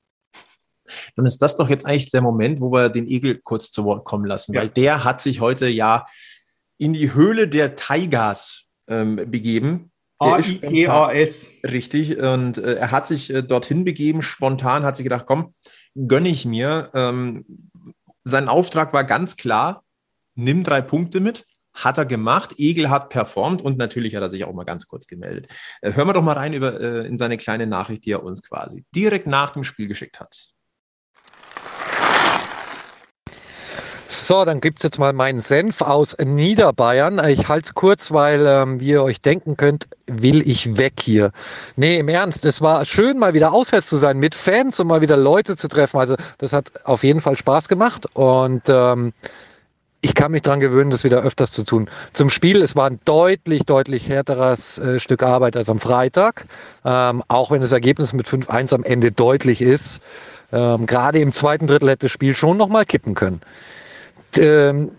Dann 1.16 1.26
ist 1.26 1.38
das 1.38 1.56
doch 1.56 1.68
jetzt 1.68 1.84
eigentlich 1.84 2.10
der 2.10 2.22
Moment, 2.22 2.60
wo 2.60 2.72
wir 2.72 2.88
den 2.88 3.06
Igel 3.06 3.38
kurz 3.38 3.70
zu 3.70 3.84
Wort 3.84 4.04
kommen 4.04 4.24
lassen, 4.24 4.54
ja. 4.54 4.62
weil 4.62 4.68
der 4.68 5.04
hat 5.04 5.20
sich 5.20 5.40
heute 5.40 5.68
ja 5.68 6.06
in 6.78 6.92
die 6.92 7.12
Höhle 7.12 7.48
der 7.48 7.76
Tigers 7.76 8.67
ähm, 8.88 9.16
begeben. 9.16 9.90
A-I-E-A-S. 10.18 11.50
Richtig. 11.64 12.18
Und 12.18 12.58
äh, 12.58 12.74
er 12.74 12.90
hat 12.90 13.06
sich 13.06 13.32
äh, 13.32 13.42
dorthin 13.42 13.84
begeben, 13.84 14.22
spontan, 14.22 14.84
hat 14.84 14.96
sich 14.96 15.04
gedacht, 15.04 15.26
komm, 15.26 15.54
gönne 15.94 16.28
ich 16.28 16.44
mir. 16.44 16.90
Ähm, 16.94 17.44
sein 18.24 18.48
Auftrag 18.48 18.92
war 18.92 19.04
ganz 19.04 19.36
klar, 19.36 19.84
nimm 20.34 20.64
drei 20.64 20.80
Punkte 20.82 21.20
mit. 21.20 21.46
Hat 21.72 21.96
er 21.96 22.06
gemacht. 22.06 22.54
Egel 22.58 22.90
hat 22.90 23.08
performt 23.10 23.62
und 23.62 23.78
natürlich 23.78 24.16
hat 24.16 24.22
er 24.22 24.30
sich 24.30 24.42
auch 24.44 24.52
mal 24.52 24.64
ganz 24.64 24.88
kurz 24.88 25.06
gemeldet. 25.06 25.46
Äh, 25.80 25.92
hören 25.92 26.08
wir 26.08 26.14
doch 26.14 26.22
mal 26.22 26.32
rein 26.32 26.52
über, 26.52 26.80
äh, 26.80 27.06
in 27.06 27.16
seine 27.16 27.36
kleine 27.36 27.68
Nachricht, 27.68 28.04
die 28.04 28.12
er 28.12 28.24
uns 28.24 28.42
quasi 28.42 28.84
direkt 28.94 29.28
nach 29.28 29.50
dem 29.50 29.62
Spiel 29.62 29.86
geschickt 29.86 30.18
hat. 30.18 30.54
So, 34.10 34.46
dann 34.46 34.62
gibt 34.62 34.78
es 34.78 34.84
jetzt 34.84 34.98
mal 34.98 35.12
meinen 35.12 35.40
Senf 35.40 35.82
aus 35.82 36.16
Niederbayern. 36.18 37.22
Ich 37.28 37.48
halte 37.48 37.66
es 37.66 37.74
kurz, 37.74 38.10
weil, 38.10 38.46
ähm, 38.46 38.80
wie 38.80 38.92
ihr 38.92 39.02
euch 39.02 39.20
denken 39.20 39.58
könnt, 39.58 39.86
will 40.06 40.48
ich 40.48 40.78
weg 40.78 40.94
hier. 40.98 41.30
Nee, 41.76 41.98
im 41.98 42.08
Ernst, 42.08 42.46
es 42.46 42.62
war 42.62 42.86
schön, 42.86 43.18
mal 43.18 43.34
wieder 43.34 43.52
auswärts 43.52 43.86
zu 43.86 43.98
sein 43.98 44.16
mit 44.16 44.34
Fans 44.34 44.80
und 44.80 44.86
mal 44.86 45.02
wieder 45.02 45.18
Leute 45.18 45.56
zu 45.56 45.68
treffen. 45.68 46.00
Also 46.00 46.16
das 46.38 46.54
hat 46.54 46.86
auf 46.86 47.04
jeden 47.04 47.20
Fall 47.20 47.36
Spaß 47.36 47.68
gemacht 47.68 48.06
und 48.14 48.62
ähm, 48.68 49.12
ich 50.00 50.14
kann 50.14 50.32
mich 50.32 50.40
dran 50.40 50.60
gewöhnen, 50.60 50.90
das 50.90 51.04
wieder 51.04 51.20
öfters 51.20 51.52
zu 51.52 51.64
tun. 51.64 51.90
Zum 52.14 52.30
Spiel, 52.30 52.62
es 52.62 52.76
war 52.76 52.88
ein 52.88 53.00
deutlich, 53.04 53.66
deutlich 53.66 54.08
härteres 54.08 54.78
äh, 54.78 54.98
Stück 55.00 55.22
Arbeit 55.22 55.54
als 55.54 55.68
am 55.68 55.78
Freitag, 55.78 56.46
ähm, 56.82 57.22
auch 57.28 57.50
wenn 57.50 57.60
das 57.60 57.72
Ergebnis 57.72 58.14
mit 58.14 58.26
5-1 58.26 58.74
am 58.74 58.84
Ende 58.84 59.12
deutlich 59.12 59.60
ist. 59.60 60.00
Ähm, 60.50 60.86
Gerade 60.86 61.18
im 61.18 61.34
zweiten 61.34 61.66
Drittel 61.66 61.90
hätte 61.90 62.06
das 62.06 62.10
Spiel 62.10 62.34
schon 62.34 62.56
nochmal 62.56 62.86
kippen 62.86 63.14
können 63.14 63.42
ähm, 64.38 64.92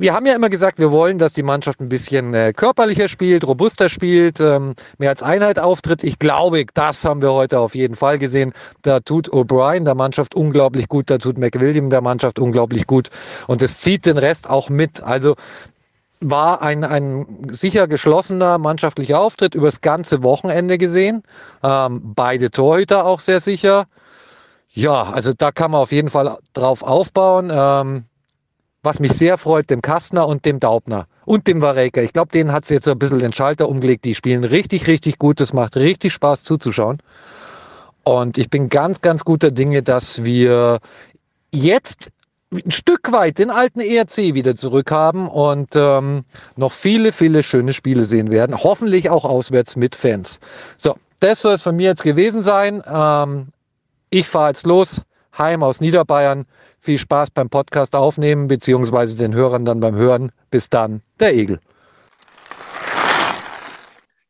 wir 0.00 0.14
haben 0.14 0.26
ja 0.26 0.34
immer 0.34 0.48
gesagt, 0.48 0.78
wir 0.78 0.90
wollen, 0.90 1.18
dass 1.18 1.32
die 1.32 1.42
Mannschaft 1.42 1.80
ein 1.80 1.88
bisschen 1.88 2.32
äh, 2.34 2.52
körperlicher 2.52 3.08
spielt, 3.08 3.46
robuster 3.46 3.88
spielt, 3.88 4.40
ähm, 4.40 4.74
mehr 4.98 5.10
als 5.10 5.22
Einheit 5.22 5.58
auftritt. 5.58 6.04
Ich 6.04 6.18
glaube, 6.18 6.64
das 6.74 7.04
haben 7.04 7.22
wir 7.22 7.32
heute 7.32 7.58
auf 7.58 7.74
jeden 7.74 7.96
Fall 7.96 8.18
gesehen. 8.18 8.52
Da 8.82 9.00
tut 9.00 9.28
O'Brien 9.28 9.84
der 9.84 9.94
Mannschaft 9.94 10.34
unglaublich 10.34 10.88
gut, 10.88 11.10
da 11.10 11.18
tut 11.18 11.38
McWilliam 11.38 11.90
der 11.90 12.00
Mannschaft 12.00 12.38
unglaublich 12.38 12.86
gut 12.86 13.08
und 13.46 13.62
es 13.62 13.80
zieht 13.80 14.06
den 14.06 14.18
Rest 14.18 14.48
auch 14.48 14.70
mit. 14.70 15.02
Also 15.02 15.34
war 16.20 16.62
ein, 16.62 16.84
ein 16.84 17.48
sicher 17.50 17.86
geschlossener 17.86 18.58
mannschaftlicher 18.58 19.20
Auftritt 19.20 19.54
übers 19.54 19.80
ganze 19.80 20.22
Wochenende 20.22 20.78
gesehen. 20.78 21.22
Ähm, 21.62 22.00
beide 22.14 22.50
Torhüter 22.50 23.04
auch 23.04 23.20
sehr 23.20 23.40
sicher. 23.40 23.86
Ja, 24.70 25.04
also 25.04 25.32
da 25.36 25.50
kann 25.50 25.70
man 25.70 25.80
auf 25.80 25.92
jeden 25.92 26.10
Fall 26.10 26.38
drauf 26.52 26.82
aufbauen. 26.82 27.50
Ähm, 27.52 28.04
was 28.82 29.00
mich 29.00 29.12
sehr 29.12 29.38
freut, 29.38 29.70
dem 29.70 29.82
Kastner 29.82 30.26
und 30.26 30.44
dem 30.44 30.60
Daubner 30.60 31.06
und 31.24 31.46
dem 31.46 31.60
Wareka. 31.60 32.00
Ich 32.00 32.12
glaube, 32.12 32.30
denen 32.30 32.52
hat 32.52 32.64
es 32.64 32.70
jetzt 32.70 32.88
ein 32.88 32.98
bisschen 32.98 33.18
den 33.18 33.32
Schalter 33.32 33.68
umgelegt. 33.68 34.04
Die 34.04 34.14
spielen 34.14 34.44
richtig, 34.44 34.86
richtig 34.86 35.18
gut. 35.18 35.40
Das 35.40 35.52
macht 35.52 35.76
richtig 35.76 36.12
Spaß 36.12 36.44
zuzuschauen. 36.44 36.98
Und 38.04 38.38
ich 38.38 38.48
bin 38.48 38.68
ganz, 38.68 39.00
ganz 39.00 39.24
guter 39.24 39.50
Dinge, 39.50 39.82
dass 39.82 40.24
wir 40.24 40.78
jetzt 41.52 42.10
ein 42.50 42.70
Stück 42.70 43.12
weit 43.12 43.38
den 43.38 43.50
alten 43.50 43.80
ERC 43.80 44.16
wieder 44.34 44.54
zurückhaben 44.54 45.28
und 45.28 45.76
ähm, 45.76 46.24
noch 46.56 46.72
viele, 46.72 47.12
viele 47.12 47.42
schöne 47.42 47.74
Spiele 47.74 48.04
sehen 48.04 48.30
werden. 48.30 48.56
Hoffentlich 48.56 49.10
auch 49.10 49.26
auswärts 49.26 49.76
mit 49.76 49.94
Fans. 49.94 50.40
So, 50.78 50.96
das 51.20 51.42
soll 51.42 51.54
es 51.54 51.62
von 51.62 51.76
mir 51.76 51.88
jetzt 51.88 52.02
gewesen 52.02 52.42
sein. 52.42 52.82
Ähm, 52.90 53.48
ich 54.08 54.26
fahre 54.26 54.48
jetzt 54.48 54.66
los, 54.66 55.02
heim 55.36 55.62
aus 55.62 55.80
Niederbayern. 55.80 56.46
Viel 56.88 56.96
Spaß 56.96 57.32
beim 57.32 57.50
Podcast 57.50 57.94
aufnehmen, 57.94 58.48
beziehungsweise 58.48 59.14
den 59.14 59.34
Hörern 59.34 59.66
dann 59.66 59.78
beim 59.78 59.94
Hören. 59.94 60.32
Bis 60.50 60.70
dann, 60.70 61.02
der 61.20 61.34
Egel. 61.34 61.60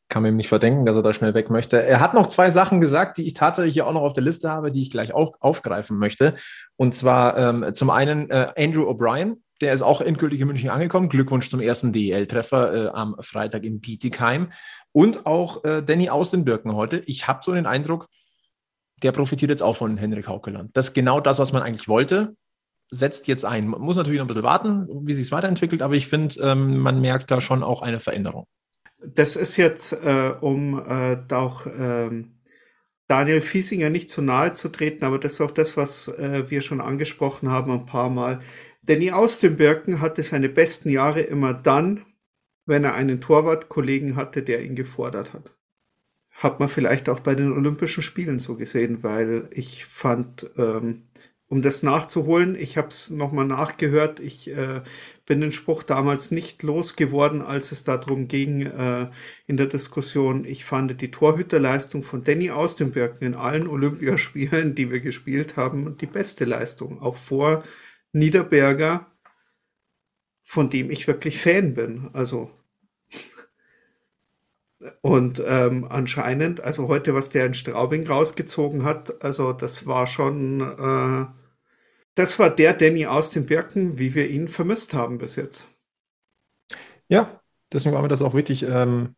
Kann 0.08 0.24
mir 0.24 0.32
nicht 0.32 0.48
verdenken, 0.48 0.84
dass 0.84 0.96
er 0.96 1.02
da 1.02 1.12
schnell 1.12 1.34
weg 1.34 1.50
möchte. 1.50 1.80
Er 1.80 2.00
hat 2.00 2.14
noch 2.14 2.26
zwei 2.26 2.50
Sachen 2.50 2.80
gesagt, 2.80 3.16
die 3.16 3.28
ich 3.28 3.34
tatsächlich 3.34 3.74
hier 3.74 3.86
auch 3.86 3.92
noch 3.92 4.02
auf 4.02 4.12
der 4.12 4.24
Liste 4.24 4.50
habe, 4.50 4.72
die 4.72 4.82
ich 4.82 4.90
gleich 4.90 5.14
auch 5.14 5.34
aufgreifen 5.38 5.98
möchte. 5.98 6.34
Und 6.74 6.96
zwar 6.96 7.38
ähm, 7.38 7.74
zum 7.74 7.90
einen 7.90 8.28
äh, 8.28 8.52
Andrew 8.56 8.90
O'Brien, 8.90 9.36
der 9.60 9.72
ist 9.72 9.82
auch 9.82 10.00
endgültig 10.00 10.40
in 10.40 10.48
München 10.48 10.70
angekommen. 10.70 11.08
Glückwunsch 11.08 11.48
zum 11.48 11.60
ersten 11.60 11.92
DEL-Treffer 11.92 12.74
äh, 12.74 12.88
am 12.88 13.14
Freitag 13.20 13.62
in 13.62 13.80
Bietigheim. 13.80 14.50
Und 14.90 15.26
auch 15.26 15.62
äh, 15.62 15.80
Danny 15.80 16.10
aus 16.10 16.32
den 16.32 16.44
Birken 16.44 16.74
heute. 16.74 17.04
Ich 17.06 17.28
habe 17.28 17.38
so 17.44 17.54
den 17.54 17.66
Eindruck, 17.66 18.08
der 19.04 19.12
profitiert 19.12 19.50
jetzt 19.50 19.62
auch 19.62 19.76
von 19.76 19.96
Henrik 19.96 20.26
Haukeland. 20.26 20.76
Das 20.76 20.86
ist 20.86 20.94
genau 20.94 21.20
das, 21.20 21.38
was 21.38 21.52
man 21.52 21.62
eigentlich 21.62 21.86
wollte, 21.86 22.34
setzt 22.90 23.28
jetzt 23.28 23.44
ein. 23.44 23.68
Man 23.68 23.80
muss 23.80 23.96
natürlich 23.96 24.18
noch 24.18 24.24
ein 24.24 24.28
bisschen 24.28 24.42
warten, 24.42 24.88
wie 25.06 25.12
sich 25.12 25.26
es 25.26 25.32
weiterentwickelt, 25.32 25.82
aber 25.82 25.94
ich 25.94 26.06
finde, 26.06 26.34
ähm, 26.40 26.78
man 26.78 27.00
merkt 27.00 27.30
da 27.30 27.40
schon 27.40 27.62
auch 27.62 27.82
eine 27.82 28.00
Veränderung. 28.00 28.44
Das 29.04 29.36
ist 29.36 29.56
jetzt, 29.56 29.92
äh, 29.92 30.34
um 30.40 30.78
äh, 30.78 31.18
auch 31.32 31.66
ähm, 31.66 32.40
Daniel 33.06 33.40
Fiesinger 33.40 33.90
nicht 33.90 34.10
zu 34.10 34.22
nahe 34.22 34.52
zu 34.52 34.68
treten, 34.68 35.04
aber 35.04 35.18
das 35.18 35.34
ist 35.34 35.40
auch 35.40 35.50
das, 35.50 35.76
was 35.76 36.08
äh, 36.08 36.50
wir 36.50 36.62
schon 36.62 36.80
angesprochen 36.80 37.50
haben 37.50 37.70
ein 37.70 37.86
paar 37.86 38.10
Mal. 38.10 38.40
Danny 38.82 39.12
aus 39.12 39.38
dem 39.40 39.56
Birken 39.56 40.00
hatte 40.00 40.22
seine 40.22 40.48
besten 40.48 40.88
Jahre 40.90 41.20
immer 41.20 41.54
dann, 41.54 42.04
wenn 42.66 42.84
er 42.84 42.94
einen 42.94 43.20
Torwartkollegen 43.20 44.16
hatte, 44.16 44.42
der 44.42 44.62
ihn 44.62 44.74
gefordert 44.74 45.32
hat 45.32 45.52
hat 46.38 46.60
man 46.60 46.68
vielleicht 46.68 47.08
auch 47.08 47.20
bei 47.20 47.34
den 47.34 47.52
Olympischen 47.52 48.02
Spielen 48.02 48.38
so 48.38 48.54
gesehen, 48.54 49.02
weil 49.02 49.48
ich 49.50 49.84
fand, 49.84 50.50
ähm, 50.56 51.07
um 51.48 51.62
das 51.62 51.82
nachzuholen, 51.82 52.54
ich 52.54 52.76
habe 52.76 52.88
es 52.88 53.10
nochmal 53.10 53.46
nachgehört, 53.46 54.20
ich 54.20 54.50
äh, 54.50 54.82
bin 55.24 55.40
den 55.40 55.52
Spruch 55.52 55.82
damals 55.82 56.30
nicht 56.30 56.62
losgeworden, 56.62 57.40
als 57.40 57.72
es 57.72 57.84
darum 57.84 58.28
ging 58.28 58.66
äh, 58.66 59.10
in 59.46 59.56
der 59.56 59.66
Diskussion. 59.66 60.44
Ich 60.44 60.64
fand 60.66 61.00
die 61.00 61.10
Torhüterleistung 61.10 62.02
von 62.02 62.22
Danny 62.22 62.50
aus 62.50 62.76
dem 62.76 62.90
Birken 62.90 63.24
in 63.24 63.34
allen 63.34 63.66
Olympiaspielen, 63.66 64.74
die 64.74 64.90
wir 64.90 65.00
gespielt 65.00 65.56
haben, 65.56 65.96
die 65.96 66.06
beste 66.06 66.44
Leistung, 66.44 67.00
auch 67.00 67.16
vor 67.16 67.64
Niederberger, 68.12 69.06
von 70.44 70.68
dem 70.68 70.90
ich 70.90 71.06
wirklich 71.06 71.40
Fan 71.40 71.74
bin. 71.74 72.10
Also 72.12 72.50
und 75.00 75.42
ähm, 75.44 75.86
anscheinend, 75.88 76.60
also 76.60 76.88
heute, 76.88 77.14
was 77.14 77.30
der 77.30 77.46
in 77.46 77.54
Straubing 77.54 78.06
rausgezogen 78.06 78.84
hat, 78.84 79.24
also 79.24 79.52
das 79.52 79.86
war 79.86 80.06
schon, 80.06 80.60
äh, 80.60 81.26
das 82.14 82.38
war 82.38 82.50
der 82.50 82.74
Danny 82.74 83.06
aus 83.06 83.30
den 83.30 83.46
Birken, 83.46 83.98
wie 83.98 84.14
wir 84.14 84.28
ihn 84.28 84.48
vermisst 84.48 84.94
haben 84.94 85.18
bis 85.18 85.36
jetzt. 85.36 85.66
Ja, 87.08 87.40
deswegen 87.72 87.94
war 87.94 88.02
mir 88.02 88.08
das 88.08 88.22
auch 88.22 88.34
wichtig 88.34 88.62
ähm, 88.62 89.16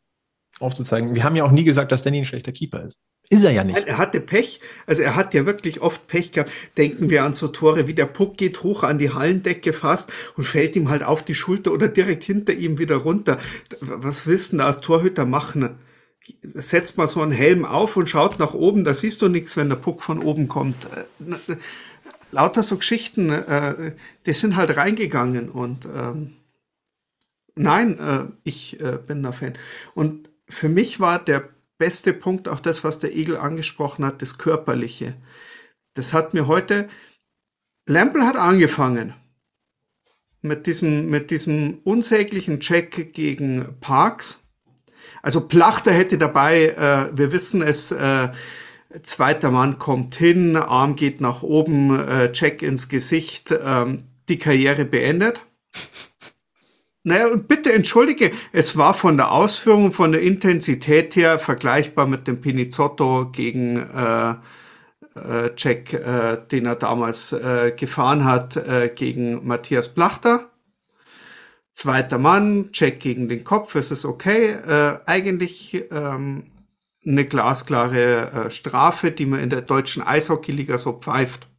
aufzuzeigen. 0.61 1.15
Wir 1.15 1.25
haben 1.25 1.37
ja 1.37 1.45
auch 1.45 1.51
nie 1.51 1.65
gesagt, 1.65 1.93
dass 1.93 2.03
Danny 2.03 2.19
ein 2.19 2.25
schlechter 2.25 2.53
Keeper 2.53 2.85
ist. 2.85 3.05
Ist 3.33 3.45
er 3.45 3.53
ja 3.53 3.63
nicht. 3.63 3.87
Er 3.87 3.97
hatte 3.97 4.19
Pech. 4.21 4.61
Also 4.87 5.03
er 5.03 5.15
hat 5.15 5.35
ja 5.35 5.47
wirklich 5.47 5.81
oft 5.81 6.09
Pech 6.09 6.33
gehabt. 6.33 6.51
Denken 6.77 7.11
wir 7.11 7.23
an 7.23 7.33
so 7.33 7.47
Tore, 7.47 7.87
wie 7.87 7.95
der 7.95 8.07
Puck 8.07 8.37
geht 8.37 8.65
hoch 8.65 8.83
an 8.83 8.99
die 8.99 9.15
Hallendecke 9.15 9.73
fast 9.73 10.13
und 10.37 10.43
fällt 10.43 10.75
ihm 10.75 10.89
halt 10.89 11.05
auf 11.05 11.23
die 11.23 11.37
Schulter 11.37 11.71
oder 11.73 11.87
direkt 11.87 12.25
hinter 12.25 12.53
ihm 12.53 12.79
wieder 12.79 12.97
runter. 12.97 13.39
Was 13.81 14.27
willst 14.27 14.53
du 14.53 14.57
da 14.57 14.67
als 14.67 14.81
Torhüter 14.81 15.27
machen? 15.27 15.79
Setzt 16.43 16.99
mal 16.99 17.07
so 17.07 17.23
einen 17.23 17.31
Helm 17.31 17.65
auf 17.65 17.97
und 17.97 18.11
schaut 18.11 18.41
nach 18.41 18.53
oben, 18.53 18.83
da 18.83 18.95
siehst 18.95 19.23
du 19.23 19.29
nichts, 19.29 19.57
wenn 19.57 19.69
der 19.69 19.77
Puck 19.77 20.03
von 20.03 20.19
oben 20.19 20.49
kommt. 20.49 20.89
Äh, 21.19 21.55
lauter 22.33 22.65
so 22.65 22.79
Geschichten, 22.79 23.31
äh, 23.31 23.93
die 24.27 24.33
sind 24.33 24.57
halt 24.57 24.77
reingegangen 24.77 25.51
und 25.51 25.87
ähm, 25.87 26.33
nein, 27.55 27.99
äh, 28.01 28.25
ich 28.43 28.79
bin 29.07 29.23
da 29.23 29.31
Fan. 29.31 29.55
Und 29.95 30.31
für 30.49 30.69
mich 30.69 30.99
war 30.99 31.25
der 31.25 31.49
beste 31.81 32.13
Punkt, 32.13 32.47
auch 32.47 32.61
das, 32.61 32.85
was 32.85 32.99
der 32.99 33.17
Egel 33.17 33.39
angesprochen 33.39 34.05
hat, 34.05 34.21
das 34.21 34.37
Körperliche. 34.37 35.15
Das 35.95 36.13
hat 36.13 36.35
mir 36.35 36.47
heute, 36.47 36.89
Lampel 37.87 38.25
hat 38.25 38.37
angefangen 38.37 39.15
mit 40.43 40.67
diesem, 40.67 41.09
mit 41.09 41.31
diesem 41.31 41.79
unsäglichen 41.83 42.61
Check 42.61 43.15
gegen 43.15 43.81
Parks. 43.81 44.45
Also 45.23 45.49
Plachter 45.49 45.93
hätte 45.93 46.19
dabei, 46.19 46.67
äh, 46.69 47.17
wir 47.17 47.33
wissen 47.33 47.63
es, 47.63 47.91
äh, 47.91 48.29
zweiter 49.03 49.51
Mann 49.51 49.79
kommt 49.79 50.15
hin, 50.15 50.57
Arm 50.57 50.97
geht 50.97 51.23
nach 51.23 51.43
oben, 51.43 51.99
äh, 51.99 52.31
Check 52.33 52.63
ins 52.63 52.91
Gesicht, 52.91 53.55
ähm, 53.59 54.05
die 54.29 54.39
Karriere 54.39 54.85
beendet. 54.85 55.47
Naja, 57.03 57.29
und 57.29 57.49
bitte 57.49 57.73
entschuldige, 57.73 58.31
es 58.53 58.77
war 58.77 58.93
von 58.93 59.17
der 59.17 59.33
Ausführung, 59.33 59.93
von 59.93 60.13
der 60.13 60.21
Intensität 60.21 61.17
her 61.17 61.39
vergleichbar 61.39 62.07
mit 62.07 62.29
dem 62.29 62.43
Pinizotto 62.43 63.31
gegen 63.33 63.77
äh, 63.79 64.35
äh, 65.17 65.51
Jack, 65.57 65.95
äh, 65.95 66.39
den 66.51 66.67
er 66.67 66.77
damals 66.77 67.33
äh, 67.33 67.73
gefahren 67.75 68.25
hat, 68.27 68.57
äh, 68.57 68.91
gegen 68.95 69.47
Matthias 69.47 69.95
Plachter. 69.95 70.51
Zweiter 71.73 72.19
Mann, 72.19 72.73
Check 72.73 73.01
gegen 73.01 73.29
den 73.29 73.45
Kopf, 73.45 73.77
es 73.77 73.91
ist 73.91 74.05
okay. 74.05 74.51
Äh, 74.51 74.99
eigentlich 75.07 75.85
ähm, 75.91 76.51
eine 77.07 77.25
glasklare 77.25 78.47
äh, 78.47 78.51
Strafe, 78.51 79.11
die 79.11 79.25
man 79.25 79.41
in 79.41 79.51
der 79.51 79.63
deutschen 79.63 80.03
Eishockeyliga 80.03 80.77
so 80.77 80.93
pfeift. 80.93 81.50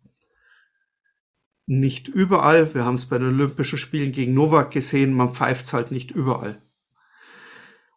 Nicht 1.73 2.09
überall. 2.09 2.75
Wir 2.75 2.83
haben 2.83 2.95
es 2.95 3.05
bei 3.05 3.17
den 3.17 3.29
Olympischen 3.29 3.77
Spielen 3.77 4.11
gegen 4.11 4.33
Novak 4.33 4.71
gesehen, 4.71 5.13
man 5.13 5.33
pfeift 5.33 5.63
es 5.63 5.71
halt 5.71 5.89
nicht 5.89 6.11
überall. 6.11 6.61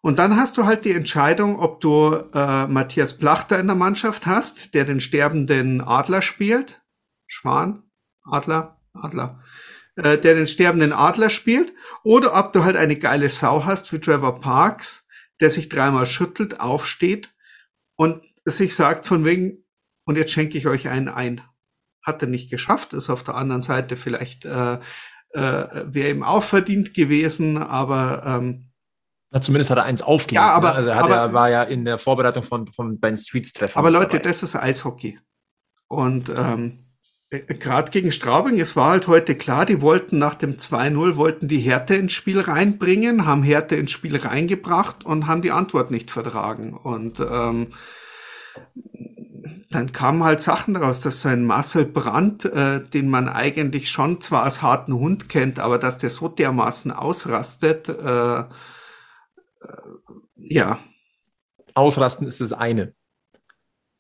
Und 0.01 0.21
dann 0.21 0.37
hast 0.37 0.57
du 0.57 0.65
halt 0.65 0.85
die 0.85 0.93
Entscheidung, 0.93 1.59
ob 1.59 1.81
du 1.81 2.15
äh, 2.33 2.69
Matthias 2.69 3.19
Plachter 3.19 3.59
in 3.59 3.67
der 3.67 3.75
Mannschaft 3.75 4.27
hast, 4.27 4.75
der 4.75 4.85
den 4.85 5.01
sterbenden 5.01 5.81
Adler 5.81 6.23
spielt. 6.23 6.83
Schwan, 7.27 7.83
Adler, 8.23 8.81
Adler. 8.93 9.43
Äh, 9.97 10.19
der 10.19 10.37
den 10.37 10.47
sterbenden 10.47 10.93
Adler 10.93 11.29
spielt. 11.29 11.75
Oder 12.05 12.39
ob 12.39 12.53
du 12.53 12.63
halt 12.63 12.77
eine 12.77 12.95
geile 12.95 13.29
Sau 13.29 13.65
hast 13.65 13.93
wie 13.93 13.99
Trevor 13.99 14.39
Parks, 14.39 15.05
der 15.41 15.51
sich 15.51 15.69
dreimal 15.69 16.07
schüttelt, 16.07 16.61
aufsteht 16.61 17.35
und 17.97 18.23
sich 18.45 18.77
sagt 18.77 19.05
von 19.05 19.25
wegen, 19.25 19.65
und 20.05 20.15
jetzt 20.15 20.31
schenke 20.31 20.59
ich 20.59 20.69
euch 20.69 20.89
einen 20.89 21.09
ein. 21.09 21.41
Hat 22.05 22.23
er 22.23 22.29
nicht 22.29 22.51
geschafft, 22.51 22.93
ist 22.93 23.11
auf 23.11 23.25
der 23.25 23.35
anderen 23.35 23.63
Seite 23.63 23.97
vielleicht, 23.97 24.45
äh, 24.45 24.75
äh, 25.31 25.85
wäre 25.87 26.11
ihm 26.11 26.23
auch 26.23 26.45
verdient 26.45 26.95
gewesen, 26.95 27.59
aber 27.59 28.23
ähm, 28.25 28.71
na, 29.35 29.41
zumindest 29.41 29.71
hat 29.71 29.79
er 29.79 29.85
eins 29.85 30.01
aufgegeben. 30.01 30.45
Ja, 30.45 30.53
aber, 30.53 30.69
ne? 30.69 30.75
also 30.77 30.91
er, 30.91 31.03
aber, 31.03 31.17
ja, 31.17 31.33
war 31.33 31.51
ja 31.51 31.63
in 31.65 31.85
der 31.85 31.99
Vorbereitung 31.99 32.45
von, 32.45 32.69
von 32.69 33.01
Ben 33.01 33.17
Streets 33.17 33.53
Treffen. 33.53 33.77
Aber 33.77 33.91
Leute, 33.91 34.19
dabei. 34.19 34.29
das 34.29 34.45
ist 34.45 34.55
Eishockey. 34.55 35.19
Und 35.89 36.29
ähm, 36.29 36.85
äh, 37.31 37.41
gerade 37.41 37.91
gegen 37.91 38.13
Straubing, 38.13 38.61
es 38.61 38.77
war 38.77 38.91
halt 38.91 39.09
heute 39.09 39.35
klar, 39.35 39.67
die 39.67 39.81
wollten 39.81 40.19
nach 40.19 40.37
dem 40.37 40.55
2-0, 40.55 41.17
wollten 41.17 41.49
die 41.49 41.59
Härte 41.59 41.97
ins 41.97 42.13
Spiel 42.13 42.39
reinbringen, 42.39 43.27
haben 43.27 43.43
Härte 43.43 43.75
ins 43.75 43.91
Spiel 43.91 44.17
reingebracht 44.17 45.05
und 45.05 45.27
haben 45.27 45.43
die 45.43 45.51
Antwort 45.51 45.91
nicht 45.91 46.13
vertragen. 46.13 46.75
Und 46.75 47.19
ähm, 47.19 47.73
dann 49.71 49.93
kamen 49.93 50.25
halt 50.25 50.41
Sachen 50.41 50.75
daraus, 50.75 51.01
dass 51.01 51.23
so 51.23 51.29
ein 51.29 51.45
Marcel 51.45 51.85
Brandt, 51.85 52.45
äh, 52.45 52.81
den 52.83 53.09
man 53.09 53.29
eigentlich 53.29 53.91
schon 53.91 54.21
zwar 54.21 54.45
als 54.45 54.63
harten 54.63 54.95
Hund 54.95 55.29
kennt, 55.29 55.59
aber 55.59 55.79
dass 55.79 55.99
der 55.99 56.11
so 56.11 56.29
dermaßen 56.29 56.93
ausrastet, 56.93 57.89
äh, 57.89 58.45
ja. 60.37 60.79
Ausrasten 61.75 62.27
ist 62.27 62.41
das 62.41 62.53
eine. 62.53 62.95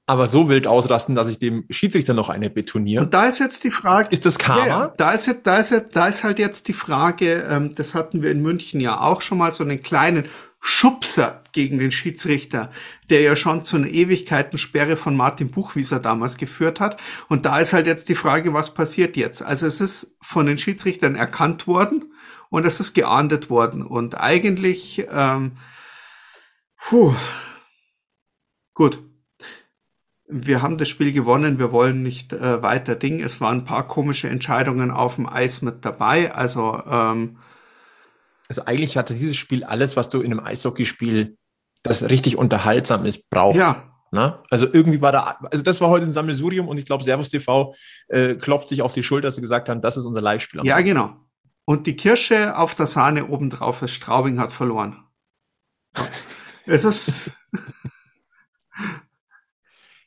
Aber 0.06 0.26
so 0.26 0.50
wild 0.50 0.66
ausrasten, 0.66 1.14
dass 1.14 1.28
ich 1.28 1.38
dem 1.38 1.64
Schiedsrichter 1.70 2.12
noch 2.12 2.28
eine 2.28 2.50
betoniere. 2.50 3.04
Und 3.04 3.14
da 3.14 3.24
ist 3.24 3.38
jetzt 3.38 3.64
die 3.64 3.70
Frage. 3.70 4.10
Ist 4.10 4.26
das 4.26 4.38
Karma? 4.38 4.66
Ja, 4.66 4.94
da 4.98 5.12
ist 5.12 5.26
jetzt, 5.26 5.46
da 5.46 5.56
ist 5.56 5.70
jetzt, 5.70 5.96
da 5.96 6.06
ist 6.08 6.22
halt 6.22 6.38
jetzt 6.38 6.68
die 6.68 6.74
Frage, 6.74 7.46
ähm, 7.48 7.74
das 7.74 7.94
hatten 7.94 8.20
wir 8.20 8.30
in 8.30 8.42
München 8.42 8.80
ja 8.80 9.00
auch 9.00 9.22
schon 9.22 9.38
mal, 9.38 9.50
so 9.50 9.64
einen 9.64 9.82
kleinen 9.82 10.26
Schubser 10.66 11.42
gegen 11.52 11.78
den 11.78 11.90
Schiedsrichter, 11.90 12.70
der 13.10 13.20
ja 13.20 13.36
schon 13.36 13.64
zu 13.64 13.76
einer 13.76 13.88
Ewigkeitensperre 13.88 14.96
von 14.96 15.14
Martin 15.14 15.50
Buchwieser 15.50 16.00
damals 16.00 16.38
geführt 16.38 16.80
hat. 16.80 16.98
Und 17.28 17.44
da 17.44 17.58
ist 17.60 17.74
halt 17.74 17.86
jetzt 17.86 18.08
die 18.08 18.14
Frage, 18.14 18.54
was 18.54 18.72
passiert 18.72 19.18
jetzt? 19.18 19.42
Also 19.42 19.66
es 19.66 19.82
ist 19.82 20.16
von 20.22 20.46
den 20.46 20.56
Schiedsrichtern 20.56 21.16
erkannt 21.16 21.66
worden 21.66 22.14
und 22.48 22.64
es 22.64 22.80
ist 22.80 22.94
geahndet 22.94 23.50
worden. 23.50 23.82
Und 23.82 24.18
eigentlich, 24.18 25.06
ähm, 25.12 25.52
puh, 26.78 27.14
gut. 28.72 29.02
Wir 30.26 30.62
haben 30.62 30.78
das 30.78 30.88
Spiel 30.88 31.12
gewonnen, 31.12 31.58
wir 31.58 31.72
wollen 31.72 32.02
nicht 32.02 32.32
äh, 32.32 32.62
weiter 32.62 32.96
Ding. 32.96 33.22
Es 33.22 33.38
waren 33.42 33.58
ein 33.58 33.64
paar 33.66 33.86
komische 33.86 34.30
Entscheidungen 34.30 34.90
auf 34.90 35.16
dem 35.16 35.28
Eis 35.28 35.60
mit 35.60 35.84
dabei. 35.84 36.32
Also, 36.34 36.82
ähm, 36.88 37.36
also 38.48 38.64
eigentlich 38.66 38.96
hatte 38.96 39.14
dieses 39.14 39.36
Spiel 39.36 39.64
alles, 39.64 39.96
was 39.96 40.08
du 40.08 40.20
in 40.20 40.32
einem 40.32 40.44
Eishockeyspiel, 40.44 41.36
das 41.82 42.08
richtig 42.08 42.36
unterhaltsam 42.36 43.04
ist, 43.04 43.30
braucht. 43.30 43.56
Ja, 43.56 43.94
Ne? 44.14 44.38
Also 44.48 44.68
irgendwie 44.72 45.02
war 45.02 45.10
da, 45.10 45.38
also 45.50 45.64
das 45.64 45.80
war 45.80 45.88
heute 45.88 46.06
ein 46.06 46.12
Sammelsurium 46.12 46.68
und 46.68 46.78
ich 46.78 46.86
glaube, 46.86 47.02
Servus 47.02 47.30
TV 47.30 47.74
äh, 48.06 48.36
klopft 48.36 48.68
sich 48.68 48.80
auf 48.80 48.92
die 48.92 49.02
Schulter, 49.02 49.26
dass 49.26 49.34
sie 49.34 49.40
gesagt 49.40 49.68
haben, 49.68 49.80
das 49.80 49.96
ist 49.96 50.06
unser 50.06 50.20
Live-Spiel. 50.20 50.60
Ja, 50.62 50.80
genau. 50.82 51.16
Und 51.64 51.88
die 51.88 51.96
Kirsche 51.96 52.56
auf 52.56 52.76
der 52.76 52.86
Sahne 52.86 53.26
obendrauf 53.26 53.82
ist, 53.82 53.90
Straubing 53.90 54.38
hat 54.38 54.52
verloren. 54.52 55.04
es 56.64 56.84
ist. 56.84 57.32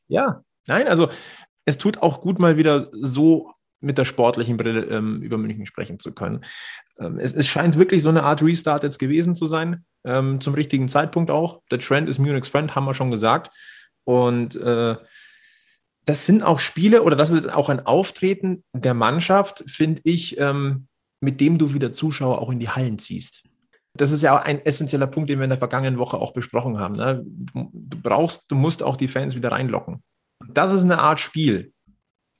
ja, 0.08 0.42
nein, 0.68 0.88
also 0.88 1.10
es 1.66 1.78
tut 1.78 2.02
auch 2.02 2.22
gut, 2.22 2.40
mal 2.40 2.56
wieder 2.56 2.90
so 2.94 3.52
mit 3.80 3.98
der 3.98 4.06
sportlichen 4.06 4.58
Brille 4.58 4.86
ähm, 4.86 5.22
über 5.22 5.38
München 5.38 5.66
sprechen 5.66 6.00
zu 6.00 6.14
können. 6.14 6.42
Ähm, 7.00 7.20
es, 7.20 7.34
es, 7.34 7.48
scheint 7.48 7.78
wirklich 7.78 8.02
so 8.02 8.10
eine 8.10 8.24
Art 8.24 8.42
Restart 8.42 8.84
jetzt 8.84 8.98
gewesen 8.98 9.36
zu 9.36 9.48
sein, 9.48 9.86
ähm, 10.04 10.42
zum 10.42 10.54
richtigen 10.54 10.90
Zeitpunkt 10.90 11.30
auch. 11.30 11.62
Der 11.72 11.80
Trend 11.80 12.10
ist 12.10 12.20
Munich's 12.20 12.48
Friend, 12.48 12.76
haben 12.76 12.86
wir 12.86 12.94
schon 12.94 13.12
gesagt. 13.12 13.52
Und 14.04 14.56
äh, 14.56 14.96
das 16.06 16.26
sind 16.26 16.42
auch 16.42 16.60
Spiele 16.60 17.04
oder 17.04 17.16
das 17.16 17.32
ist 17.32 17.54
auch 17.54 17.70
ein 17.70 17.86
Auftreten 17.86 18.64
der 18.74 18.94
Mannschaft, 18.94 19.64
finde 19.68 20.02
ich, 20.06 20.40
ähm, 20.40 20.88
mit 21.20 21.42
dem 21.42 21.58
du 21.58 21.74
wieder 21.74 21.94
Zuschauer 21.94 22.42
auch 22.42 22.50
in 22.50 22.60
die 22.60 22.70
Hallen 22.70 22.98
ziehst. 22.98 23.44
Das 23.94 24.12
ist 24.12 24.22
ja 24.22 24.38
auch 24.38 24.44
ein 24.44 24.64
essentieller 24.66 25.08
Punkt, 25.08 25.30
den 25.30 25.40
wir 25.40 25.44
in 25.44 25.50
der 25.50 25.60
vergangenen 25.60 25.98
Woche 25.98 26.18
auch 26.18 26.32
besprochen 26.32 26.80
haben. 26.80 26.96
Ne? 26.96 27.24
Du 27.26 27.98
brauchst, 28.02 28.50
du 28.52 28.56
musst 28.56 28.84
auch 28.84 28.96
die 28.96 29.08
Fans 29.08 29.36
wieder 29.36 29.52
reinlocken. 29.52 30.04
Das 30.48 30.72
ist 30.72 30.84
eine 30.84 31.00
Art 31.00 31.20
Spiel, 31.20 31.74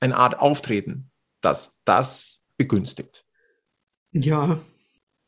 eine 0.00 0.16
Art 0.16 0.38
Auftreten, 0.38 1.10
das 1.40 1.80
das 1.84 2.42
begünstigt. 2.56 3.24
Ja. 4.12 4.58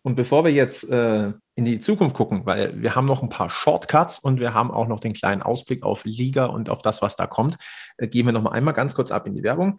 Und 0.02 0.14
bevor 0.14 0.44
wir 0.44 0.52
jetzt 0.52 0.88
äh, 0.88 1.32
in 1.54 1.64
die 1.66 1.80
Zukunft 1.80 2.16
gucken, 2.16 2.46
weil 2.46 2.80
wir 2.80 2.94
haben 2.94 3.04
noch 3.04 3.22
ein 3.22 3.28
paar 3.28 3.50
Shortcuts 3.50 4.18
und 4.18 4.40
wir 4.40 4.54
haben 4.54 4.70
auch 4.70 4.88
noch 4.88 5.00
den 5.00 5.12
kleinen 5.12 5.42
Ausblick 5.42 5.82
auf 5.82 6.04
Liga 6.04 6.46
und 6.46 6.70
auf 6.70 6.80
das, 6.80 7.02
was 7.02 7.16
da 7.16 7.26
kommt, 7.26 7.58
äh, 7.98 8.08
gehen 8.08 8.24
wir 8.24 8.32
noch 8.32 8.42
mal 8.42 8.52
einmal 8.52 8.72
ganz 8.72 8.94
kurz 8.94 9.10
ab 9.10 9.26
in 9.26 9.34
die 9.34 9.42
Werbung 9.42 9.78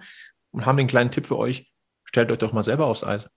und 0.51 0.65
haben 0.65 0.77
den 0.77 0.87
kleinen 0.87 1.09
Tipp 1.09 1.25
für 1.25 1.37
euch. 1.37 1.71
Stellt 2.05 2.31
euch 2.31 2.37
doch 2.37 2.53
mal 2.53 2.61
selber 2.61 2.85
aufs 2.85 3.03
Eis. 3.03 3.29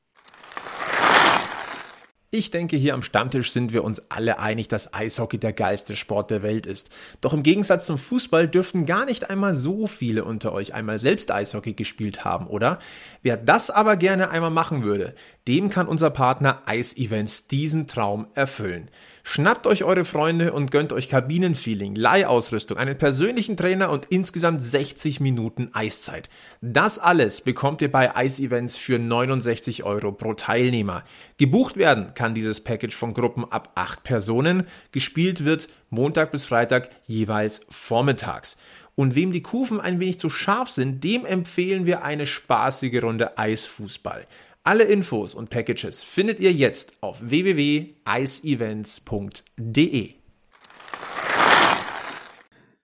Ich 2.37 2.51
denke, 2.51 2.77
hier 2.77 2.95
am 2.95 3.03
Stammtisch 3.03 3.53
sind 3.53 3.73
wir 3.73 3.85
uns 3.85 4.11
alle 4.11 4.41
einig, 4.41 4.67
dass 4.67 4.93
Eishockey 4.93 5.39
der 5.39 5.53
geilste 5.53 5.95
Sport 5.95 6.33
der 6.33 6.43
Welt 6.43 6.67
ist. 6.67 6.91
Doch 7.21 7.33
im 7.33 7.45
Gegensatz 7.45 7.87
zum 7.87 7.97
Fußball 7.97 8.49
dürften 8.49 8.87
gar 8.87 9.05
nicht 9.05 9.31
einmal 9.31 9.55
so 9.55 9.87
viele 9.87 10.25
unter 10.25 10.53
euch 10.53 10.75
einmal 10.75 10.99
selbst 10.99 11.31
Eishockey 11.31 11.75
gespielt 11.75 12.25
haben, 12.25 12.49
oder? 12.49 12.81
Wer 13.23 13.37
das 13.37 13.71
aber 13.71 13.95
gerne 13.95 14.31
einmal 14.31 14.51
machen 14.51 14.83
würde, 14.83 15.15
dem 15.47 15.69
kann 15.69 15.87
unser 15.87 16.11
Partner 16.11 16.61
Ice 16.69 16.97
Events 16.97 17.47
diesen 17.47 17.87
Traum 17.87 18.27
erfüllen. 18.35 18.91
Schnappt 19.27 19.67
euch 19.67 19.85
eure 19.85 20.05
Freunde 20.05 20.53
und 20.53 20.71
gönnt 20.71 20.93
euch 20.93 21.09
Kabinenfeeling, 21.09 21.95
Leihausrüstung, 21.95 22.77
einen 22.77 22.99
persönlichen 22.99 23.57
Trainer 23.57 23.91
und 23.91 24.05
insgesamt 24.11 24.61
60 24.63 25.19
Minuten 25.19 25.71
Eiszeit. 25.73 26.29
Das 26.61 26.99
alles 26.99 27.41
bekommt 27.41 27.81
ihr 27.81 27.91
bei 27.91 28.13
Ice 28.23 28.43
Events 28.43 28.77
für 28.77 28.99
69 28.99 29.83
Euro 29.83 30.13
pro 30.13 30.35
Teilnehmer. 30.35 31.05
Gebucht 31.39 31.79
werden 31.79 32.13
kann 32.15 32.35
dieses 32.35 32.63
Package 32.63 32.95
von 32.95 33.15
Gruppen 33.15 33.51
ab 33.51 33.73
8 33.77 34.03
Personen. 34.03 34.67
Gespielt 34.93 35.47
wird 35.47 35.69
Montag 35.89 36.31
bis 36.31 36.45
Freitag 36.45 36.91
jeweils 37.05 37.63
vormittags. 37.71 38.59
Und 38.95 39.15
wem 39.15 39.33
die 39.33 39.43
Kufen 39.43 39.81
ein 39.81 40.01
wenig 40.01 40.21
zu 40.21 40.29
scharf 40.29 40.69
sind, 40.69 41.03
dem 41.03 41.25
empfehlen 41.25 41.87
wir 41.87 42.05
eine 42.05 42.27
spaßige 42.27 43.03
Runde 43.03 43.39
Eisfußball. 43.39 44.27
Alle 44.67 44.85
Infos 44.85 45.35
und 45.35 45.51
Packages 45.51 46.03
findet 46.03 46.41
ihr 46.41 46.51
jetzt 46.51 46.95
auf 47.03 47.19
www.iceevents.de. 47.21 50.15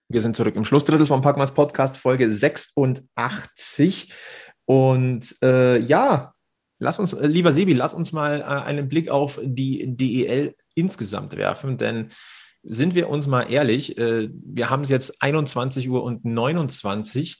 Wir 0.08 0.20
sind 0.20 0.36
zurück 0.36 0.56
im 0.56 0.66
Schlussdrittel 0.66 1.06
vom 1.06 1.22
Packmas 1.22 1.54
Podcast, 1.54 1.96
Folge 1.96 2.30
86. 2.30 4.12
Und 4.66 5.34
äh, 5.42 5.78
ja, 5.78 6.34
lass 6.80 6.98
uns, 6.98 7.14
äh, 7.14 7.26
lieber 7.26 7.50
Sebi, 7.50 7.72
lass 7.72 7.94
uns 7.94 8.12
mal 8.12 8.42
äh, 8.42 8.44
einen 8.44 8.90
Blick 8.90 9.08
auf 9.08 9.40
die 9.42 9.96
DEL 9.96 10.54
insgesamt 10.74 11.34
werfen, 11.38 11.78
denn 11.78 12.10
sind 12.62 12.94
wir 12.94 13.08
uns 13.08 13.26
mal 13.26 13.50
ehrlich, 13.50 13.96
äh, 13.96 14.28
wir 14.30 14.68
haben 14.68 14.82
es 14.82 14.90
jetzt 14.90 15.22
21 15.22 15.88
Uhr 15.88 16.02
und 16.02 16.26
29 16.26 17.38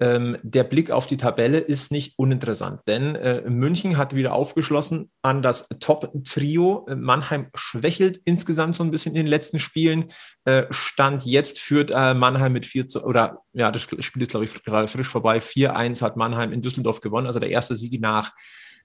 ähm, 0.00 0.38
der 0.42 0.64
Blick 0.64 0.90
auf 0.90 1.06
die 1.06 1.18
Tabelle 1.18 1.58
ist 1.58 1.92
nicht 1.92 2.18
uninteressant, 2.18 2.80
denn 2.88 3.14
äh, 3.16 3.42
München 3.48 3.98
hat 3.98 4.14
wieder 4.14 4.32
aufgeschlossen 4.32 5.10
an 5.22 5.42
das 5.42 5.68
Top-Trio. 5.78 6.86
Äh, 6.88 6.96
Mannheim 6.96 7.48
schwächelt 7.54 8.20
insgesamt 8.24 8.76
so 8.76 8.82
ein 8.82 8.90
bisschen 8.90 9.14
in 9.14 9.24
den 9.24 9.26
letzten 9.26 9.60
Spielen. 9.60 10.10
Äh, 10.44 10.64
Stand 10.70 11.26
jetzt 11.26 11.58
führt 11.58 11.90
äh, 11.94 12.14
Mannheim 12.14 12.54
mit 12.54 12.64
4 12.64 12.88
zu, 12.88 13.04
oder 13.04 13.42
ja, 13.52 13.70
das 13.70 13.82
Spiel 13.82 14.22
ist, 14.22 14.30
glaube 14.30 14.46
ich, 14.46 14.62
gerade 14.62 14.88
frisch 14.88 15.08
vorbei. 15.08 15.38
4-1 15.38 16.00
hat 16.00 16.16
Mannheim 16.16 16.52
in 16.52 16.62
Düsseldorf 16.62 17.00
gewonnen, 17.00 17.26
also 17.26 17.38
der 17.38 17.50
erste 17.50 17.76
Sieg 17.76 18.00
nach 18.00 18.32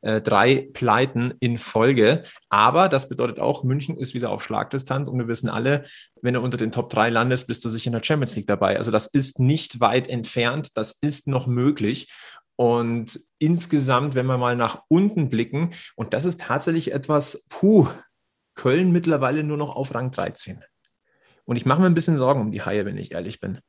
äh, 0.01 0.21
drei 0.21 0.69
Pleiten 0.73 1.33
in 1.39 1.57
Folge. 1.57 2.23
Aber 2.49 2.89
das 2.89 3.09
bedeutet 3.09 3.39
auch, 3.39 3.63
München 3.63 3.97
ist 3.97 4.13
wieder 4.13 4.29
auf 4.29 4.43
Schlagdistanz 4.43 5.09
und 5.09 5.17
wir 5.17 5.27
wissen 5.27 5.49
alle, 5.49 5.83
wenn 6.21 6.33
du 6.33 6.41
unter 6.41 6.57
den 6.57 6.71
Top 6.71 6.89
3 6.89 7.09
landest, 7.09 7.47
bist 7.47 7.65
du 7.65 7.69
sicher 7.69 7.87
in 7.87 7.93
der 7.93 8.03
Champions 8.03 8.35
League 8.35 8.47
dabei. 8.47 8.77
Also 8.77 8.91
das 8.91 9.07
ist 9.07 9.39
nicht 9.39 9.79
weit 9.79 10.07
entfernt, 10.07 10.77
das 10.77 10.93
ist 10.93 11.27
noch 11.27 11.47
möglich. 11.47 12.11
Und 12.55 13.19
insgesamt, 13.37 14.15
wenn 14.15 14.27
wir 14.27 14.37
mal 14.37 14.55
nach 14.55 14.83
unten 14.87 15.29
blicken, 15.29 15.71
und 15.95 16.13
das 16.13 16.25
ist 16.25 16.41
tatsächlich 16.41 16.93
etwas, 16.93 17.45
puh, 17.49 17.87
Köln 18.53 18.91
mittlerweile 18.91 19.43
nur 19.43 19.57
noch 19.57 19.75
auf 19.75 19.93
Rang 19.93 20.11
13. 20.11 20.63
Und 21.43 21.57
ich 21.57 21.65
mache 21.65 21.81
mir 21.81 21.87
ein 21.87 21.93
bisschen 21.93 22.17
Sorgen 22.17 22.41
um 22.41 22.51
die 22.51 22.61
Haie, 22.61 22.85
wenn 22.85 22.97
ich 22.97 23.11
ehrlich 23.11 23.39
bin. 23.39 23.59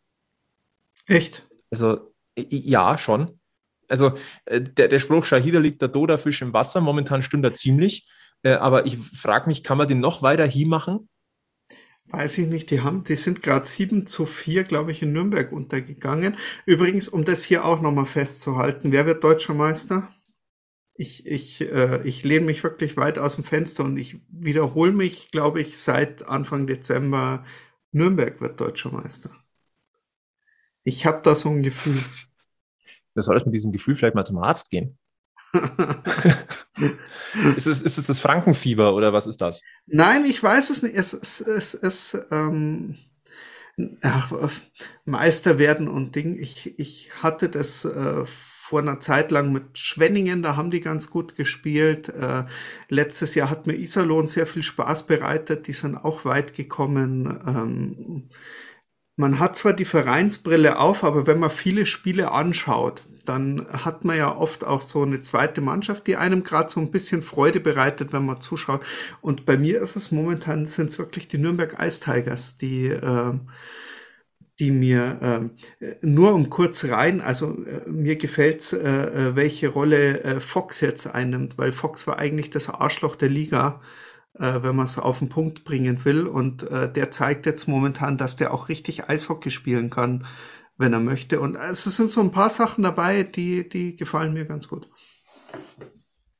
Echt? 1.06 1.46
Also, 1.70 2.14
ja, 2.36 2.96
schon 2.96 3.40
also 3.88 4.12
äh, 4.44 4.60
der, 4.60 4.88
der 4.88 4.98
Spruch, 4.98 5.24
Shahida 5.24 5.58
liegt 5.58 5.82
der 5.82 5.88
Doda-Fisch 5.88 6.42
im 6.42 6.52
Wasser, 6.52 6.80
momentan 6.80 7.22
stimmt 7.22 7.44
er 7.44 7.54
ziemlich. 7.54 8.08
Äh, 8.42 8.52
aber 8.52 8.86
ich 8.86 8.98
frage 8.98 9.48
mich, 9.48 9.62
kann 9.64 9.78
man 9.78 9.88
den 9.88 10.00
noch 10.00 10.22
weiter 10.22 10.46
hier 10.46 10.66
machen? 10.66 11.08
Weiß 12.08 12.38
ich 12.38 12.46
nicht, 12.46 12.70
die 12.70 12.82
haben, 12.82 13.02
die 13.02 13.16
sind 13.16 13.42
gerade 13.42 13.66
7 13.66 14.06
zu 14.06 14.26
4, 14.26 14.62
glaube 14.62 14.92
ich, 14.92 15.02
in 15.02 15.12
Nürnberg 15.12 15.50
untergegangen. 15.50 16.36
Übrigens, 16.64 17.08
um 17.08 17.24
das 17.24 17.42
hier 17.42 17.64
auch 17.64 17.80
nochmal 17.80 18.06
festzuhalten, 18.06 18.92
wer 18.92 19.06
wird 19.06 19.24
deutscher 19.24 19.54
Meister? 19.54 20.08
Ich, 20.94 21.26
ich, 21.26 21.60
äh, 21.60 22.06
ich 22.06 22.22
lehne 22.22 22.46
mich 22.46 22.62
wirklich 22.62 22.96
weit 22.96 23.18
aus 23.18 23.34
dem 23.34 23.44
Fenster 23.44 23.84
und 23.84 23.96
ich 23.96 24.20
wiederhole 24.28 24.92
mich, 24.92 25.30
glaube 25.30 25.60
ich, 25.60 25.78
seit 25.78 26.26
Anfang 26.26 26.66
Dezember, 26.66 27.44
Nürnberg 27.90 28.40
wird 28.40 28.60
deutscher 28.60 28.92
Meister. 28.92 29.30
Ich 30.84 31.04
habe 31.06 31.20
da 31.22 31.34
so 31.34 31.50
ein 31.50 31.64
Gefühl. 31.64 32.00
Du 33.16 33.22
solltest 33.22 33.46
mit 33.46 33.54
diesem 33.54 33.72
Gefühl 33.72 33.96
vielleicht 33.96 34.14
mal 34.14 34.26
zum 34.26 34.38
Arzt 34.38 34.70
gehen. 34.70 34.98
ist, 37.56 37.66
es, 37.66 37.82
ist 37.82 37.98
es 37.98 38.06
das 38.06 38.20
Frankenfieber 38.20 38.94
oder 38.94 39.12
was 39.14 39.26
ist 39.26 39.40
das? 39.40 39.62
Nein, 39.86 40.26
ich 40.26 40.42
weiß 40.42 40.68
es 40.70 40.82
nicht. 40.82 40.94
Es 40.94 41.14
ist 41.14 41.40
es, 41.40 41.74
es, 41.74 42.18
ähm, 42.30 42.96
ach, 44.02 44.32
Meister 45.06 45.58
werden 45.58 45.88
und 45.88 46.14
Ding. 46.14 46.38
Ich, 46.38 46.78
ich 46.78 47.10
hatte 47.22 47.48
das 47.48 47.86
äh, 47.86 48.24
vor 48.26 48.80
einer 48.80 49.00
Zeit 49.00 49.30
lang 49.30 49.50
mit 49.50 49.78
Schwenningen, 49.78 50.42
da 50.42 50.56
haben 50.56 50.70
die 50.70 50.80
ganz 50.80 51.08
gut 51.08 51.36
gespielt. 51.36 52.10
Äh, 52.10 52.44
letztes 52.90 53.34
Jahr 53.34 53.48
hat 53.48 53.66
mir 53.66 53.76
Iserlohn 53.76 54.26
sehr 54.26 54.46
viel 54.46 54.62
Spaß 54.62 55.06
bereitet, 55.06 55.68
die 55.68 55.72
sind 55.72 55.96
auch 55.96 56.26
weit 56.26 56.52
gekommen. 56.52 57.40
Ähm, 57.46 58.28
man 59.16 59.38
hat 59.38 59.56
zwar 59.56 59.72
die 59.72 59.84
Vereinsbrille 59.86 60.78
auf, 60.78 61.02
aber 61.04 61.26
wenn 61.26 61.38
man 61.38 61.50
viele 61.50 61.86
Spiele 61.86 62.32
anschaut, 62.32 63.02
dann 63.24 63.66
hat 63.70 64.04
man 64.04 64.16
ja 64.16 64.36
oft 64.36 64.64
auch 64.64 64.82
so 64.82 65.02
eine 65.02 65.20
zweite 65.20 65.60
Mannschaft, 65.60 66.06
die 66.06 66.16
einem 66.16 66.44
gerade 66.44 66.70
so 66.70 66.80
ein 66.80 66.90
bisschen 66.90 67.22
Freude 67.22 67.60
bereitet, 67.60 68.12
wenn 68.12 68.26
man 68.26 68.40
zuschaut. 68.40 68.84
Und 69.20 69.46
bei 69.46 69.56
mir 69.56 69.80
ist 69.80 69.96
es 69.96 70.12
momentan 70.12 70.66
sind 70.66 70.90
es 70.90 70.98
wirklich 70.98 71.28
die 71.28 71.38
Nürnberg 71.38 71.76
Ice 71.80 72.00
Tigers, 72.00 72.56
die 72.58 72.88
äh, 72.88 73.32
die 74.58 74.70
mir 74.70 75.50
äh, 75.80 75.96
nur 76.00 76.32
um 76.34 76.48
kurz 76.48 76.84
rein, 76.84 77.20
also 77.20 77.62
äh, 77.66 77.88
mir 77.88 78.16
gefällt, 78.16 78.72
äh, 78.72 78.78
äh, 79.30 79.36
welche 79.36 79.68
Rolle 79.68 80.22
äh, 80.24 80.40
Fox 80.40 80.80
jetzt 80.80 81.06
einnimmt, 81.06 81.58
weil 81.58 81.72
Fox 81.72 82.06
war 82.06 82.18
eigentlich 82.18 82.50
das 82.50 82.68
Arschloch 82.70 83.16
der 83.16 83.28
Liga 83.28 83.82
äh, 84.38 84.62
wenn 84.62 84.76
man 84.76 84.86
es 84.86 84.98
auf 84.98 85.18
den 85.18 85.28
Punkt 85.28 85.64
bringen 85.64 86.04
will. 86.04 86.26
Und 86.26 86.70
äh, 86.70 86.92
der 86.92 87.10
zeigt 87.10 87.46
jetzt 87.46 87.68
momentan, 87.68 88.18
dass 88.18 88.36
der 88.36 88.52
auch 88.52 88.68
richtig 88.68 89.08
Eishockey 89.08 89.50
spielen 89.50 89.90
kann, 89.90 90.26
wenn 90.78 90.92
er 90.92 91.00
möchte. 91.00 91.40
Und 91.40 91.56
es 91.56 91.84
sind 91.84 92.10
so 92.10 92.20
ein 92.20 92.32
paar 92.32 92.50
Sachen 92.50 92.82
dabei, 92.82 93.22
die, 93.22 93.68
die 93.68 93.96
gefallen 93.96 94.32
mir 94.32 94.44
ganz 94.44 94.68
gut. 94.68 94.88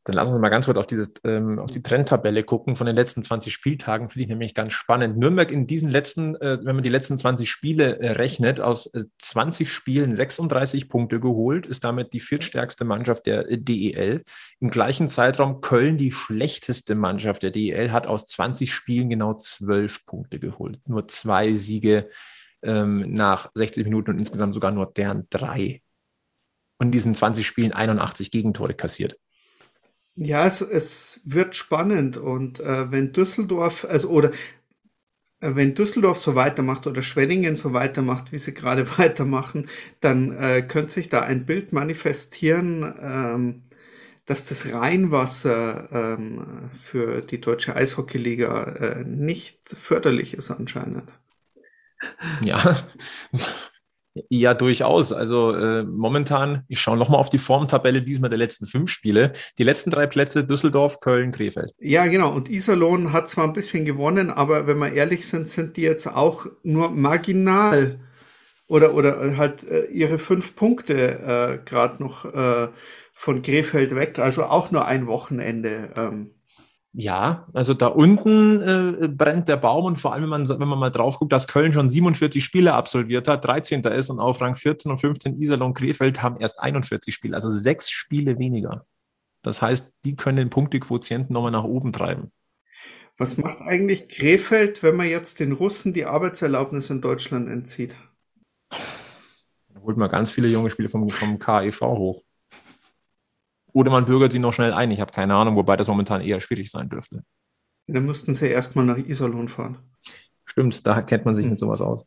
Dann 0.07 0.15
lassen 0.15 0.35
Sie 0.35 0.39
mal 0.39 0.51
ganz 0.51 0.67
kurz 0.67 0.79
auf, 0.79 0.87
dieses, 0.87 1.15
ähm, 1.25 1.59
auf 1.59 1.73
die 1.73 1.83
Trendtabelle 1.83 2.45
gucken 2.45 2.77
von 2.77 2.87
den 2.87 2.95
letzten 2.95 3.25
20 3.25 3.53
Spieltagen. 3.53 4.09
Finde 4.09 4.23
ich 4.23 4.29
nämlich 4.29 4.55
ganz 4.55 4.73
spannend. 4.73 5.19
Nürnberg 5.19 5.51
in 5.51 5.67
diesen 5.67 5.91
letzten, 5.91 6.37
äh, 6.37 6.59
wenn 6.63 6.77
man 6.77 6.85
die 6.85 6.91
letzten 6.91 7.19
20 7.19 7.51
Spiele 7.51 7.99
äh, 7.99 8.13
rechnet, 8.13 8.61
aus 8.61 8.87
äh, 8.95 9.07
20 9.19 9.69
Spielen 9.69 10.15
36 10.15 10.89
Punkte 10.89 11.19
geholt, 11.19 11.67
ist 11.67 11.83
damit 11.83 12.13
die 12.13 12.21
viertstärkste 12.21 12.85
Mannschaft 12.85 13.27
der 13.27 13.51
äh, 13.51 13.59
DEL. 13.59 14.23
Im 14.61 14.71
gleichen 14.71 15.09
Zeitraum 15.09 15.61
Köln, 15.61 15.97
die 15.97 16.13
schlechteste 16.13 16.95
Mannschaft 16.95 17.43
der 17.43 17.51
DEL, 17.51 17.91
hat 17.91 18.07
aus 18.07 18.27
20 18.27 18.73
Spielen 18.73 19.11
genau 19.11 19.35
12 19.35 20.05
Punkte 20.05 20.39
geholt. 20.39 20.79
Nur 20.87 21.09
zwei 21.09 21.55
Siege 21.55 22.09
ähm, 22.63 23.13
nach 23.13 23.51
60 23.55 23.83
Minuten 23.85 24.13
und 24.13 24.21
insgesamt 24.21 24.55
sogar 24.55 24.71
nur 24.71 24.87
deren 24.87 25.27
drei. 25.31 25.83
Und 26.79 26.89
in 26.89 26.93
diesen 26.93 27.17
20 27.17 27.45
Spielen 27.45 27.73
81 27.73 28.31
Gegentore 28.31 28.75
kassiert. 28.75 29.17
Ja, 30.19 30.47
es, 30.47 30.63
es 30.63 31.21
wird 31.25 31.55
spannend 31.57 32.17
und 32.17 32.59
äh, 32.61 32.91
wenn 32.91 33.13
Düsseldorf, 33.13 33.85
also 33.85 34.09
oder 34.09 34.31
äh, 35.41 35.55
wenn 35.55 35.75
Düsseldorf 35.75 36.19
so 36.19 36.35
weitermacht 36.35 36.87
oder 36.87 37.03
Schwenningen 37.03 37.57
so 37.57 37.73
weitermacht, 37.73 38.33
wie 38.33 38.39
sie 38.39 38.55
gerade 38.55 38.87
weitermachen, 38.99 39.69
dann 40.01 40.33
äh, 40.37 40.63
könnte 40.63 40.93
sich 40.93 41.09
da 41.09 41.23
ein 41.23 41.47
Bild 41.47 41.73
manifestieren, 41.73 42.95
ähm, 43.01 43.63
dass 44.27 44.49
das 44.49 44.73
Rheinwasser 44.73 46.17
ähm, 46.19 46.71
für 46.83 47.21
die 47.23 47.41
deutsche 47.41 47.77
Eishockeyliga 47.77 48.65
äh, 48.65 49.05
nicht 49.05 49.69
förderlich 49.71 50.35
ist 50.35 50.51
anscheinend. 50.51 51.05
Ja, 52.41 52.77
ja, 54.29 54.55
durchaus. 54.55 55.13
Also 55.13 55.53
äh, 55.53 55.83
momentan, 55.85 56.65
ich 56.69 56.81
schaue 56.81 56.97
nochmal 56.97 57.21
auf 57.21 57.31
die 57.31 57.39
Formtabelle 57.39 58.03
diesmal 58.03 58.31
der 58.31 58.39
letzten 58.39 58.67
fünf 58.67 58.91
Spiele. 58.91 59.33
Die 59.59 59.65
letzten 59.65 59.91
drei 59.91 60.07
Plätze 60.07 60.45
Düsseldorf, 60.45 61.01
Köln, 61.01 61.31
Krefeld. 61.31 61.75
Ja, 61.79 62.07
genau. 62.07 62.33
Und 62.33 62.49
Iserlohn 62.49 63.13
hat 63.13 63.29
zwar 63.29 63.45
ein 63.45 63.53
bisschen 63.53 63.85
gewonnen, 63.85 64.31
aber 64.31 64.67
wenn 64.67 64.79
wir 64.79 64.93
ehrlich 64.93 65.27
sind, 65.27 65.49
sind 65.49 65.77
die 65.77 65.83
jetzt 65.83 66.07
auch 66.07 66.47
nur 66.63 66.91
marginal 66.91 68.01
oder, 68.69 68.95
oder 68.95 69.37
halt 69.37 69.65
äh, 69.65 69.87
ihre 69.87 70.19
fünf 70.19 70.57
Punkte 70.57 70.95
äh, 70.95 71.69
gerade 71.69 72.03
noch 72.03 72.25
äh, 72.25 72.69
von 73.15 73.43
Krefeld 73.43 73.95
weg. 73.95 74.19
Also 74.19 74.45
auch 74.45 74.71
nur 74.71 74.87
ein 74.87 75.07
Wochenende. 75.07 75.91
Ähm, 75.97 76.31
ja, 76.99 77.47
also 77.53 77.75
da 77.75 77.89
unten 77.89 78.63
äh, 78.63 79.09
brennt 79.09 79.49
der 79.49 79.59
Baum 79.59 79.85
und 79.85 80.01
vor 80.01 80.15
allem, 80.15 80.23
wenn 80.23 80.31
man, 80.31 80.49
wenn 80.49 80.67
man 80.67 80.79
mal 80.79 80.91
drauf 80.91 81.19
guckt, 81.19 81.31
dass 81.31 81.47
Köln 81.47 81.75
schon 81.75 81.91
47 81.91 82.43
Spiele 82.43 82.73
absolviert 82.73 83.29
hat, 83.29 83.45
13. 83.45 83.85
ist 83.85 84.09
und 84.09 84.19
auf 84.19 84.41
Rang 84.41 84.55
14 84.55 84.91
und 84.91 84.99
15 84.99 85.39
Iserlohn 85.39 85.69
und 85.69 85.75
Krefeld 85.75 86.23
haben 86.23 86.41
erst 86.41 86.59
41 86.59 87.15
Spiele, 87.15 87.37
also 87.37 87.51
sechs 87.51 87.91
Spiele 87.91 88.39
weniger. 88.39 88.87
Das 89.43 89.61
heißt, 89.61 89.93
die 90.07 90.17
können 90.17 90.39
den 90.39 90.49
Punktequotienten 90.49 91.35
nochmal 91.35 91.51
nach 91.51 91.65
oben 91.65 91.93
treiben. 91.93 92.33
Was 93.19 93.37
macht 93.37 93.61
eigentlich 93.61 94.09
Krefeld, 94.09 94.83
wenn 94.83 94.97
man 94.97 95.09
jetzt 95.09 95.39
den 95.39 95.53
Russen 95.53 95.93
die 95.93 96.07
Arbeitserlaubnis 96.07 96.89
in 96.89 97.03
Deutschland 97.03 97.51
entzieht? 97.51 97.95
Da 98.71 99.81
holt 99.83 99.99
man 99.99 100.11
ganz 100.11 100.31
viele 100.31 100.49
junge 100.49 100.71
Spiele 100.71 100.89
vom, 100.89 101.11
vom 101.11 101.39
KEV 101.39 101.83
hoch. 101.83 102.23
Oder 103.77 103.91
man 103.91 104.07
bürgert 104.07 104.33
sie 104.33 104.39
noch 104.39 104.55
schnell 104.55 104.73
ein. 104.73 104.91
Ich 104.91 105.03
habe 105.03 105.13
keine 105.13 105.35
Ahnung, 105.35 105.55
wobei 105.55 105.77
das 105.77 105.87
momentan 105.87 106.23
eher 106.23 106.41
schwierig 106.41 106.71
sein 106.71 106.89
dürfte. 106.89 107.23
Dann 107.87 108.07
müssten 108.07 108.33
sie 108.33 108.49
erstmal 108.49 108.87
nach 108.87 108.97
Iserlohn 108.97 109.51
fahren. 109.51 109.77
Stimmt, 110.47 110.87
da 110.87 111.03
kennt 111.03 111.27
man 111.27 111.35
sich 111.35 111.45
hm. 111.45 111.51
mit 111.51 111.59
sowas 111.59 111.83
aus. 111.83 112.07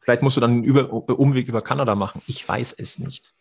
Vielleicht 0.00 0.20
musst 0.20 0.36
du 0.36 0.42
dann 0.42 0.50
einen 0.50 0.64
über 0.64 0.92
Umweg 0.92 1.48
über 1.48 1.62
Kanada 1.62 1.94
machen. 1.94 2.20
Ich 2.26 2.46
weiß 2.46 2.74
es 2.74 2.98
nicht. 2.98 3.32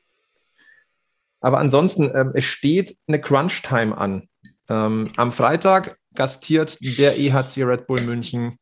Aber 1.41 1.59
ansonsten, 1.59 2.09
ähm, 2.15 2.31
es 2.35 2.45
steht 2.45 2.95
eine 3.05 3.19
Crunch-Time 3.19 3.97
an. 3.97 4.29
Ähm, 4.69 5.11
am 5.17 5.33
Freitag 5.33 5.97
gastiert 6.13 6.77
der 6.97 7.19
EHC 7.19 7.63
Red 7.65 7.85
Bull 7.85 7.99
München. 7.99 8.59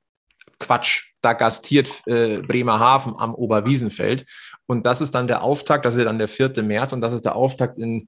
Quatsch, 0.58 1.14
da 1.22 1.34
gastiert 1.34 2.02
äh, 2.08 2.42
Bremerhaven 2.42 3.16
am 3.16 3.36
Oberwiesenfeld. 3.36 4.26
Und 4.70 4.86
das 4.86 5.02
ist 5.02 5.16
dann 5.16 5.28
der 5.28 5.42
Auftakt, 5.42 5.84
das 5.84 5.96
ist 5.96 6.06
dann 6.06 6.20
der 6.20 6.28
4. 6.28 6.54
März 6.62 6.94
und 6.94 7.02
das 7.02 7.12
ist 7.12 7.26
der 7.26 7.36
Auftakt 7.36 7.80
in 7.80 8.08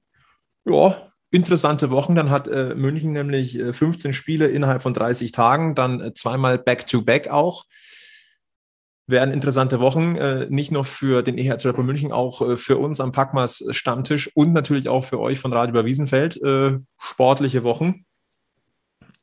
ja, 0.64 0.94
interessante 1.32 1.90
Wochen. 1.90 2.14
Dann 2.14 2.30
hat 2.30 2.46
äh, 2.46 2.76
München 2.76 3.10
nämlich 3.10 3.58
äh, 3.58 3.72
15 3.72 4.12
Spiele 4.12 4.46
innerhalb 4.46 4.80
von 4.80 4.94
30 4.94 5.32
Tagen, 5.32 5.74
dann 5.74 6.00
äh, 6.00 6.14
zweimal 6.14 6.58
Back-to-Back 6.58 7.26
auch. 7.30 7.64
Werden 9.08 9.34
interessante 9.34 9.80
Wochen, 9.80 10.14
äh, 10.14 10.46
nicht 10.50 10.70
nur 10.70 10.84
für 10.84 11.24
den 11.24 11.36
EHC 11.36 11.64
Rapper 11.66 11.82
München, 11.82 12.12
auch 12.12 12.40
äh, 12.42 12.56
für 12.56 12.78
uns 12.78 13.00
am 13.00 13.10
Packmas 13.10 13.64
Stammtisch 13.70 14.30
und 14.36 14.52
natürlich 14.52 14.88
auch 14.88 15.02
für 15.02 15.18
euch 15.18 15.40
von 15.40 15.52
Radio 15.52 15.84
Wiesenfeld. 15.84 16.40
Äh, 16.44 16.78
sportliche 16.96 17.64
Wochen. 17.64 18.04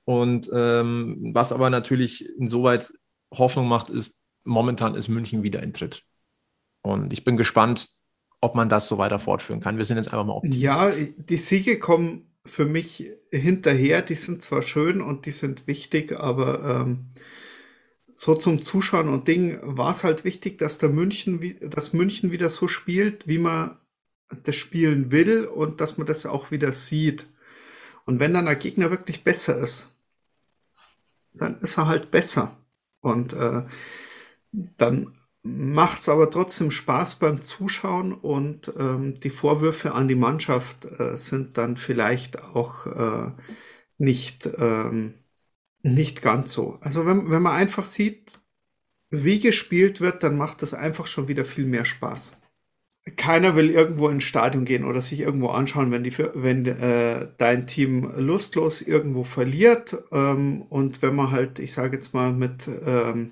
Und 0.03 0.49
ähm, 0.53 1.31
was 1.33 1.53
aber 1.53 1.69
natürlich 1.69 2.27
insoweit 2.37 2.91
Hoffnung 3.33 3.69
macht, 3.69 3.87
ist, 3.87 4.21
momentan 4.43 4.95
ist 4.95 5.07
München 5.07 5.41
wieder 5.41 5.63
in 5.63 5.71
Tritt. 5.71 6.03
Und 6.81 7.13
ich 7.13 7.23
bin 7.23 7.37
gespannt, 7.37 7.89
ob 8.41 8.55
man 8.55 8.69
das 8.69 8.87
so 8.87 8.97
weiter 8.97 9.19
fortführen 9.19 9.61
kann. 9.61 9.77
Wir 9.77 9.85
sind 9.85 9.97
jetzt 9.97 10.07
einfach 10.07 10.25
mal 10.25 10.33
optimistisch. 10.33 10.63
Ja, 10.63 10.91
die 10.91 11.37
Siege 11.37 11.79
kommen 11.79 12.29
für 12.45 12.65
mich 12.65 13.11
hinterher. 13.31 14.01
Die 14.01 14.15
sind 14.15 14.41
zwar 14.41 14.61
schön 14.61 15.01
und 15.01 15.25
die 15.25 15.31
sind 15.31 15.67
wichtig, 15.67 16.13
aber 16.17 16.81
ähm, 16.81 17.09
so 18.15 18.35
zum 18.35 18.61
Zuschauen 18.61 19.09
und 19.09 19.27
Ding 19.27 19.59
war 19.61 19.91
es 19.91 20.03
halt 20.03 20.23
wichtig, 20.23 20.57
dass 20.57 20.77
der 20.77 20.89
München, 20.89 21.57
dass 21.69 21.93
München 21.93 22.31
wieder 22.31 22.49
so 22.49 22.67
spielt, 22.67 23.27
wie 23.27 23.39
man 23.39 23.77
das 24.43 24.55
spielen 24.55 25.11
will 25.11 25.45
und 25.45 25.81
dass 25.81 25.97
man 25.97 26.07
das 26.07 26.25
auch 26.25 26.51
wieder 26.51 26.73
sieht. 26.73 27.27
Und 28.05 28.19
wenn 28.19 28.33
dann 28.33 28.45
der 28.45 28.55
Gegner 28.55 28.89
wirklich 28.91 29.23
besser 29.23 29.57
ist, 29.57 29.89
dann 31.33 31.59
ist 31.61 31.77
er 31.77 31.87
halt 31.87 32.11
besser. 32.11 32.57
Und 33.01 33.33
äh, 33.33 33.63
dann 34.51 35.18
macht 35.43 36.01
es 36.01 36.09
aber 36.09 36.29
trotzdem 36.29 36.71
Spaß 36.71 37.17
beim 37.19 37.41
Zuschauen 37.41 38.13
und 38.13 38.73
ähm, 38.77 39.13
die 39.15 39.29
Vorwürfe 39.29 39.93
an 39.93 40.07
die 40.07 40.15
Mannschaft 40.15 40.85
äh, 40.85 41.17
sind 41.17 41.57
dann 41.57 41.77
vielleicht 41.77 42.43
auch 42.43 42.85
äh, 42.87 43.31
nicht, 43.97 44.49
ähm, 44.57 45.13
nicht 45.83 46.21
ganz 46.21 46.51
so. 46.53 46.77
Also 46.81 47.05
wenn, 47.05 47.31
wenn 47.31 47.41
man 47.43 47.55
einfach 47.55 47.85
sieht, 47.85 48.41
wie 49.11 49.39
gespielt 49.39 50.01
wird, 50.01 50.23
dann 50.23 50.37
macht 50.37 50.61
das 50.61 50.73
einfach 50.73 51.07
schon 51.07 51.27
wieder 51.27 51.45
viel 51.45 51.65
mehr 51.65 51.85
Spaß. 51.85 52.37
Keiner 53.15 53.55
will 53.55 53.69
irgendwo 53.71 54.09
ins 54.09 54.25
Stadion 54.25 54.65
gehen 54.65 54.85
oder 54.85 55.01
sich 55.01 55.21
irgendwo 55.21 55.49
anschauen, 55.49 55.91
wenn, 55.91 56.03
die, 56.03 56.15
wenn 56.17 56.65
äh, 56.65 57.27
dein 57.37 57.65
Team 57.65 58.11
lustlos 58.17 58.81
irgendwo 58.81 59.23
verliert. 59.23 59.97
Ähm, 60.11 60.61
und 60.63 61.01
wenn 61.01 61.15
man 61.15 61.31
halt, 61.31 61.59
ich 61.59 61.73
sage 61.73 61.95
jetzt 61.95 62.13
mal, 62.13 62.33
mit 62.33 62.67
ähm, 62.85 63.31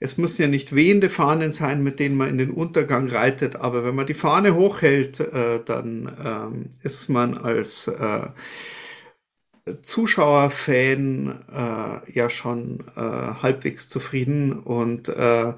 es 0.00 0.18
müssen 0.18 0.42
ja 0.42 0.48
nicht 0.48 0.74
wehende 0.74 1.10
Fahnen 1.10 1.52
sein, 1.52 1.82
mit 1.84 2.00
denen 2.00 2.16
man 2.16 2.30
in 2.30 2.38
den 2.38 2.50
Untergang 2.50 3.08
reitet, 3.08 3.56
aber 3.56 3.84
wenn 3.84 3.94
man 3.94 4.06
die 4.06 4.14
Fahne 4.14 4.54
hochhält, 4.54 5.20
äh, 5.20 5.62
dann 5.64 6.16
ähm, 6.24 6.70
ist 6.82 7.08
man 7.08 7.36
als 7.38 7.86
äh, 7.88 8.28
Zuschauer, 9.82 10.50
Fan 10.50 11.44
äh, 11.52 12.12
ja 12.12 12.30
schon 12.30 12.80
äh, 12.96 13.00
halbwegs 13.00 13.88
zufrieden 13.88 14.58
und 14.58 15.08
äh, 15.08 15.54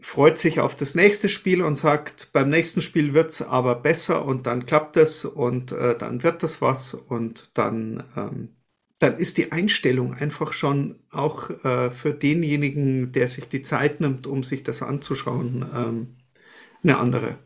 freut 0.00 0.38
sich 0.38 0.60
auf 0.60 0.74
das 0.76 0.94
nächste 0.94 1.28
Spiel 1.28 1.62
und 1.62 1.76
sagt, 1.76 2.32
beim 2.32 2.48
nächsten 2.48 2.80
Spiel 2.82 3.14
wird 3.14 3.30
es 3.30 3.42
aber 3.42 3.74
besser 3.76 4.24
und 4.24 4.46
dann 4.46 4.66
klappt 4.66 4.96
es 4.96 5.24
und 5.24 5.72
äh, 5.72 5.96
dann 5.96 6.22
wird 6.22 6.42
das 6.42 6.60
was 6.62 6.94
und 6.94 7.56
dann 7.58 8.04
ähm, 8.16 8.55
dann 8.98 9.18
ist 9.18 9.36
die 9.36 9.52
Einstellung 9.52 10.14
einfach 10.14 10.52
schon 10.52 10.96
auch 11.10 11.50
äh, 11.64 11.90
für 11.90 12.14
denjenigen, 12.14 13.12
der 13.12 13.28
sich 13.28 13.48
die 13.48 13.62
Zeit 13.62 14.00
nimmt, 14.00 14.26
um 14.26 14.42
sich 14.42 14.62
das 14.62 14.82
anzuschauen, 14.82 15.66
ähm, 15.74 16.16
eine 16.82 16.98
andere. 16.98 17.38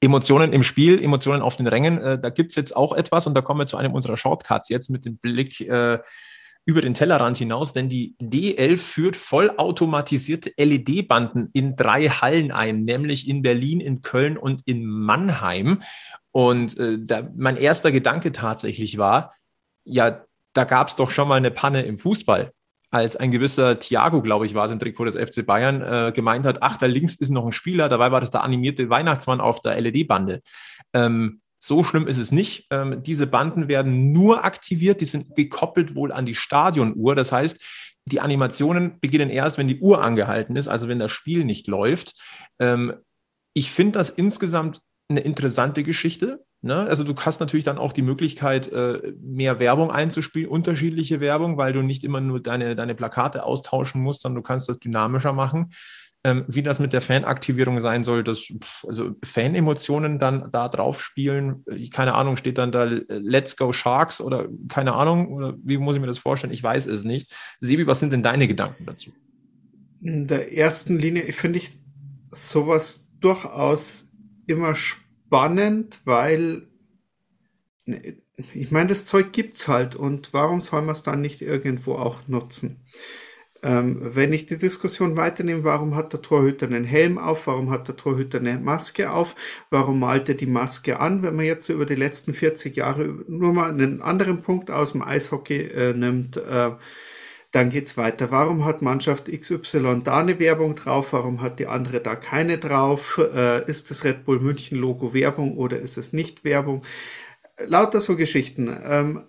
Emotionen 0.00 0.52
im 0.52 0.62
Spiel, 0.62 1.02
Emotionen 1.02 1.42
auf 1.42 1.56
den 1.56 1.66
Rängen, 1.66 1.98
äh, 1.98 2.20
da 2.20 2.30
gibt 2.30 2.50
es 2.50 2.56
jetzt 2.56 2.76
auch 2.76 2.92
etwas 2.92 3.26
und 3.26 3.34
da 3.34 3.40
kommen 3.40 3.60
wir 3.60 3.66
zu 3.66 3.78
einem 3.78 3.94
unserer 3.94 4.16
Shortcuts 4.16 4.68
jetzt 4.68 4.90
mit 4.90 5.04
dem 5.04 5.16
Blick 5.16 5.60
äh, 5.62 5.98
über 6.68 6.82
den 6.82 6.92
Tellerrand 6.92 7.38
hinaus, 7.38 7.72
denn 7.72 7.88
die 7.88 8.14
D11 8.20 8.76
führt 8.76 9.16
vollautomatisierte 9.16 10.52
LED-Banden 10.58 11.48
in 11.54 11.74
drei 11.76 12.10
Hallen 12.10 12.52
ein, 12.52 12.84
nämlich 12.84 13.26
in 13.26 13.40
Berlin, 13.40 13.80
in 13.80 14.02
Köln 14.02 14.36
und 14.36 14.60
in 14.66 14.84
Mannheim. 14.84 15.80
Und 16.30 16.78
äh, 16.78 16.98
da, 17.00 17.26
mein 17.34 17.56
erster 17.56 17.90
Gedanke 17.90 18.32
tatsächlich 18.32 18.98
war, 18.98 19.32
ja, 19.88 20.24
da 20.52 20.64
gab 20.64 20.88
es 20.88 20.96
doch 20.96 21.10
schon 21.10 21.28
mal 21.28 21.36
eine 21.36 21.50
Panne 21.50 21.82
im 21.82 21.98
Fußball, 21.98 22.52
als 22.90 23.16
ein 23.16 23.30
gewisser 23.30 23.78
Thiago, 23.78 24.22
glaube 24.22 24.46
ich, 24.46 24.54
war 24.54 24.64
es 24.64 24.70
im 24.70 24.78
Trikot 24.78 25.04
des 25.04 25.16
FC 25.16 25.44
Bayern, 25.44 25.82
äh, 25.82 26.12
gemeint 26.12 26.46
hat, 26.46 26.62
ach, 26.62 26.76
da 26.76 26.86
links 26.86 27.16
ist 27.16 27.30
noch 27.30 27.44
ein 27.44 27.52
Spieler, 27.52 27.88
dabei 27.88 28.10
war 28.12 28.20
das 28.20 28.30
der 28.30 28.42
animierte 28.42 28.88
Weihnachtsmann 28.88 29.40
auf 29.40 29.60
der 29.60 29.78
LED-Bande. 29.80 30.40
Ähm, 30.94 31.40
so 31.60 31.82
schlimm 31.82 32.06
ist 32.06 32.18
es 32.18 32.32
nicht. 32.32 32.66
Ähm, 32.70 33.02
diese 33.02 33.26
Banden 33.26 33.68
werden 33.68 34.12
nur 34.12 34.44
aktiviert, 34.44 35.00
die 35.00 35.06
sind 35.06 35.34
gekoppelt 35.34 35.94
wohl 35.94 36.12
an 36.12 36.24
die 36.24 36.34
Stadionuhr. 36.34 37.14
Das 37.14 37.32
heißt, 37.32 37.62
die 38.06 38.20
Animationen 38.20 39.00
beginnen 39.00 39.28
erst, 39.28 39.58
wenn 39.58 39.68
die 39.68 39.80
Uhr 39.80 40.02
angehalten 40.02 40.56
ist, 40.56 40.68
also 40.68 40.88
wenn 40.88 40.98
das 40.98 41.12
Spiel 41.12 41.44
nicht 41.44 41.66
läuft. 41.66 42.14
Ähm, 42.58 42.94
ich 43.54 43.70
finde 43.70 43.98
das 43.98 44.10
insgesamt 44.10 44.80
eine 45.08 45.20
interessante 45.20 45.82
Geschichte. 45.82 46.44
Ne? 46.60 46.74
Also 46.74 47.04
du 47.04 47.14
hast 47.14 47.38
natürlich 47.38 47.64
dann 47.64 47.78
auch 47.78 47.92
die 47.92 48.02
Möglichkeit, 48.02 48.72
äh, 48.72 49.12
mehr 49.20 49.60
Werbung 49.60 49.92
einzuspielen, 49.92 50.48
unterschiedliche 50.48 51.20
Werbung, 51.20 51.56
weil 51.56 51.72
du 51.72 51.82
nicht 51.82 52.02
immer 52.02 52.20
nur 52.20 52.40
deine, 52.40 52.74
deine 52.74 52.96
Plakate 52.96 53.44
austauschen 53.44 54.02
musst, 54.02 54.22
sondern 54.22 54.42
du 54.42 54.46
kannst 54.46 54.68
das 54.68 54.80
dynamischer 54.80 55.32
machen. 55.32 55.70
Ähm, 56.24 56.44
wie 56.48 56.64
das 56.64 56.80
mit 56.80 56.92
der 56.92 57.00
Fanaktivierung 57.00 57.78
sein 57.78 58.02
soll, 58.02 58.24
dass 58.24 58.52
also 58.84 59.12
Fanemotionen 59.24 60.18
dann 60.18 60.50
da 60.50 60.68
drauf 60.68 61.00
spielen, 61.00 61.64
äh, 61.66 61.88
keine 61.90 62.14
Ahnung, 62.14 62.36
steht 62.36 62.58
dann 62.58 62.72
da 62.72 62.82
Let's 62.82 63.56
Go 63.56 63.72
Sharks 63.72 64.20
oder 64.20 64.48
keine 64.68 64.94
Ahnung, 64.94 65.28
oder 65.28 65.54
wie 65.62 65.78
muss 65.78 65.94
ich 65.94 66.00
mir 66.00 66.08
das 66.08 66.18
vorstellen? 66.18 66.52
Ich 66.52 66.62
weiß 66.62 66.86
es 66.86 67.04
nicht. 67.04 67.32
Sebi, 67.60 67.86
was 67.86 68.00
sind 68.00 68.12
denn 68.12 68.24
deine 68.24 68.48
Gedanken 68.48 68.84
dazu? 68.84 69.12
In 70.00 70.26
der 70.26 70.56
ersten 70.56 70.98
Linie 70.98 71.32
finde 71.32 71.60
ich 71.60 71.78
sowas 72.32 73.08
durchaus 73.20 74.10
immer 74.46 74.74
spannend 74.74 75.07
spannend, 75.28 76.00
weil 76.04 76.66
ne, 77.86 78.16
ich 78.54 78.70
meine, 78.70 78.88
das 78.88 79.06
Zeug 79.06 79.32
gibt's 79.32 79.68
halt 79.68 79.94
und 79.94 80.32
warum 80.32 80.60
soll 80.60 80.82
man 80.82 80.94
es 80.94 81.02
dann 81.02 81.20
nicht 81.20 81.42
irgendwo 81.42 81.94
auch 81.94 82.26
nutzen? 82.28 82.80
Ähm, 83.62 83.98
wenn 84.14 84.32
ich 84.32 84.46
die 84.46 84.56
Diskussion 84.56 85.16
weiternehme, 85.16 85.64
warum 85.64 85.96
hat 85.96 86.12
der 86.12 86.22
Torhüter 86.22 86.66
einen 86.66 86.84
Helm 86.84 87.18
auf, 87.18 87.48
warum 87.48 87.70
hat 87.70 87.88
der 87.88 87.96
Torhüter 87.96 88.38
eine 88.38 88.58
Maske 88.60 89.10
auf, 89.10 89.34
warum 89.70 89.98
malt 89.98 90.28
er 90.28 90.36
die 90.36 90.46
Maske 90.46 91.00
an, 91.00 91.22
wenn 91.24 91.34
man 91.34 91.44
jetzt 91.44 91.68
über 91.68 91.84
die 91.84 91.96
letzten 91.96 92.32
40 92.34 92.76
Jahre 92.76 93.06
nur 93.26 93.52
mal 93.52 93.70
einen 93.70 94.00
anderen 94.00 94.42
Punkt 94.42 94.70
aus 94.70 94.92
dem 94.92 95.02
Eishockey 95.02 95.62
äh, 95.62 95.92
nimmt, 95.92 96.36
äh, 96.36 96.70
dann 97.50 97.70
geht's 97.70 97.96
weiter. 97.96 98.30
Warum 98.30 98.64
hat 98.64 98.82
Mannschaft 98.82 99.30
XY 99.32 100.02
da 100.04 100.18
eine 100.18 100.38
Werbung 100.38 100.74
drauf? 100.76 101.12
Warum 101.12 101.40
hat 101.40 101.58
die 101.58 101.66
andere 101.66 102.00
da 102.00 102.14
keine 102.16 102.58
drauf? 102.58 103.18
Äh, 103.34 103.68
ist 103.70 103.90
das 103.90 104.04
Red 104.04 104.24
Bull 104.24 104.40
München 104.40 104.78
Logo 104.78 105.14
Werbung 105.14 105.56
oder 105.56 105.78
ist 105.80 105.96
es 105.96 106.12
nicht 106.12 106.44
Werbung? 106.44 106.82
Lauter 107.58 108.00
so 108.00 108.16
Geschichten. 108.16 108.68
Ähm, 108.84 109.24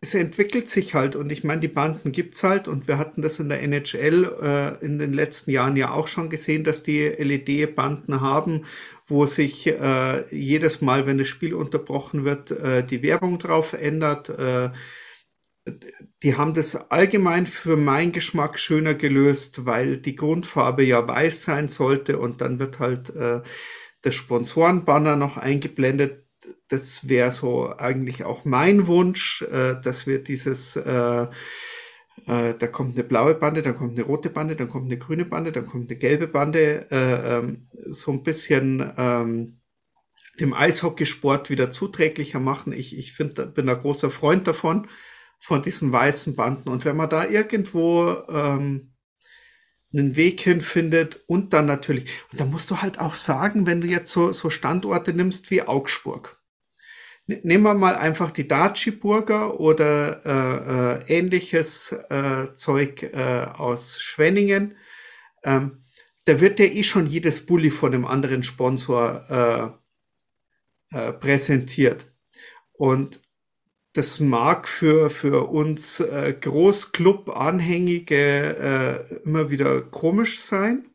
es 0.00 0.14
entwickelt 0.14 0.68
sich 0.68 0.94
halt 0.94 1.16
und 1.16 1.32
ich 1.32 1.42
meine, 1.44 1.60
die 1.60 1.68
Banden 1.68 2.12
gibt's 2.12 2.44
halt 2.44 2.68
und 2.68 2.86
wir 2.86 2.98
hatten 2.98 3.22
das 3.22 3.40
in 3.40 3.48
der 3.48 3.62
NHL 3.62 4.78
äh, 4.80 4.84
in 4.84 4.98
den 4.98 5.12
letzten 5.12 5.50
Jahren 5.50 5.76
ja 5.76 5.90
auch 5.92 6.06
schon 6.08 6.30
gesehen, 6.30 6.62
dass 6.64 6.84
die 6.84 7.04
LED-Banden 7.06 8.20
haben, 8.20 8.66
wo 9.06 9.26
sich 9.26 9.66
äh, 9.66 10.24
jedes 10.34 10.80
Mal, 10.82 11.06
wenn 11.06 11.18
das 11.18 11.28
Spiel 11.28 11.54
unterbrochen 11.54 12.24
wird, 12.24 12.52
äh, 12.52 12.84
die 12.84 13.02
Werbung 13.02 13.38
drauf 13.38 13.72
ändert. 13.72 14.30
Die 16.22 16.36
haben 16.36 16.52
das 16.52 16.74
allgemein 16.90 17.46
für 17.46 17.76
meinen 17.76 18.10
Geschmack 18.10 18.58
schöner 18.58 18.94
gelöst, 18.94 19.66
weil 19.66 19.98
die 19.98 20.16
Grundfarbe 20.16 20.82
ja 20.82 21.06
weiß 21.06 21.44
sein 21.44 21.68
sollte 21.68 22.18
und 22.18 22.40
dann 22.40 22.58
wird 22.58 22.80
halt 22.80 23.14
äh, 23.14 23.42
das 24.02 24.14
Sponsorenbanner 24.16 25.14
noch 25.14 25.36
eingeblendet. 25.36 26.24
Das 26.68 27.08
wäre 27.08 27.30
so 27.30 27.72
eigentlich 27.76 28.24
auch 28.24 28.44
mein 28.44 28.88
Wunsch, 28.88 29.42
äh, 29.42 29.80
dass 29.80 30.08
wir 30.08 30.22
dieses, 30.22 30.74
äh, 30.74 31.26
äh, 32.26 32.54
da 32.58 32.66
kommt 32.66 32.96
eine 32.96 33.04
blaue 33.04 33.34
Bande, 33.34 33.62
dann 33.62 33.76
kommt 33.76 33.92
eine 33.92 34.02
rote 34.02 34.30
Bande, 34.30 34.56
dann 34.56 34.68
kommt 34.68 34.86
eine 34.86 34.98
grüne 34.98 35.24
Bande, 35.24 35.52
dann 35.52 35.66
kommt 35.66 35.88
eine 35.88 35.98
gelbe 36.00 36.26
Bande, 36.26 36.90
äh, 36.90 37.38
ähm, 37.38 37.68
so 37.86 38.10
ein 38.10 38.24
bisschen 38.24 38.92
ähm, 38.98 39.60
dem 40.40 40.52
Eishockeysport 40.52 41.48
wieder 41.48 41.70
zuträglicher 41.70 42.40
machen. 42.40 42.72
Ich, 42.72 42.96
ich 42.98 43.12
find, 43.12 43.54
bin 43.54 43.68
ein 43.68 43.78
großer 43.78 44.10
Freund 44.10 44.48
davon 44.48 44.88
von 45.38 45.62
diesen 45.62 45.92
weißen 45.92 46.36
Banden. 46.36 46.68
Und 46.68 46.84
wenn 46.84 46.96
man 46.96 47.10
da 47.10 47.24
irgendwo 47.26 48.08
ähm, 48.28 48.92
einen 49.92 50.16
Weg 50.16 50.40
hinfindet 50.40 51.22
und 51.26 51.52
dann 51.52 51.66
natürlich, 51.66 52.10
und 52.30 52.40
da 52.40 52.44
musst 52.44 52.70
du 52.70 52.82
halt 52.82 52.98
auch 53.00 53.14
sagen, 53.14 53.66
wenn 53.66 53.80
du 53.80 53.86
jetzt 53.86 54.12
so, 54.12 54.32
so 54.32 54.50
Standorte 54.50 55.12
nimmst 55.12 55.50
wie 55.50 55.62
Augsburg. 55.62 56.40
Nehmen 57.26 57.64
wir 57.64 57.74
mal 57.74 57.94
einfach 57.94 58.30
die 58.30 58.48
Daci-Burger 58.48 59.60
oder 59.60 60.24
äh, 60.24 61.12
äh, 61.12 61.18
ähnliches 61.18 61.92
äh, 61.92 62.54
Zeug 62.54 63.02
äh, 63.02 63.46
aus 63.52 64.00
Schwenningen. 64.00 64.76
Ähm, 65.44 65.84
da 66.24 66.40
wird 66.40 66.58
ja 66.58 66.66
eh 66.66 66.84
schon 66.84 67.06
jedes 67.06 67.44
Bulli 67.44 67.70
von 67.70 67.92
einem 67.92 68.06
anderen 68.06 68.42
Sponsor 68.42 69.76
äh, 70.90 70.96
äh, 70.96 71.12
präsentiert. 71.12 72.06
Und 72.72 73.20
das 73.98 74.20
mag 74.20 74.68
für, 74.68 75.10
für 75.10 75.48
uns 75.48 75.98
äh, 75.98 76.32
Großclub-Anhängige 76.40 78.14
äh, 79.10 79.24
immer 79.24 79.50
wieder 79.50 79.80
komisch 79.80 80.40
sein. 80.40 80.86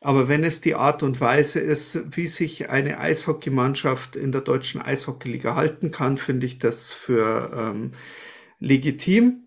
Aber 0.00 0.28
wenn 0.28 0.44
es 0.44 0.60
die 0.60 0.76
Art 0.76 1.02
und 1.02 1.20
Weise 1.20 1.58
ist, 1.58 2.16
wie 2.16 2.28
sich 2.28 2.70
eine 2.70 3.00
Eishockeymannschaft 3.00 4.14
in 4.14 4.30
der 4.30 4.42
deutschen 4.42 4.80
Eishockeyliga 4.80 5.56
halten 5.56 5.90
kann, 5.90 6.18
finde 6.18 6.46
ich 6.46 6.60
das 6.60 6.92
für 6.92 7.50
ähm, 7.52 7.90
legitim. 8.60 9.45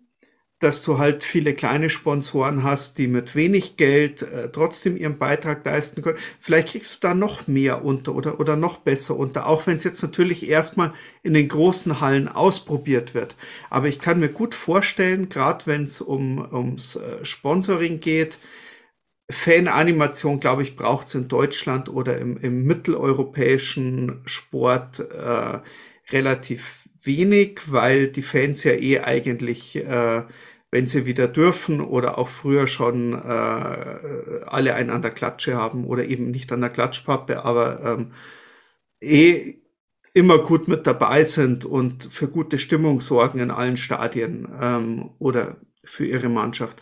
Dass 0.59 0.83
du 0.83 0.97
halt 0.97 1.23
viele 1.23 1.53
kleine 1.53 1.89
Sponsoren 1.89 2.63
hast, 2.63 2.97
die 2.97 3.07
mit 3.07 3.33
wenig 3.33 3.77
Geld 3.77 4.21
äh, 4.21 4.51
trotzdem 4.51 4.97
ihren 4.97 5.17
Beitrag 5.17 5.65
leisten 5.65 6.01
können. 6.01 6.17
Vielleicht 6.41 6.69
kriegst 6.69 6.95
du 6.95 7.07
da 7.07 7.13
noch 7.13 7.47
mehr 7.47 7.85
unter 7.85 8.13
oder, 8.13 8.39
oder 8.41 8.57
noch 8.57 8.79
besser 8.79 9.15
unter, 9.15 9.47
auch 9.47 9.67
wenn 9.67 9.77
es 9.77 9.85
jetzt 9.85 10.01
natürlich 10.01 10.47
erstmal 10.47 10.93
in 11.23 11.33
den 11.33 11.47
großen 11.47 12.01
Hallen 12.01 12.27
ausprobiert 12.27 13.13
wird. 13.13 13.35
Aber 13.69 13.87
ich 13.87 13.99
kann 13.99 14.19
mir 14.19 14.29
gut 14.29 14.53
vorstellen, 14.53 15.29
gerade 15.29 15.65
wenn 15.65 15.83
es 15.83 16.01
um, 16.01 16.45
ums 16.53 16.97
äh, 16.97 17.23
Sponsoring 17.23 18.01
geht, 18.01 18.37
Fananimation, 19.31 20.39
glaube 20.39 20.63
ich, 20.63 20.75
braucht 20.75 21.07
es 21.07 21.15
in 21.15 21.27
Deutschland 21.27 21.87
oder 21.87 22.17
im, 22.17 22.37
im 22.37 22.63
mitteleuropäischen 22.63 24.21
Sport 24.25 24.99
äh, 24.99 25.59
relativ 26.11 26.89
wenig, 27.01 27.61
weil 27.67 28.07
die 28.07 28.23
Fans 28.23 28.63
ja 28.63 28.73
eh 28.73 28.99
eigentlich 28.99 29.75
äh, 29.75 30.23
wenn 30.71 30.87
sie 30.87 31.05
wieder 31.05 31.27
dürfen 31.27 31.81
oder 31.81 32.17
auch 32.17 32.27
früher 32.27 32.67
schon 32.67 33.13
äh, 33.13 33.17
alle 34.45 34.75
einander 34.75 35.09
Klatsche 35.09 35.55
haben 35.55 35.85
oder 35.85 36.05
eben 36.05 36.31
nicht 36.31 36.51
an 36.51 36.61
der 36.61 36.69
Klatschpappe, 36.69 37.43
aber 37.43 37.83
ähm, 37.83 38.11
eh 39.01 39.55
immer 40.13 40.39
gut 40.39 40.67
mit 40.67 40.85
dabei 40.87 41.23
sind 41.23 41.65
und 41.65 42.03
für 42.03 42.27
gute 42.27 42.59
Stimmung 42.59 43.01
sorgen 43.01 43.39
in 43.39 43.51
allen 43.51 43.77
Stadien 43.77 44.47
ähm, 44.59 45.11
oder 45.19 45.57
für 45.83 46.05
ihre 46.05 46.29
Mannschaft. 46.29 46.81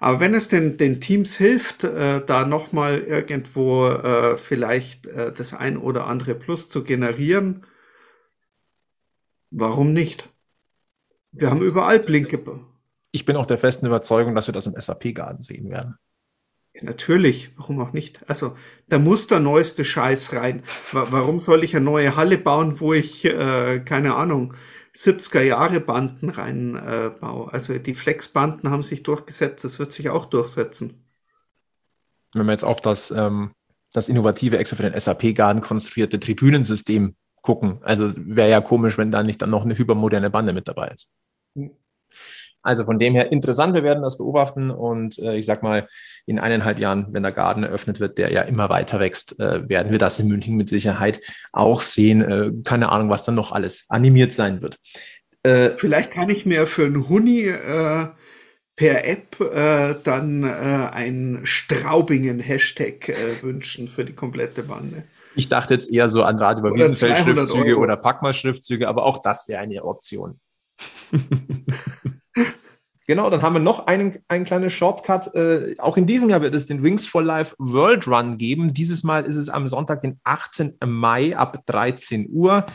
Aber 0.00 0.20
wenn 0.20 0.34
es 0.34 0.48
den, 0.48 0.76
den 0.76 1.00
Teams 1.00 1.36
hilft, 1.36 1.84
äh, 1.84 2.24
da 2.24 2.46
nochmal 2.46 3.00
irgendwo 3.00 3.88
äh, 3.88 4.36
vielleicht 4.36 5.06
äh, 5.06 5.32
das 5.32 5.54
ein 5.54 5.76
oder 5.76 6.06
andere 6.06 6.34
Plus 6.34 6.68
zu 6.68 6.84
generieren, 6.84 7.66
warum 9.50 9.92
nicht? 9.92 10.28
Wir 11.32 11.50
haben 11.50 11.62
überall 11.62 11.98
Blinke, 11.98 12.38
ich 13.10 13.24
bin 13.24 13.36
auch 13.36 13.46
der 13.46 13.58
festen 13.58 13.86
Überzeugung, 13.86 14.34
dass 14.34 14.46
wir 14.46 14.52
das 14.54 14.66
im 14.66 14.78
SAP-Garten 14.78 15.42
sehen 15.42 15.70
werden. 15.70 15.96
Ja, 16.74 16.84
natürlich, 16.84 17.52
warum 17.56 17.80
auch 17.80 17.92
nicht? 17.92 18.28
Also, 18.28 18.56
da 18.88 18.98
muss 18.98 19.26
der 19.26 19.40
neueste 19.40 19.84
Scheiß 19.84 20.34
rein. 20.34 20.62
Warum 20.92 21.40
soll 21.40 21.64
ich 21.64 21.74
eine 21.74 21.84
neue 21.84 22.16
Halle 22.16 22.38
bauen, 22.38 22.80
wo 22.80 22.92
ich, 22.92 23.24
äh, 23.24 23.80
keine 23.80 24.14
Ahnung, 24.14 24.54
70er 24.94 25.42
Jahre 25.42 25.80
Banden 25.80 26.30
reinbaue? 26.30 27.48
Äh, 27.48 27.52
also 27.52 27.78
die 27.78 27.94
Flexbanden 27.94 28.70
haben 28.70 28.82
sich 28.82 29.02
durchgesetzt, 29.02 29.64
das 29.64 29.78
wird 29.78 29.92
sich 29.92 30.10
auch 30.10 30.26
durchsetzen. 30.26 31.04
Wenn 32.34 32.46
wir 32.46 32.52
jetzt 32.52 32.64
auf 32.64 32.80
das, 32.80 33.10
ähm, 33.10 33.52
das 33.94 34.10
innovative, 34.10 34.58
extra 34.58 34.76
für 34.76 34.88
den 34.88 34.98
SAP-Garten 34.98 35.62
konstruierte 35.62 36.20
Tribünensystem 36.20 37.16
gucken, 37.40 37.78
also 37.82 38.12
wäre 38.16 38.50
ja 38.50 38.60
komisch, 38.60 38.98
wenn 38.98 39.10
da 39.10 39.22
nicht 39.22 39.40
dann 39.40 39.50
noch 39.50 39.64
eine 39.64 39.78
hypermoderne 39.78 40.28
Bande 40.28 40.52
mit 40.52 40.68
dabei 40.68 40.88
ist. 40.88 41.08
Also 42.62 42.84
von 42.84 42.98
dem 42.98 43.14
her 43.14 43.32
interessant, 43.32 43.74
wir 43.74 43.84
werden 43.84 44.02
das 44.02 44.18
beobachten 44.18 44.70
und 44.70 45.18
äh, 45.18 45.36
ich 45.36 45.46
sag 45.46 45.62
mal, 45.62 45.88
in 46.26 46.38
eineinhalb 46.38 46.78
Jahren, 46.78 47.06
wenn 47.12 47.22
der 47.22 47.32
Garten 47.32 47.62
eröffnet 47.62 48.00
wird, 48.00 48.18
der 48.18 48.32
ja 48.32 48.42
immer 48.42 48.68
weiter 48.68 49.00
wächst, 49.00 49.38
äh, 49.40 49.68
werden 49.68 49.92
wir 49.92 49.98
das 49.98 50.18
in 50.18 50.28
München 50.28 50.56
mit 50.56 50.68
Sicherheit 50.68 51.20
auch 51.52 51.80
sehen. 51.80 52.20
Äh, 52.20 52.50
keine 52.64 52.90
Ahnung, 52.90 53.10
was 53.10 53.22
dann 53.22 53.36
noch 53.36 53.52
alles 53.52 53.86
animiert 53.88 54.32
sein 54.32 54.60
wird. 54.60 54.78
Äh, 55.42 55.70
Vielleicht 55.76 56.10
kann 56.10 56.30
ich 56.30 56.46
mir 56.46 56.66
für 56.66 56.84
einen 56.84 57.08
Huni 57.08 57.42
äh, 57.42 58.06
per 58.78 59.06
App 59.06 59.40
äh, 59.40 59.94
dann 60.04 60.44
äh, 60.44 60.46
ein 60.92 61.40
Straubingen-Hashtag 61.44 63.08
äh, 63.08 63.42
wünschen 63.42 63.88
für 63.88 64.04
die 64.04 64.14
komplette 64.14 64.62
Bande. 64.62 65.04
Ich 65.34 65.48
dachte 65.48 65.74
jetzt 65.74 65.92
eher 65.92 66.08
so 66.08 66.22
an 66.22 66.38
Radio 66.38 66.66
über 66.66 66.74
Wiesenfeld-Schriftzüge 66.74 67.76
oder 67.76 67.96
Packmal-Schriftzüge, 67.96 68.88
aber 68.88 69.04
auch 69.04 69.22
das 69.22 69.48
wäre 69.48 69.60
eine 69.60 69.84
Option. 69.84 70.40
Genau, 73.08 73.30
dann 73.30 73.40
haben 73.40 73.54
wir 73.54 73.60
noch 73.60 73.86
einen, 73.86 74.18
einen 74.28 74.44
kleinen 74.44 74.68
Shortcut. 74.68 75.34
Äh, 75.34 75.76
auch 75.78 75.96
in 75.96 76.04
diesem 76.04 76.28
Jahr 76.28 76.42
wird 76.42 76.54
es 76.54 76.66
den 76.66 76.82
Wings 76.82 77.06
for 77.06 77.22
Life 77.22 77.54
World 77.58 78.06
Run 78.06 78.36
geben. 78.36 78.74
Dieses 78.74 79.02
Mal 79.02 79.24
ist 79.24 79.36
es 79.36 79.48
am 79.48 79.66
Sonntag, 79.66 80.02
den 80.02 80.20
18. 80.24 80.76
Mai 80.84 81.34
ab 81.34 81.64
13 81.64 82.28
Uhr. 82.30 82.66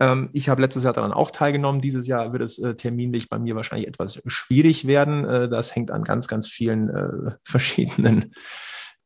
Ähm, 0.00 0.28
ich 0.32 0.48
habe 0.48 0.60
letztes 0.60 0.82
Jahr 0.82 0.92
daran 0.92 1.12
auch 1.12 1.30
teilgenommen. 1.30 1.80
Dieses 1.80 2.08
Jahr 2.08 2.32
wird 2.32 2.42
es 2.42 2.58
äh, 2.58 2.74
terminlich 2.74 3.28
bei 3.28 3.38
mir 3.38 3.54
wahrscheinlich 3.54 3.86
etwas 3.86 4.20
schwierig 4.26 4.88
werden. 4.88 5.24
Äh, 5.24 5.48
das 5.48 5.76
hängt 5.76 5.92
an 5.92 6.02
ganz, 6.02 6.26
ganz 6.26 6.48
vielen 6.48 6.90
äh, 6.90 7.30
verschiedenen 7.44 8.34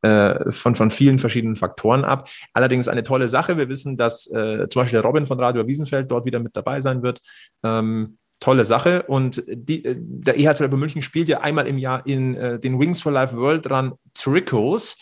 äh, 0.01 0.51
von, 0.51 0.73
von 0.73 0.89
vielen 0.89 1.19
verschiedenen 1.19 1.57
Faktoren 1.57 2.03
ab. 2.03 2.27
Allerdings 2.53 2.87
eine 2.87 3.03
tolle 3.03 3.29
Sache. 3.29 3.55
Wir 3.55 3.69
wissen, 3.69 3.97
dass 3.97 4.25
äh, 4.31 4.67
zum 4.67 4.81
Beispiel 4.81 4.99
der 4.99 5.05
Robin 5.05 5.27
von 5.27 5.39
Radio 5.39 5.67
Wiesenfeld 5.67 6.09
dort 6.09 6.25
wieder 6.25 6.39
mit 6.39 6.55
dabei 6.55 6.79
sein 6.79 7.03
wird. 7.03 7.19
Ähm, 7.63 8.17
tolle 8.41 8.65
Sache. 8.65 9.03
Und 9.03 9.43
die, 9.47 9.85
äh, 9.85 9.95
der 9.97 10.37
EHC 10.37 10.61
Red 10.63 10.73
München 10.73 11.01
spielt 11.01 11.29
ja 11.29 11.39
einmal 11.39 11.67
im 11.67 11.77
Jahr 11.77 12.05
in 12.05 12.35
äh, 12.35 12.59
den 12.59 12.77
Wings 12.77 13.01
for 13.01 13.13
Life 13.13 13.37
World 13.37 13.71
Run 13.71 13.93
Trikots. 14.13 14.97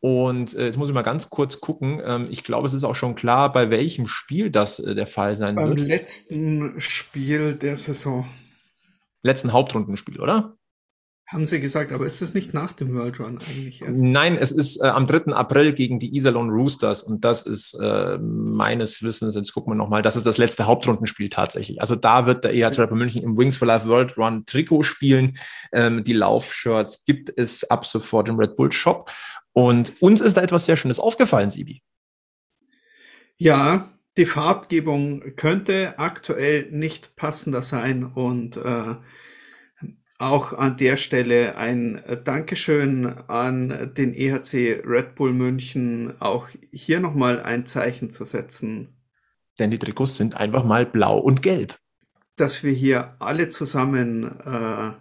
Und 0.00 0.54
äh, 0.54 0.66
jetzt 0.66 0.78
muss 0.78 0.88
ich 0.88 0.94
mal 0.94 1.02
ganz 1.02 1.28
kurz 1.28 1.60
gucken. 1.60 2.00
Ähm, 2.02 2.28
ich 2.30 2.44
glaube, 2.44 2.66
es 2.66 2.72
ist 2.72 2.84
auch 2.84 2.94
schon 2.94 3.14
klar, 3.14 3.52
bei 3.52 3.70
welchem 3.70 4.06
Spiel 4.06 4.50
das 4.50 4.78
äh, 4.78 4.94
der 4.94 5.06
Fall 5.06 5.36
sein 5.36 5.56
Beim 5.56 5.68
wird. 5.68 5.78
Beim 5.80 5.86
letzten 5.86 6.80
Spiel 6.80 7.54
der 7.54 7.76
Saison. 7.76 8.26
Letzten 9.22 9.52
Hauptrundenspiel, 9.52 10.20
oder? 10.20 10.55
Haben 11.28 11.44
Sie 11.44 11.58
gesagt, 11.58 11.90
aber 11.90 12.06
ist 12.06 12.22
es 12.22 12.34
nicht 12.34 12.54
nach 12.54 12.72
dem 12.72 12.94
World 12.94 13.18
Run 13.18 13.40
eigentlich 13.48 13.82
erst? 13.82 14.00
Nein, 14.00 14.36
es 14.36 14.52
ist 14.52 14.80
äh, 14.80 14.86
am 14.86 15.08
3. 15.08 15.32
April 15.32 15.72
gegen 15.72 15.98
die 15.98 16.14
Iserlohn 16.14 16.50
Roosters 16.50 17.02
und 17.02 17.24
das 17.24 17.42
ist 17.42 17.74
äh, 17.80 18.16
meines 18.18 19.02
Wissens, 19.02 19.34
jetzt 19.34 19.52
gucken 19.52 19.72
wir 19.72 19.76
nochmal, 19.76 20.02
das 20.02 20.14
ist 20.14 20.24
das 20.24 20.38
letzte 20.38 20.66
Hauptrundenspiel 20.66 21.28
tatsächlich. 21.28 21.80
Also 21.80 21.96
da 21.96 22.26
wird 22.26 22.44
der 22.44 22.54
EHC 22.54 22.78
Rapper 22.78 22.94
München 22.94 23.24
im 23.24 23.36
Wings 23.36 23.56
for 23.56 23.66
Life 23.66 23.88
World 23.88 24.16
Run 24.16 24.46
Trikot 24.46 24.84
spielen. 24.84 25.36
Ähm, 25.72 26.04
die 26.04 26.12
Laufshirts 26.12 27.04
gibt 27.04 27.32
es 27.36 27.68
ab 27.68 27.86
sofort 27.86 28.28
im 28.28 28.38
Red 28.38 28.54
Bull 28.54 28.70
Shop 28.70 29.10
und 29.52 30.00
uns 30.00 30.20
ist 30.20 30.36
da 30.36 30.42
etwas 30.42 30.66
sehr 30.66 30.76
Schönes 30.76 31.00
aufgefallen, 31.00 31.50
Sibi. 31.50 31.82
Ja, 33.36 33.88
die 34.16 34.26
Farbgebung 34.26 35.34
könnte 35.34 35.98
aktuell 35.98 36.68
nicht 36.70 37.16
passender 37.16 37.62
sein 37.62 38.04
und 38.04 38.58
äh, 38.58 38.94
auch 40.18 40.52
an 40.52 40.76
der 40.76 40.96
Stelle 40.96 41.56
ein 41.56 42.02
Dankeschön 42.24 43.06
an 43.28 43.92
den 43.96 44.14
EHC 44.14 44.82
Red 44.86 45.14
Bull 45.14 45.32
München, 45.32 46.14
auch 46.20 46.48
hier 46.72 47.00
nochmal 47.00 47.42
ein 47.42 47.66
Zeichen 47.66 48.10
zu 48.10 48.24
setzen. 48.24 48.96
Denn 49.58 49.70
die 49.70 49.78
Trikots 49.78 50.16
sind 50.16 50.36
einfach 50.36 50.64
mal 50.64 50.86
blau 50.86 51.18
und 51.18 51.42
gelb. 51.42 51.78
Dass 52.36 52.62
wir 52.62 52.72
hier 52.72 53.16
alle 53.18 53.48
zusammen 53.48 54.40
äh, 54.40 54.92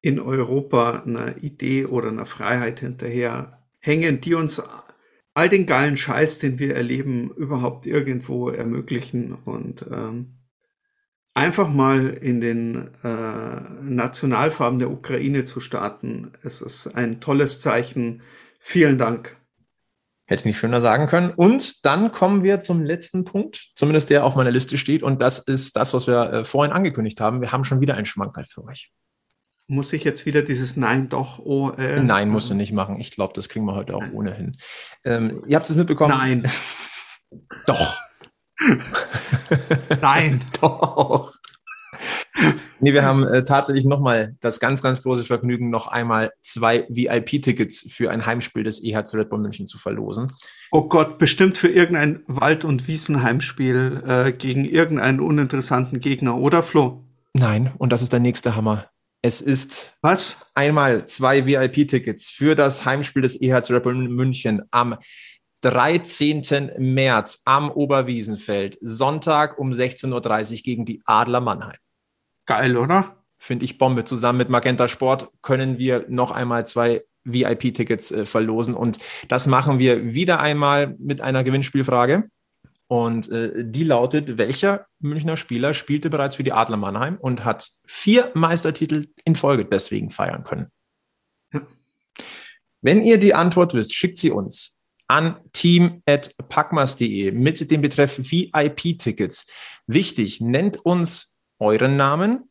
in 0.00 0.20
Europa 0.20 1.02
einer 1.06 1.42
Idee 1.42 1.86
oder 1.86 2.08
einer 2.08 2.26
Freiheit 2.26 2.80
hinterher 2.80 3.64
hängen, 3.80 4.20
die 4.20 4.34
uns 4.34 4.62
all 5.34 5.48
den 5.48 5.66
geilen 5.66 5.96
Scheiß, 5.96 6.38
den 6.38 6.58
wir 6.58 6.74
erleben, 6.74 7.30
überhaupt 7.30 7.86
irgendwo 7.86 8.50
ermöglichen 8.50 9.34
und 9.34 9.86
ähm, 9.90 10.34
einfach 11.34 11.68
mal 11.68 12.08
in 12.08 12.40
den 12.40 12.90
äh, 13.02 13.60
Nationalfarben 13.82 14.78
der 14.78 14.90
Ukraine 14.90 15.44
zu 15.44 15.60
starten. 15.60 16.32
Es 16.42 16.62
ist 16.62 16.94
ein 16.94 17.20
tolles 17.20 17.60
Zeichen. 17.60 18.22
Vielen 18.60 18.98
Dank. 18.98 19.36
Hätte 20.26 20.40
ich 20.40 20.46
nicht 20.46 20.58
schöner 20.58 20.80
sagen 20.80 21.06
können. 21.06 21.30
Und 21.30 21.84
dann 21.84 22.10
kommen 22.10 22.44
wir 22.44 22.60
zum 22.60 22.82
letzten 22.82 23.24
Punkt, 23.24 23.72
zumindest 23.74 24.08
der 24.08 24.24
auf 24.24 24.36
meiner 24.36 24.52
Liste 24.52 24.78
steht. 24.78 25.02
Und 25.02 25.20
das 25.20 25.38
ist 25.38 25.76
das, 25.76 25.92
was 25.92 26.06
wir 26.06 26.32
äh, 26.32 26.44
vorhin 26.46 26.72
angekündigt 26.72 27.20
haben. 27.20 27.42
Wir 27.42 27.52
haben 27.52 27.64
schon 27.64 27.82
wieder 27.82 27.94
ein 27.96 28.06
Schmankerl 28.06 28.44
für 28.44 28.64
euch. 28.64 28.90
Muss 29.66 29.92
ich 29.92 30.04
jetzt 30.04 30.24
wieder 30.24 30.42
dieses 30.42 30.76
Nein 30.76 31.08
doch, 31.08 31.38
oh, 31.38 31.70
äh, 31.70 32.00
Nein, 32.00 32.28
musst 32.28 32.48
du 32.48 32.54
nicht 32.54 32.72
machen. 32.72 33.00
Ich 33.00 33.10
glaube, 33.10 33.32
das 33.34 33.48
kriegen 33.48 33.64
wir 33.66 33.74
heute 33.74 33.96
auch 33.96 34.12
ohnehin. 34.12 34.56
Ähm, 35.04 35.42
ihr 35.46 35.56
habt 35.56 35.68
es 35.68 35.76
mitbekommen? 35.76 36.16
Nein. 36.16 36.50
doch. 37.66 37.98
Nein. 40.00 40.40
Doch. 40.60 41.32
Nee, 42.80 42.92
wir 42.92 43.04
haben 43.04 43.26
äh, 43.26 43.44
tatsächlich 43.44 43.84
nochmal 43.84 44.36
das 44.40 44.58
ganz, 44.60 44.82
ganz 44.82 45.02
große 45.02 45.24
Vergnügen, 45.24 45.70
noch 45.70 45.86
einmal 45.86 46.32
zwei 46.42 46.86
VIP-Tickets 46.88 47.88
für 47.90 48.10
ein 48.10 48.26
Heimspiel 48.26 48.64
des 48.64 48.82
EHC 48.82 49.14
Red 49.14 49.30
Bull 49.30 49.40
München 49.40 49.66
zu 49.66 49.78
verlosen. 49.78 50.32
Oh 50.72 50.88
Gott, 50.88 51.18
bestimmt 51.18 51.56
für 51.56 51.68
irgendein 51.68 52.22
Wald- 52.26 52.64
und 52.64 52.88
Wiesenheimspiel 52.88 54.02
äh, 54.06 54.32
gegen 54.32 54.64
irgendeinen 54.64 55.20
uninteressanten 55.20 56.00
Gegner, 56.00 56.36
oder 56.36 56.62
Flo? 56.62 57.04
Nein, 57.32 57.72
und 57.78 57.92
das 57.92 58.02
ist 58.02 58.12
der 58.12 58.20
nächste 58.20 58.56
Hammer. 58.56 58.90
Es 59.22 59.40
ist 59.40 59.96
was? 60.02 60.36
Einmal 60.54 61.06
zwei 61.06 61.46
VIP-Tickets 61.46 62.28
für 62.28 62.54
das 62.54 62.84
Heimspiel 62.84 63.22
des 63.22 63.40
EHC 63.40 63.70
Red 63.70 63.82
Bull 63.84 63.94
München 63.94 64.62
am 64.70 64.96
13. 65.64 66.72
März 66.78 67.42
am 67.44 67.70
Oberwiesenfeld, 67.70 68.78
Sonntag 68.80 69.58
um 69.58 69.70
16.30 69.70 70.52
Uhr 70.52 70.58
gegen 70.62 70.84
die 70.84 71.02
Adler 71.06 71.40
Mannheim. 71.40 71.76
Geil, 72.46 72.76
oder? 72.76 73.16
Finde 73.38 73.64
ich 73.64 73.78
Bombe. 73.78 74.04
Zusammen 74.04 74.38
mit 74.38 74.50
Magenta 74.50 74.88
Sport 74.88 75.30
können 75.42 75.78
wir 75.78 76.04
noch 76.08 76.30
einmal 76.30 76.66
zwei 76.66 77.02
VIP-Tickets 77.24 78.12
äh, 78.12 78.26
verlosen. 78.26 78.74
Und 78.74 78.98
das 79.28 79.46
machen 79.46 79.78
wir 79.78 80.14
wieder 80.14 80.40
einmal 80.40 80.94
mit 80.98 81.20
einer 81.20 81.42
Gewinnspielfrage. 81.42 82.28
Und 82.86 83.30
äh, 83.30 83.64
die 83.64 83.84
lautet, 83.84 84.36
welcher 84.36 84.86
Münchner 85.00 85.38
Spieler 85.38 85.72
spielte 85.72 86.10
bereits 86.10 86.36
für 86.36 86.44
die 86.44 86.52
Adler 86.52 86.76
Mannheim 86.76 87.16
und 87.16 87.44
hat 87.44 87.70
vier 87.86 88.30
Meistertitel 88.34 89.08
in 89.24 89.36
Folge 89.36 89.64
deswegen 89.64 90.10
feiern 90.10 90.44
können? 90.44 90.66
Ja. 91.52 91.62
Wenn 92.82 93.02
ihr 93.02 93.18
die 93.18 93.34
Antwort 93.34 93.72
wisst, 93.72 93.94
schickt 93.94 94.18
sie 94.18 94.30
uns 94.30 94.82
an 95.06 95.36
team.packmas.de 95.64 97.32
mit 97.32 97.70
dem 97.70 97.80
Betreff 97.80 98.18
VIP-Tickets. 98.18 99.46
Wichtig, 99.86 100.42
nennt 100.42 100.84
uns 100.84 101.38
euren 101.58 101.96
Namen, 101.96 102.50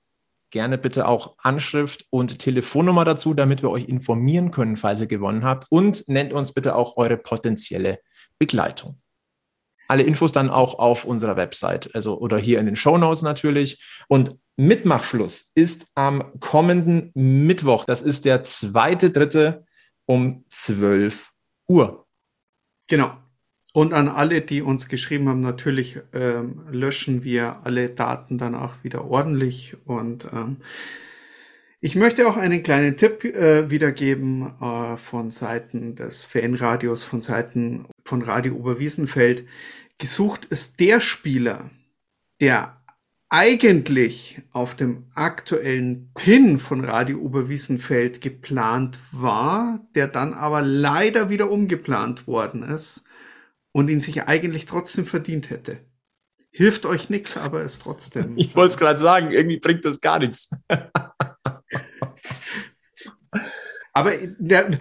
gerne 0.50 0.80
bitte 0.80 1.08
auch 1.08 1.36
Anschrift 1.38 2.08
und 2.10 2.40
Telefonnummer 2.40 3.06
dazu, 3.06 3.36
damit 3.36 3.62
wir 3.62 3.70
euch 3.70 3.88
informieren 3.88 4.50
können, 4.50 4.78
falls 4.78 5.00
ihr 5.00 5.06
gewonnen 5.06 5.44
habt. 5.44 5.68
Und 5.70 6.10
nennt 6.10 6.34
uns 6.34 6.54
bitte 6.54 6.76
auch 6.76 6.98
eure 6.98 7.18
potenzielle 7.18 8.00
Begleitung. 8.40 9.00
Alle 9.88 10.02
Infos 10.02 10.32
dann 10.32 10.50
auch 10.50 10.80
auf 10.80 11.06
unserer 11.06 11.36
Website, 11.36 11.94
also 11.94 12.18
oder 12.18 12.40
hier 12.40 12.60
in 12.60 12.66
den 12.66 12.76
Show 12.76 12.98
Notes 12.98 13.22
natürlich. 13.22 13.84
Und 14.08 14.36
Mitmachschluss 14.56 15.52
ist 15.54 15.86
am 15.94 16.40
kommenden 16.40 17.12
Mittwoch. 17.14 17.86
Das 17.86 18.02
ist 18.02 18.26
der 18.26 18.44
zweite, 18.44 19.12
dritte 19.12 19.66
um 20.08 20.46
12 20.50 21.30
Uhr. 21.68 22.03
Genau. 22.88 23.18
Und 23.74 23.94
an 23.94 24.08
alle, 24.08 24.42
die 24.42 24.62
uns 24.62 24.88
geschrieben 24.88 25.28
haben, 25.30 25.42
natürlich 25.42 26.00
ähm, 26.14 26.62
löschen 26.70 27.24
wir 27.24 27.62
alle 27.64 27.90
Daten 27.90 28.38
dann 28.38 28.54
auch 28.54 28.76
wieder 28.84 29.06
ordentlich. 29.06 29.76
Und 29.86 30.28
ähm, 30.32 30.58
ich 31.82 31.96
möchte 31.96 32.28
auch 32.28 32.38
einen 32.38 32.62
kleinen 32.62 32.98
Tipp 32.98 33.26
äh, 33.26 33.72
wiedergeben 33.72 34.54
äh, 34.62 34.96
von 34.98 35.32
Seiten 35.32 35.96
des 35.96 36.24
Fanradios, 36.24 37.04
von 37.04 37.20
Seiten 37.20 37.88
von 38.06 38.22
Radio 38.22 38.54
Oberwiesenfeld. 38.54 39.48
Gesucht 39.98 40.46
ist 40.46 40.80
der 40.80 41.00
Spieler, 41.00 41.72
der 42.40 42.83
eigentlich 43.34 44.44
auf 44.52 44.76
dem 44.76 45.06
aktuellen 45.16 46.12
Pin 46.14 46.60
von 46.60 46.86
Radio 46.86 47.18
Oberwiesenfeld 47.18 48.22
geplant 48.22 49.00
war, 49.12 49.80
der 49.96 50.08
dann 50.08 50.36
aber 50.36 50.62
leider 50.62 51.32
wieder 51.32 51.50
umgeplant 51.50 52.28
worden 52.28 52.62
ist 52.62 53.06
und 53.72 53.90
ihn 53.90 54.00
sich 54.00 54.26
eigentlich 54.26 54.68
trotzdem 54.68 55.08
verdient 55.08 55.50
hätte. 55.50 55.80
Hilft 56.52 56.86
euch 56.86 57.10
nichts, 57.10 57.36
aber 57.36 57.64
ist 57.64 57.82
trotzdem. 57.82 58.38
Ich 58.38 58.56
wollte 58.56 58.74
es 58.74 58.78
gerade 58.78 59.00
sagen, 59.00 59.32
irgendwie 59.32 59.60
bringt 59.60 59.84
das 59.84 60.00
gar 60.00 60.20
nichts. 60.20 60.52
aber 63.94 64.12
der, 64.38 64.78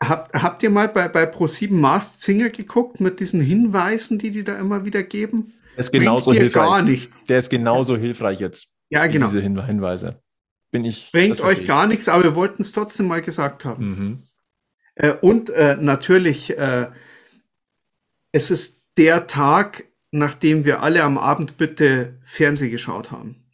habt, 0.00 0.40
habt 0.40 0.62
ihr 0.62 0.70
mal 0.70 0.86
bei, 0.86 1.08
bei 1.08 1.24
Pro7 1.24 1.72
Mast 1.72 2.22
Singer 2.22 2.50
geguckt 2.50 3.00
mit 3.00 3.18
diesen 3.18 3.40
Hinweisen, 3.40 4.20
die 4.20 4.30
die 4.30 4.44
da 4.44 4.56
immer 4.56 4.84
wieder 4.84 5.02
geben? 5.02 5.55
Der 5.76 5.80
ist 5.80 5.92
genauso 5.92 6.32
hilfreich. 6.32 6.52
Gar 6.52 6.82
nichts. 6.82 7.26
Der 7.26 7.38
ist 7.38 7.50
genauso 7.50 7.96
hilfreich 7.96 8.40
jetzt. 8.40 8.68
Ja, 8.88 9.06
genau. 9.06 9.26
Diese 9.26 9.42
Hinweise. 9.42 10.22
Bin 10.70 10.84
ich. 10.84 11.10
Bringt 11.12 11.40
euch 11.40 11.60
ich. 11.60 11.66
gar 11.66 11.86
nichts, 11.86 12.08
aber 12.08 12.24
wir 12.24 12.34
wollten 12.34 12.62
es 12.62 12.72
trotzdem 12.72 13.06
mal 13.06 13.20
gesagt 13.20 13.64
haben. 13.64 13.86
Mhm. 13.86 14.22
Äh, 14.94 15.12
und 15.12 15.50
äh, 15.50 15.76
natürlich, 15.78 16.56
äh, 16.56 16.88
es 18.32 18.50
ist 18.50 18.84
der 18.96 19.26
Tag, 19.26 19.84
nachdem 20.10 20.64
wir 20.64 20.82
alle 20.82 21.02
am 21.02 21.18
Abend 21.18 21.58
bitte 21.58 22.18
Fernseh 22.24 22.70
geschaut 22.70 23.10
haben. 23.10 23.44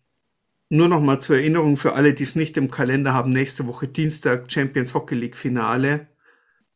Nur 0.69 0.89
noch 0.89 1.01
mal 1.01 1.21
zur 1.21 1.37
Erinnerung 1.37 1.77
für 1.77 1.95
alle, 1.95 2.15
die 2.15 2.23
es 2.23 2.37
nicht 2.37 2.57
im 2.57 2.71
Kalender 2.71 3.13
haben. 3.13 3.31
Nächste 3.31 3.67
Woche 3.67 3.89
Dienstag 3.89 4.51
Champions 4.51 4.95
Hockey 4.95 5.17
League 5.17 5.37
Finale. 5.37 6.09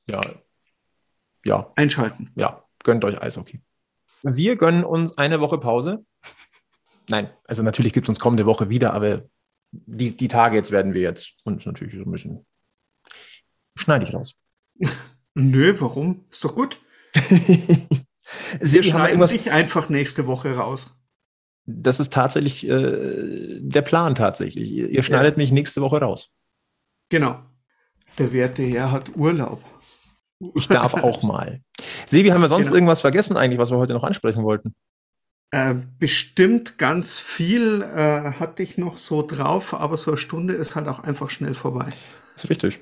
Ja. 0.06 0.20
Ja. 1.44 1.72
Einschalten. 1.76 2.30
Ja. 2.34 2.64
Gönnt 2.82 3.04
euch 3.04 3.22
Eishockey. 3.22 3.60
Wir 4.22 4.56
gönnen 4.56 4.84
uns 4.84 5.16
eine 5.18 5.40
Woche 5.40 5.58
Pause. 5.58 6.04
Nein, 7.08 7.30
also 7.44 7.62
natürlich 7.62 7.92
gibt 7.92 8.06
es 8.06 8.08
uns 8.08 8.18
kommende 8.18 8.46
Woche 8.46 8.68
wieder, 8.68 8.92
aber 8.92 9.22
die, 9.70 10.16
die 10.16 10.28
Tage 10.28 10.56
jetzt 10.56 10.70
werden 10.70 10.94
wir 10.94 11.02
jetzt 11.02 11.34
uns 11.44 11.66
natürlich 11.66 11.94
so 11.94 12.02
ein 12.02 12.10
bisschen 12.10 12.46
schneide 13.76 14.04
ich 14.04 14.14
raus. 14.14 14.34
Nö, 15.34 15.74
warum? 15.78 16.24
Ist 16.30 16.44
doch 16.44 16.54
gut. 16.54 16.80
Sie 18.60 18.82
schneiden 18.82 19.06
irgendwas... 19.06 19.30
dich 19.30 19.50
einfach 19.50 19.88
nächste 19.88 20.26
Woche 20.26 20.56
raus. 20.56 20.98
Das 21.66 22.00
ist 22.00 22.12
tatsächlich 22.12 22.66
äh, 22.68 23.60
der 23.60 23.82
Plan 23.82 24.14
tatsächlich. 24.14 24.70
Ihr, 24.70 24.88
ihr 24.88 25.02
schneidet 25.02 25.34
ja. 25.34 25.38
mich 25.38 25.52
nächste 25.52 25.82
Woche 25.82 26.00
raus. 26.00 26.32
Genau. 27.08 27.42
Der 28.18 28.32
werte 28.32 28.62
Herr 28.62 28.92
hat 28.92 29.14
Urlaub. 29.16 29.62
Ich 30.54 30.68
darf 30.68 30.94
auch 30.94 31.22
mal. 31.22 31.60
Sebi, 32.06 32.28
haben 32.28 32.42
wir 32.42 32.48
sonst 32.48 32.66
genau. 32.66 32.76
irgendwas 32.76 33.00
vergessen 33.00 33.36
eigentlich, 33.36 33.58
was 33.58 33.70
wir 33.70 33.78
heute 33.78 33.94
noch 33.94 34.04
ansprechen 34.04 34.44
wollten? 34.44 34.74
Äh, 35.50 35.74
bestimmt 35.98 36.76
ganz 36.76 37.20
viel 37.20 37.82
äh, 37.82 38.32
hatte 38.32 38.62
ich 38.62 38.78
noch 38.78 38.98
so 38.98 39.22
drauf, 39.22 39.74
aber 39.74 39.96
so 39.96 40.10
eine 40.10 40.18
Stunde 40.18 40.54
ist 40.54 40.76
halt 40.76 40.88
auch 40.88 41.00
einfach 41.00 41.30
schnell 41.30 41.54
vorbei. 41.54 41.86
Das 42.34 42.44
ist 42.44 42.50
richtig. 42.50 42.80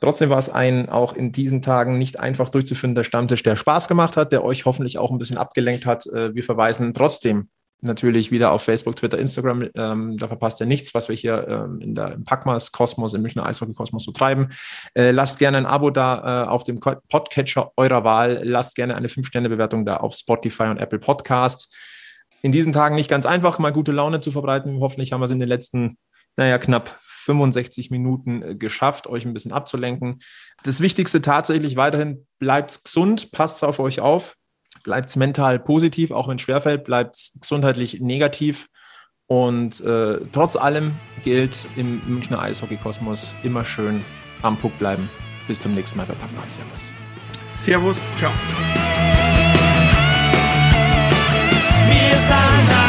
Trotzdem 0.00 0.30
war 0.30 0.38
es 0.38 0.48
ein 0.48 0.88
auch 0.88 1.12
in 1.12 1.30
diesen 1.30 1.60
Tagen 1.60 1.98
nicht 1.98 2.18
einfach 2.18 2.48
durchzuführender 2.48 3.04
Stammtisch, 3.04 3.42
der 3.42 3.56
Spaß 3.56 3.86
gemacht 3.88 4.16
hat, 4.16 4.32
der 4.32 4.42
euch 4.42 4.64
hoffentlich 4.64 4.98
auch 4.98 5.10
ein 5.10 5.18
bisschen 5.18 5.36
abgelenkt 5.36 5.84
hat. 5.84 6.06
Äh, 6.06 6.34
wir 6.34 6.42
verweisen 6.42 6.94
trotzdem 6.94 7.50
natürlich 7.84 8.30
wieder 8.30 8.52
auf 8.52 8.62
Facebook, 8.62 8.96
Twitter, 8.96 9.18
Instagram. 9.18 9.68
Ähm, 9.74 10.16
da 10.16 10.28
verpasst 10.28 10.60
ihr 10.60 10.66
nichts, 10.66 10.94
was 10.94 11.08
wir 11.08 11.16
hier 11.16 11.46
ähm, 11.48 11.80
in 11.80 11.94
der, 11.94 12.12
im 12.12 12.24
Packmas-Kosmos, 12.24 13.14
im 13.14 13.22
Münchner 13.22 13.46
Eishockey-Kosmos 13.46 14.04
so 14.04 14.12
treiben. 14.12 14.48
Äh, 14.94 15.10
lasst 15.10 15.38
gerne 15.38 15.58
ein 15.58 15.66
Abo 15.66 15.90
da 15.90 16.44
äh, 16.44 16.48
auf 16.48 16.64
dem 16.64 16.80
Podcatcher 16.80 17.72
eurer 17.76 18.04
Wahl. 18.04 18.40
Lasst 18.42 18.74
gerne 18.74 18.94
eine 18.96 19.08
5-Sterne-Bewertung 19.08 19.84
da 19.84 19.98
auf 19.98 20.14
Spotify 20.14 20.64
und 20.64 20.78
Apple 20.78 20.98
Podcasts. 20.98 21.74
In 22.42 22.52
diesen 22.52 22.72
Tagen 22.72 22.94
nicht 22.94 23.08
ganz 23.08 23.26
einfach, 23.26 23.58
mal 23.58 23.72
gute 23.72 23.92
Laune 23.92 24.20
zu 24.20 24.30
verbreiten. 24.30 24.80
Hoffentlich 24.80 25.12
haben 25.12 25.20
wir 25.20 25.26
es 25.26 25.30
in 25.30 25.38
den 25.38 25.48
letzten, 25.48 25.96
naja, 26.36 26.58
knapp 26.58 26.98
65 27.02 27.90
Minuten 27.90 28.42
äh, 28.42 28.54
geschafft, 28.54 29.06
euch 29.06 29.24
ein 29.24 29.32
bisschen 29.32 29.52
abzulenken. 29.52 30.20
Das 30.62 30.80
Wichtigste 30.80 31.22
tatsächlich 31.22 31.76
weiterhin, 31.76 32.26
bleibt 32.38 32.84
gesund, 32.84 33.32
passt 33.32 33.64
auf 33.64 33.78
euch 33.78 34.00
auf 34.00 34.36
bleibt 34.82 35.10
es 35.10 35.16
mental 35.16 35.58
positiv, 35.58 36.10
auch 36.10 36.28
wenn 36.28 36.36
es 36.36 36.42
schwerfällt, 36.42 36.84
bleibt 36.84 37.16
es 37.16 37.38
gesundheitlich 37.40 38.00
negativ. 38.00 38.68
Und 39.26 39.80
äh, 39.80 40.18
trotz 40.32 40.56
allem 40.56 40.92
gilt 41.22 41.58
im 41.76 42.02
Münchner 42.06 42.40
Eishockey-Kosmos 42.42 43.34
immer 43.42 43.64
schön 43.64 44.04
am 44.42 44.56
Puck 44.56 44.78
bleiben. 44.78 45.08
Bis 45.48 45.60
zum 45.60 45.74
nächsten 45.74 45.96
Mal 45.98 46.06
bei 46.06 46.14
Papa. 46.14 46.46
Servus. 46.46 46.92
Servus, 47.50 48.08
ciao. 48.18 48.32
Wir 51.88 52.16
sind 52.16 52.83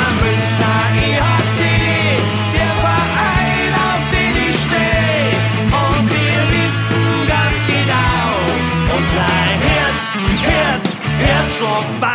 genau, 11.57 11.77
unser 11.77 12.14